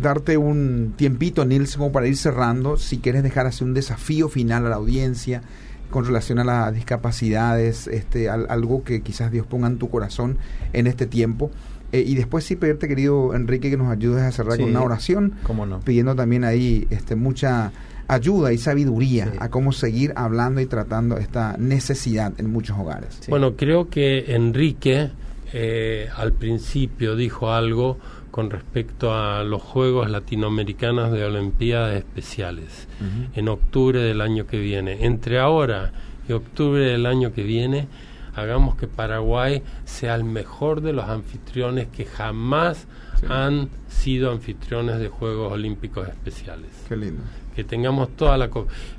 darte 0.00 0.38
un 0.38 0.94
tiempito, 0.96 1.44
Nils, 1.44 1.76
como 1.76 1.92
para 1.92 2.06
ir 2.06 2.16
cerrando. 2.16 2.78
Si 2.78 2.96
quieres 2.98 3.22
dejar 3.22 3.46
así 3.46 3.62
un 3.62 3.74
desafío 3.74 4.30
final 4.30 4.64
a 4.64 4.70
la 4.70 4.76
audiencia 4.76 5.42
con 5.90 6.06
relación 6.06 6.38
a 6.38 6.44
las 6.44 6.74
discapacidades, 6.74 7.86
este, 7.88 8.30
al- 8.30 8.46
algo 8.48 8.82
que 8.82 9.02
quizás 9.02 9.30
Dios 9.30 9.46
ponga 9.46 9.66
en 9.66 9.76
tu 9.76 9.90
corazón 9.90 10.38
en 10.72 10.86
este 10.86 11.04
tiempo. 11.06 11.50
Eh, 11.92 12.02
y 12.06 12.14
después 12.14 12.44
sí 12.44 12.56
pedirte, 12.56 12.88
querido 12.88 13.34
Enrique, 13.34 13.68
que 13.68 13.76
nos 13.76 13.92
ayudes 13.92 14.22
a 14.22 14.32
cerrar 14.32 14.54
Sí, 14.56 14.62
con 14.62 14.70
una 14.70 14.80
oración, 14.82 15.34
cómo 15.42 15.66
no. 15.66 15.80
pidiendo 15.80 16.14
también 16.16 16.42
ahí 16.44 16.86
este, 16.88 17.14
mucha 17.16 17.70
ayuda 18.08 18.50
y 18.54 18.56
sabiduría 18.58 19.26
Sí. 19.26 19.36
a 19.40 19.50
cómo 19.50 19.72
seguir 19.72 20.14
hablando 20.16 20.62
y 20.62 20.66
tratando 20.66 21.18
esta 21.18 21.56
necesidad 21.58 22.32
en 22.38 22.50
muchos 22.50 22.78
hogares. 22.78 23.18
Sí. 23.20 23.26
Bueno, 23.30 23.56
creo 23.56 23.90
que 23.90 24.34
Enrique 24.34 25.10
eh, 25.52 26.08
al 26.16 26.32
principio 26.32 27.14
dijo 27.14 27.52
algo 27.52 27.98
con 28.34 28.50
respecto 28.50 29.14
a 29.14 29.44
los 29.44 29.62
Juegos 29.62 30.10
Latinoamericanos 30.10 31.12
de 31.12 31.24
Olimpiadas 31.24 31.94
Especiales 31.94 32.88
en 33.36 33.48
octubre 33.48 34.00
del 34.00 34.20
año 34.20 34.48
que 34.48 34.58
viene. 34.58 35.04
Entre 35.06 35.38
ahora 35.38 35.92
y 36.28 36.32
octubre 36.32 36.80
del 36.84 37.06
año 37.06 37.32
que 37.32 37.44
viene, 37.44 37.86
hagamos 38.34 38.74
que 38.74 38.88
Paraguay 38.88 39.62
sea 39.84 40.16
el 40.16 40.24
mejor 40.24 40.80
de 40.80 40.92
los 40.92 41.04
anfitriones 41.08 41.86
que 41.86 42.06
jamás 42.06 42.88
Sí. 43.20 43.26
han 43.30 43.68
sido 43.88 44.32
anfitriones 44.32 44.98
de 44.98 45.06
Juegos 45.08 45.52
Olímpicos 45.52 46.08
Especiales 46.08 46.70
Qué 46.88 46.96
lindo. 46.96 47.22
que 47.54 47.62
tengamos 47.62 48.08
toda 48.16 48.36
la 48.36 48.50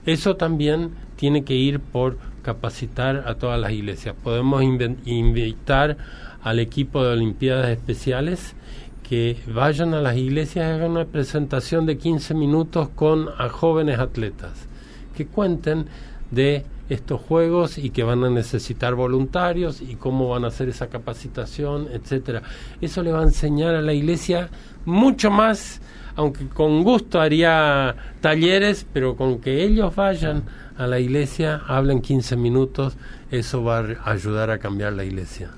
eso 0.05 0.38
también 0.38 0.91
tiene 1.17 1.43
que 1.43 1.55
ir 1.55 1.81
por 1.81 2.17
capacitar 2.41 3.25
a 3.27 3.36
todas 3.36 3.59
las 3.59 3.73
iglesias 3.73 4.15
podemos 4.23 4.63
invitar 4.63 5.97
al 6.41 6.59
equipo 6.59 7.03
de 7.03 7.11
olimpiadas 7.11 7.67
especiales 7.71 8.55
que 9.08 9.38
vayan 9.47 9.93
a 9.93 10.01
las 10.01 10.18
iglesias 10.18 10.66
y 10.66 10.72
hagan 10.72 10.91
una 10.91 11.06
presentación 11.06 11.86
de 11.86 11.97
15 11.97 12.34
minutos 12.34 12.89
con 12.89 13.30
a 13.38 13.49
jóvenes 13.49 13.99
atletas 13.99 14.68
que 15.16 15.28
cuenten 15.28 15.86
de 16.32 16.66
estos 16.89 17.22
juegos 17.22 17.78
y 17.78 17.91
que 17.91 18.03
van 18.03 18.24
a 18.24 18.30
necesitar 18.30 18.95
voluntarios 18.95 19.82
y 19.82 19.95
cómo 19.95 20.30
van 20.30 20.43
a 20.43 20.47
hacer 20.47 20.70
esa 20.70 20.88
capacitación, 20.88 21.88
etcétera. 21.91 22.41
Eso 22.82 23.03
le 23.03 23.12
va 23.12 23.20
a 23.20 23.24
enseñar 23.24 23.76
a 23.76 23.82
la 23.82 23.93
iglesia 23.93 24.49
mucho 24.86 25.30
más, 25.32 25.82
aunque 26.16 26.47
con 26.47 26.84
gusto 26.84 27.22
haría 27.22 27.95
talleres, 28.22 28.86
pero 28.91 29.16
con 29.16 29.39
que 29.39 29.64
ellos 29.64 29.95
vayan 29.95 30.43
a 30.78 30.88
la 30.88 30.99
iglesia, 30.99 31.62
hablen 31.68 32.01
15 32.01 32.36
minutos, 32.38 32.97
eso 33.32 33.64
va 33.64 33.80
a 33.80 34.12
ayudar 34.12 34.49
a 34.49 34.60
cambiar 34.60 34.93
la 34.93 35.06
iglesia. 35.06 35.51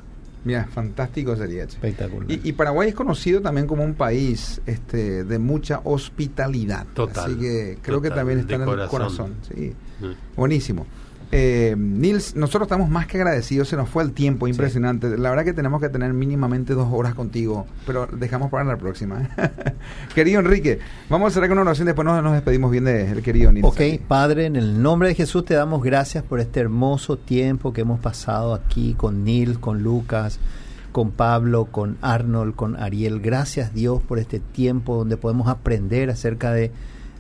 Mira, 0.48 0.66
fantástico 0.66 1.36
sería. 1.36 1.66
Espectacular. 1.66 2.32
Y, 2.32 2.40
y 2.42 2.54
Paraguay 2.54 2.88
es 2.88 2.96
conocido 2.96 3.42
también 3.42 3.68
como 3.68 3.84
un 3.84 3.96
país 3.96 4.62
este, 4.66 5.26
de 5.26 5.40
mucha 5.40 5.82
hospitalidad. 5.84 6.88
Total, 6.94 7.26
Así 7.26 7.36
que 7.38 7.78
creo 7.82 8.02
que 8.02 8.10
también 8.10 8.40
está 8.40 8.56
en 8.56 8.62
el 8.62 8.68
corazón. 8.68 8.90
corazón. 8.90 9.36
Sí. 9.54 9.74
Mm. 10.00 10.38
Buenísimo. 10.38 10.86
Eh, 11.32 11.76
Nils, 11.78 12.36
nosotros 12.36 12.68
estamos 12.68 12.90
más 12.90 13.06
que 13.06 13.18
agradecidos, 13.18 13.68
se 13.68 13.76
nos 13.76 13.90
fue 13.90 14.04
el 14.04 14.14
tiempo 14.14 14.48
impresionante. 14.48 15.18
La 15.18 15.30
verdad 15.30 15.44
que 15.44 15.54
tenemos 15.54 15.82
que 15.82 15.90
tener 15.90 16.14
mínimamente 16.14 16.74
dos 16.74 16.88
horas 16.92 17.16
contigo, 17.16 17.68
pero 17.86 18.08
dejamos 18.08 18.50
para 18.50 18.64
la 18.64 18.78
próxima. 18.78 19.30
querido 20.16 20.40
Enrique, 20.40 20.80
vamos 21.10 21.32
a 21.32 21.34
cerrar 21.34 21.50
con 21.50 21.58
una 21.58 21.70
oración, 21.70 21.86
después 21.86 22.06
nos, 22.06 22.24
nos 22.24 22.34
despedimos 22.34 22.72
bien 22.72 22.86
del 22.86 23.22
querido 23.22 23.52
Nils. 23.52 23.66
Ok, 23.68 23.82
aquí. 23.82 24.00
Padre, 24.08 24.46
en 24.46 24.56
el 24.56 24.82
nombre 24.82 25.10
de 25.10 25.16
Jesús 25.16 25.44
te 25.44 25.54
damos 25.54 25.84
gracias 25.84 26.24
por 26.24 26.40
este 26.40 26.62
hermoso 26.62 27.18
tiempo 27.18 27.74
que 27.74 27.82
hemos 27.82 28.00
pasado 28.00 28.54
aquí 28.54 28.94
con 28.94 29.26
Nils, 29.26 29.58
con 29.58 29.84
Lucas, 29.84 30.40
con 30.94 31.12
Pablo, 31.12 31.66
con 31.66 31.98
Arnold, 32.02 32.56
con 32.56 32.78
Ariel. 32.78 33.20
Gracias 33.20 33.74
Dios 33.74 34.02
por 34.02 34.18
este 34.18 34.40
tiempo 34.40 34.96
donde 34.96 35.18
podemos 35.18 35.50
aprender 35.50 36.10
acerca 36.10 36.54
de, 36.54 36.72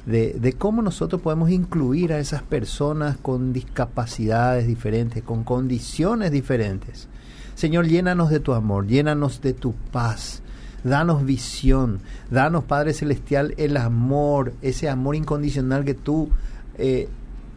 de, 0.07 0.55
cómo 0.57 0.81
nosotros 0.81 1.21
podemos 1.21 1.49
incluir 1.49 2.13
a 2.13 2.19
esas 2.19 2.41
personas 2.41 3.17
con 3.17 3.51
discapacidades 3.51 4.65
diferentes, 4.65 5.21
con 5.21 5.43
condiciones 5.43 6.31
diferentes. 6.31 7.09
Señor, 7.55 7.87
llénanos 7.87 8.29
de 8.29 8.39
tu 8.39 8.53
amor, 8.53 8.87
llénanos 8.87 9.41
de 9.41 9.53
tu 9.53 9.73
paz. 9.91 10.41
Danos 10.83 11.25
visión, 11.25 11.99
danos 12.31 12.63
Padre 12.63 12.93
Celestial 12.93 13.53
el 13.57 13.75
amor, 13.75 14.53
ese 14.61 14.87
amor 14.87 15.15
incondicional 15.15 15.83
que 15.83 15.95
tú 15.95 16.29
eh, 16.77 17.09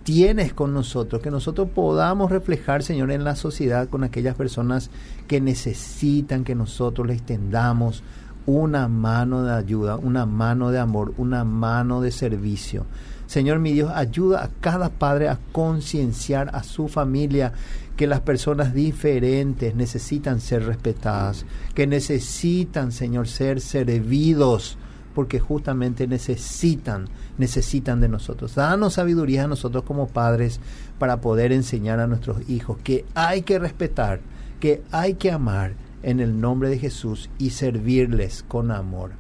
tienes 0.03 0.53
con 0.53 0.75
nosotros, 0.75 1.23
que 1.23 1.31
nosotros 1.31 1.69
podamos 1.73 2.33
reflejar, 2.33 2.83
Señor, 2.83 3.13
en 3.13 3.23
la 3.23 3.37
sociedad 3.37 3.89
con 3.89 4.03
aquellas 4.03 4.35
personas 4.35 4.91
que 5.29 5.41
necesitan 5.41 6.43
que 6.43 6.57
nosotros 6.57 7.07
les 7.07 7.23
tendamos 7.23 8.03
una 8.47 8.89
mano 8.89 9.45
de 9.45 9.53
ayuda, 9.53 9.97
una 9.97 10.27
mano 10.27 10.71
de 10.71 10.79
amor, 10.79 11.15
una 11.19 11.45
mano 11.45 12.01
de 12.01 12.11
servicio. 12.11 12.87
Señor 13.27 13.61
mi 13.61 13.73
Dios, 13.73 13.93
ayuda 13.95 14.43
a 14.43 14.51
cada 14.61 14.89
padre 14.89 15.29
a 15.29 15.39
concienciar 15.53 16.51
a 16.53 16.65
su 16.65 16.89
familia 16.89 17.53
que 17.97 18.07
las 18.07 18.21
personas 18.21 18.75
diferentes 18.75 19.75
necesitan 19.75 20.41
ser 20.41 20.65
respetadas, 20.65 21.45
que 21.75 21.87
necesitan, 21.87 22.93
Señor, 22.93 23.29
ser 23.29 23.61
servidos, 23.61 24.79
porque 25.15 25.39
justamente 25.39 26.07
necesitan, 26.07 27.09
necesitan 27.39 28.01
de 28.01 28.09
nosotros. 28.09 28.55
Danos 28.55 28.95
sabiduría 28.95 29.45
a 29.45 29.49
nosotros 29.49 29.85
como 29.85 30.09
padres 30.09 30.61
para 30.99 31.21
poder 31.21 31.53
enseñar 31.53 32.01
a 32.01 32.07
nuestros 32.07 32.49
hijos 32.49 32.79
que 32.83 33.05
hay 33.15 33.43
que 33.43 33.59
respetar, 33.59 34.21
que 34.61 34.83
hay 34.91 35.15
que 35.15 35.31
amar 35.31 35.75
en 36.03 36.21
el 36.21 36.41
nombre 36.41 36.69
de 36.69 36.79
Jesús 36.79 37.31
y 37.39 37.51
servirles 37.51 38.45
con 38.47 38.71
amor. 38.71 39.13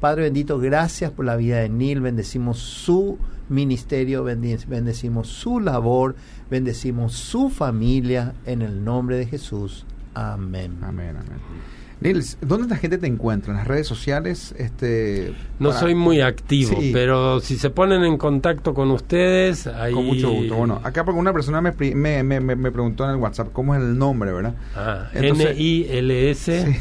Padre 0.00 0.22
bendito, 0.22 0.58
gracias 0.58 1.10
por 1.10 1.24
la 1.24 1.36
vida 1.36 1.58
de 1.58 1.68
Nil, 1.68 2.00
bendecimos 2.00 2.58
su 2.58 3.18
ministerio, 3.48 4.22
bendecimos 4.22 5.28
su 5.28 5.58
labor, 5.58 6.14
bendecimos 6.50 7.14
su 7.14 7.50
familia 7.50 8.34
en 8.46 8.62
el 8.62 8.84
nombre 8.84 9.16
de 9.16 9.26
Jesús. 9.26 9.84
Amén. 10.14 10.78
Amén, 10.82 11.16
amén. 11.16 11.77
Nils, 12.00 12.38
¿dónde 12.40 12.68
la 12.68 12.76
gente 12.76 12.96
te 12.98 13.06
encuentra? 13.06 13.52
¿En 13.52 13.58
las 13.58 13.66
redes 13.66 13.86
sociales? 13.86 14.54
Este, 14.56 15.34
no 15.58 15.72
soy 15.72 15.94
muy 15.94 16.20
activo, 16.20 16.78
pero 16.92 17.40
si 17.40 17.56
se 17.56 17.70
ponen 17.70 18.04
en 18.04 18.16
contacto 18.18 18.72
con 18.72 18.90
ustedes, 18.90 19.66
ahí... 19.66 19.92
Con 19.92 20.06
mucho 20.06 20.30
gusto. 20.30 20.54
Bueno, 20.54 20.80
acá 20.84 21.04
porque 21.04 21.18
una 21.18 21.32
persona 21.32 21.60
me, 21.60 21.72
me, 21.72 22.22
me, 22.22 22.40
me 22.40 22.70
preguntó 22.70 23.04
en 23.04 23.10
el 23.10 23.16
WhatsApp 23.16 23.48
cómo 23.52 23.74
es 23.74 23.80
el 23.80 23.98
nombre, 23.98 24.32
¿verdad? 24.32 24.54
Ah, 24.76 25.08
N-I-L-S 25.12 26.76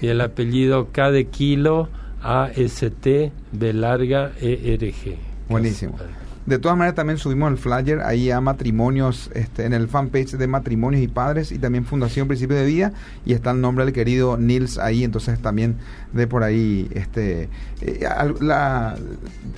y 0.00 0.06
el 0.06 0.20
apellido 0.20 0.88
K 0.92 1.10
de 1.10 1.26
kilo 1.26 1.88
A-S-T 2.22 3.32
B 3.52 3.72
larga 3.74 4.32
E-R-G. 4.40 5.16
Buenísimo. 5.48 5.98
De 6.46 6.58
todas 6.58 6.76
maneras, 6.76 6.94
también 6.94 7.18
subimos 7.18 7.50
el 7.50 7.56
flyer 7.56 8.00
ahí 8.00 8.30
a 8.30 8.40
matrimonios, 8.40 9.30
este, 9.34 9.64
en 9.64 9.72
el 9.72 9.88
fanpage 9.88 10.32
de 10.32 10.46
matrimonios 10.46 11.02
y 11.02 11.08
padres 11.08 11.52
y 11.52 11.58
también 11.58 11.86
Fundación 11.86 12.28
Principio 12.28 12.56
de 12.56 12.66
Vida 12.66 12.92
y 13.24 13.32
está 13.32 13.52
el 13.52 13.62
nombre 13.62 13.86
del 13.86 13.94
querido 13.94 14.36
Nils 14.36 14.78
ahí, 14.78 15.04
entonces 15.04 15.38
también 15.38 15.76
de 16.12 16.26
por 16.26 16.42
ahí, 16.42 16.88
este, 16.94 17.48
eh, 17.80 18.06
la, 18.40 18.96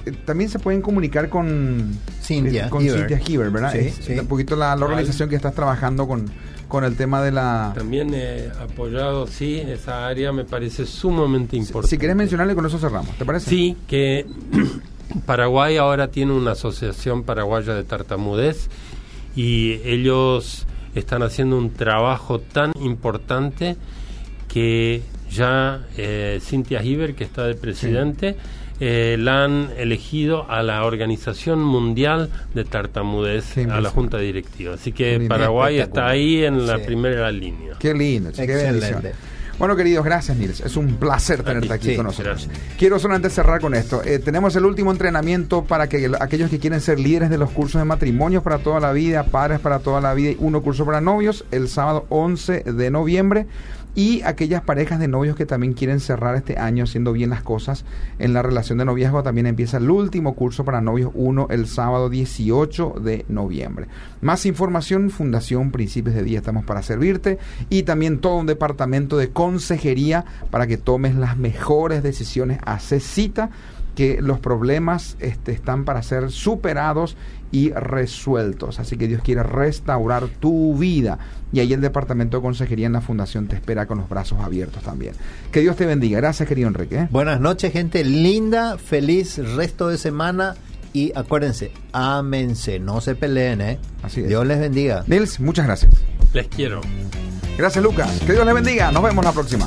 eh, 0.04 0.12
también 0.24 0.48
se 0.48 0.60
pueden 0.60 0.80
comunicar 0.80 1.28
con 1.28 1.98
Cintia, 2.22 2.66
eh, 2.66 2.70
con 2.70 2.82
Cintia 2.82 3.18
Giver, 3.18 3.50
¿verdad? 3.50 3.74
Un 4.20 4.26
poquito 4.26 4.54
la, 4.54 4.74
organización 4.74 5.28
que 5.28 5.36
estás 5.36 5.54
trabajando 5.54 6.06
con 6.06 6.26
con 6.68 6.82
el 6.82 6.96
tema 6.96 7.22
de 7.22 7.30
la... 7.30 7.72
También 7.76 8.12
he 8.12 8.50
apoyado, 8.60 9.26
sí, 9.28 9.62
esa 9.64 10.06
área 10.06 10.32
me 10.32 10.44
parece 10.44 10.84
sumamente 10.84 11.56
importante. 11.56 11.90
Si, 11.90 11.98
querés 11.98 12.16
mencionarle, 12.16 12.54
con 12.54 12.66
eso 12.66 12.78
cerramos, 12.78 13.16
¿te 13.16 13.24
parece? 13.24 13.48
Sí, 13.48 13.76
que 13.86 14.26
Paraguay 15.24 15.76
ahora 15.76 16.08
tiene 16.08 16.32
una 16.32 16.52
asociación 16.52 17.22
paraguaya 17.22 17.74
de 17.74 17.84
tartamudez 17.84 18.68
y 19.34 19.80
ellos 19.84 20.66
están 20.94 21.22
haciendo 21.22 21.58
un 21.58 21.72
trabajo 21.72 22.40
tan 22.40 22.72
importante 22.80 23.76
que 24.48 25.02
ya 25.30 25.86
eh, 25.96 26.40
Cintia 26.42 26.82
Hiver, 26.82 27.14
que 27.14 27.24
está 27.24 27.44
de 27.46 27.54
presidente, 27.54 28.36
eh, 28.78 29.16
la 29.18 29.44
han 29.44 29.70
elegido 29.76 30.50
a 30.50 30.62
la 30.62 30.84
Organización 30.84 31.62
Mundial 31.62 32.30
de 32.54 32.64
Tartamudez, 32.64 33.56
a 33.58 33.80
la 33.80 33.90
Junta 33.90 34.18
Directiva. 34.18 34.74
Así 34.74 34.92
que 34.92 35.20
Paraguay 35.28 35.78
está 35.78 36.08
ahí 36.08 36.44
en 36.44 36.66
la 36.66 36.78
primera 36.78 37.30
línea. 37.30 37.74
Qué 37.78 37.94
lindo, 37.94 38.30
qué 38.32 39.12
bueno, 39.58 39.76
queridos, 39.76 40.04
gracias, 40.04 40.36
Nils. 40.36 40.60
Es 40.60 40.76
un 40.76 40.96
placer 40.96 41.42
tenerte 41.42 41.72
aquí 41.72 41.96
con 41.96 42.06
nosotros. 42.06 42.48
Quiero 42.78 42.98
solamente 42.98 43.30
cerrar 43.30 43.60
con 43.60 43.74
esto. 43.74 44.02
Eh, 44.04 44.18
tenemos 44.18 44.54
el 44.56 44.64
último 44.64 44.90
entrenamiento 44.90 45.64
para 45.64 45.88
que 45.88 46.10
aquellos 46.20 46.50
que 46.50 46.58
quieren 46.58 46.80
ser 46.80 46.98
líderes 46.98 47.30
de 47.30 47.38
los 47.38 47.50
cursos 47.50 47.80
de 47.80 47.84
matrimonios 47.84 48.42
para 48.42 48.58
toda 48.58 48.80
la 48.80 48.92
vida, 48.92 49.24
padres 49.24 49.60
para 49.60 49.78
toda 49.78 50.00
la 50.00 50.14
vida 50.14 50.32
y 50.32 50.36
uno 50.40 50.62
curso 50.62 50.84
para 50.84 51.00
novios, 51.00 51.44
el 51.50 51.68
sábado 51.68 52.06
11 52.10 52.64
de 52.64 52.90
noviembre 52.90 53.46
y 53.96 54.20
aquellas 54.22 54.62
parejas 54.62 55.00
de 55.00 55.08
novios 55.08 55.34
que 55.36 55.46
también 55.46 55.72
quieren 55.72 56.00
cerrar 56.00 56.36
este 56.36 56.58
año 56.58 56.84
haciendo 56.84 57.12
bien 57.12 57.30
las 57.30 57.42
cosas 57.42 57.84
en 58.18 58.34
la 58.34 58.42
relación 58.42 58.78
de 58.78 58.84
noviazgo, 58.84 59.22
también 59.22 59.46
empieza 59.46 59.78
el 59.78 59.90
último 59.90 60.34
curso 60.34 60.64
para 60.64 60.82
novios 60.82 61.10
1 61.14 61.48
el 61.50 61.66
sábado 61.66 62.10
18 62.10 62.96
de 63.00 63.24
noviembre. 63.28 63.88
Más 64.20 64.44
información, 64.44 65.10
Fundación 65.10 65.70
Principios 65.70 66.14
de 66.14 66.22
Día, 66.22 66.38
estamos 66.38 66.64
para 66.64 66.82
servirte 66.82 67.38
y 67.70 67.84
también 67.84 68.18
todo 68.18 68.36
un 68.36 68.46
departamento 68.46 69.16
de 69.16 69.30
consejería 69.30 70.26
para 70.50 70.66
que 70.66 70.76
tomes 70.76 71.14
las 71.14 71.38
mejores 71.38 72.02
decisiones. 72.02 72.58
Hace 72.66 73.00
cita 73.00 73.50
que 73.96 74.20
los 74.20 74.38
problemas 74.38 75.16
este, 75.18 75.50
están 75.50 75.84
para 75.84 76.02
ser 76.02 76.30
superados 76.30 77.16
y 77.50 77.70
resueltos. 77.70 78.78
Así 78.78 78.96
que 78.96 79.08
Dios 79.08 79.22
quiere 79.22 79.42
restaurar 79.42 80.28
tu 80.28 80.76
vida. 80.76 81.18
Y 81.52 81.60
ahí 81.60 81.72
el 81.72 81.80
Departamento 81.80 82.36
de 82.36 82.42
Consejería 82.42 82.86
en 82.86 82.92
la 82.92 83.00
Fundación 83.00 83.48
te 83.48 83.56
espera 83.56 83.86
con 83.86 83.98
los 83.98 84.08
brazos 84.08 84.38
abiertos 84.40 84.82
también. 84.82 85.14
Que 85.50 85.60
Dios 85.60 85.76
te 85.76 85.86
bendiga. 85.86 86.18
Gracias, 86.18 86.48
querido 86.48 86.68
Enrique. 86.68 86.96
¿eh? 86.96 87.08
Buenas 87.10 87.40
noches, 87.40 87.72
gente 87.72 88.04
linda. 88.04 88.76
Feliz 88.78 89.38
resto 89.56 89.88
de 89.88 89.98
semana. 89.98 90.54
Y 90.92 91.12
acuérdense, 91.14 91.72
ámense, 91.92 92.78
no 92.78 93.00
se 93.00 93.14
peleen, 93.14 93.60
¿eh? 93.60 93.78
Así 94.02 94.22
Dios 94.22 94.46
les 94.46 94.58
bendiga. 94.58 95.04
Nils, 95.06 95.40
muchas 95.40 95.66
gracias. 95.66 95.92
Les 96.32 96.48
quiero. 96.48 96.80
Gracias, 97.58 97.82
Lucas. 97.82 98.10
Que 98.26 98.32
Dios 98.32 98.44
les 98.44 98.54
bendiga. 98.54 98.92
Nos 98.92 99.02
vemos 99.02 99.24
la 99.24 99.32
próxima. 99.32 99.66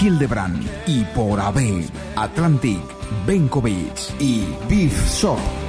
Hildebrand 0.00 0.62
y 0.86 1.04
por 1.14 1.40
AB, 1.40 1.84
Atlantic, 2.16 2.80
Benkovic 3.26 4.20
y 4.20 4.44
Beef 4.68 5.20
Shop. 5.20 5.63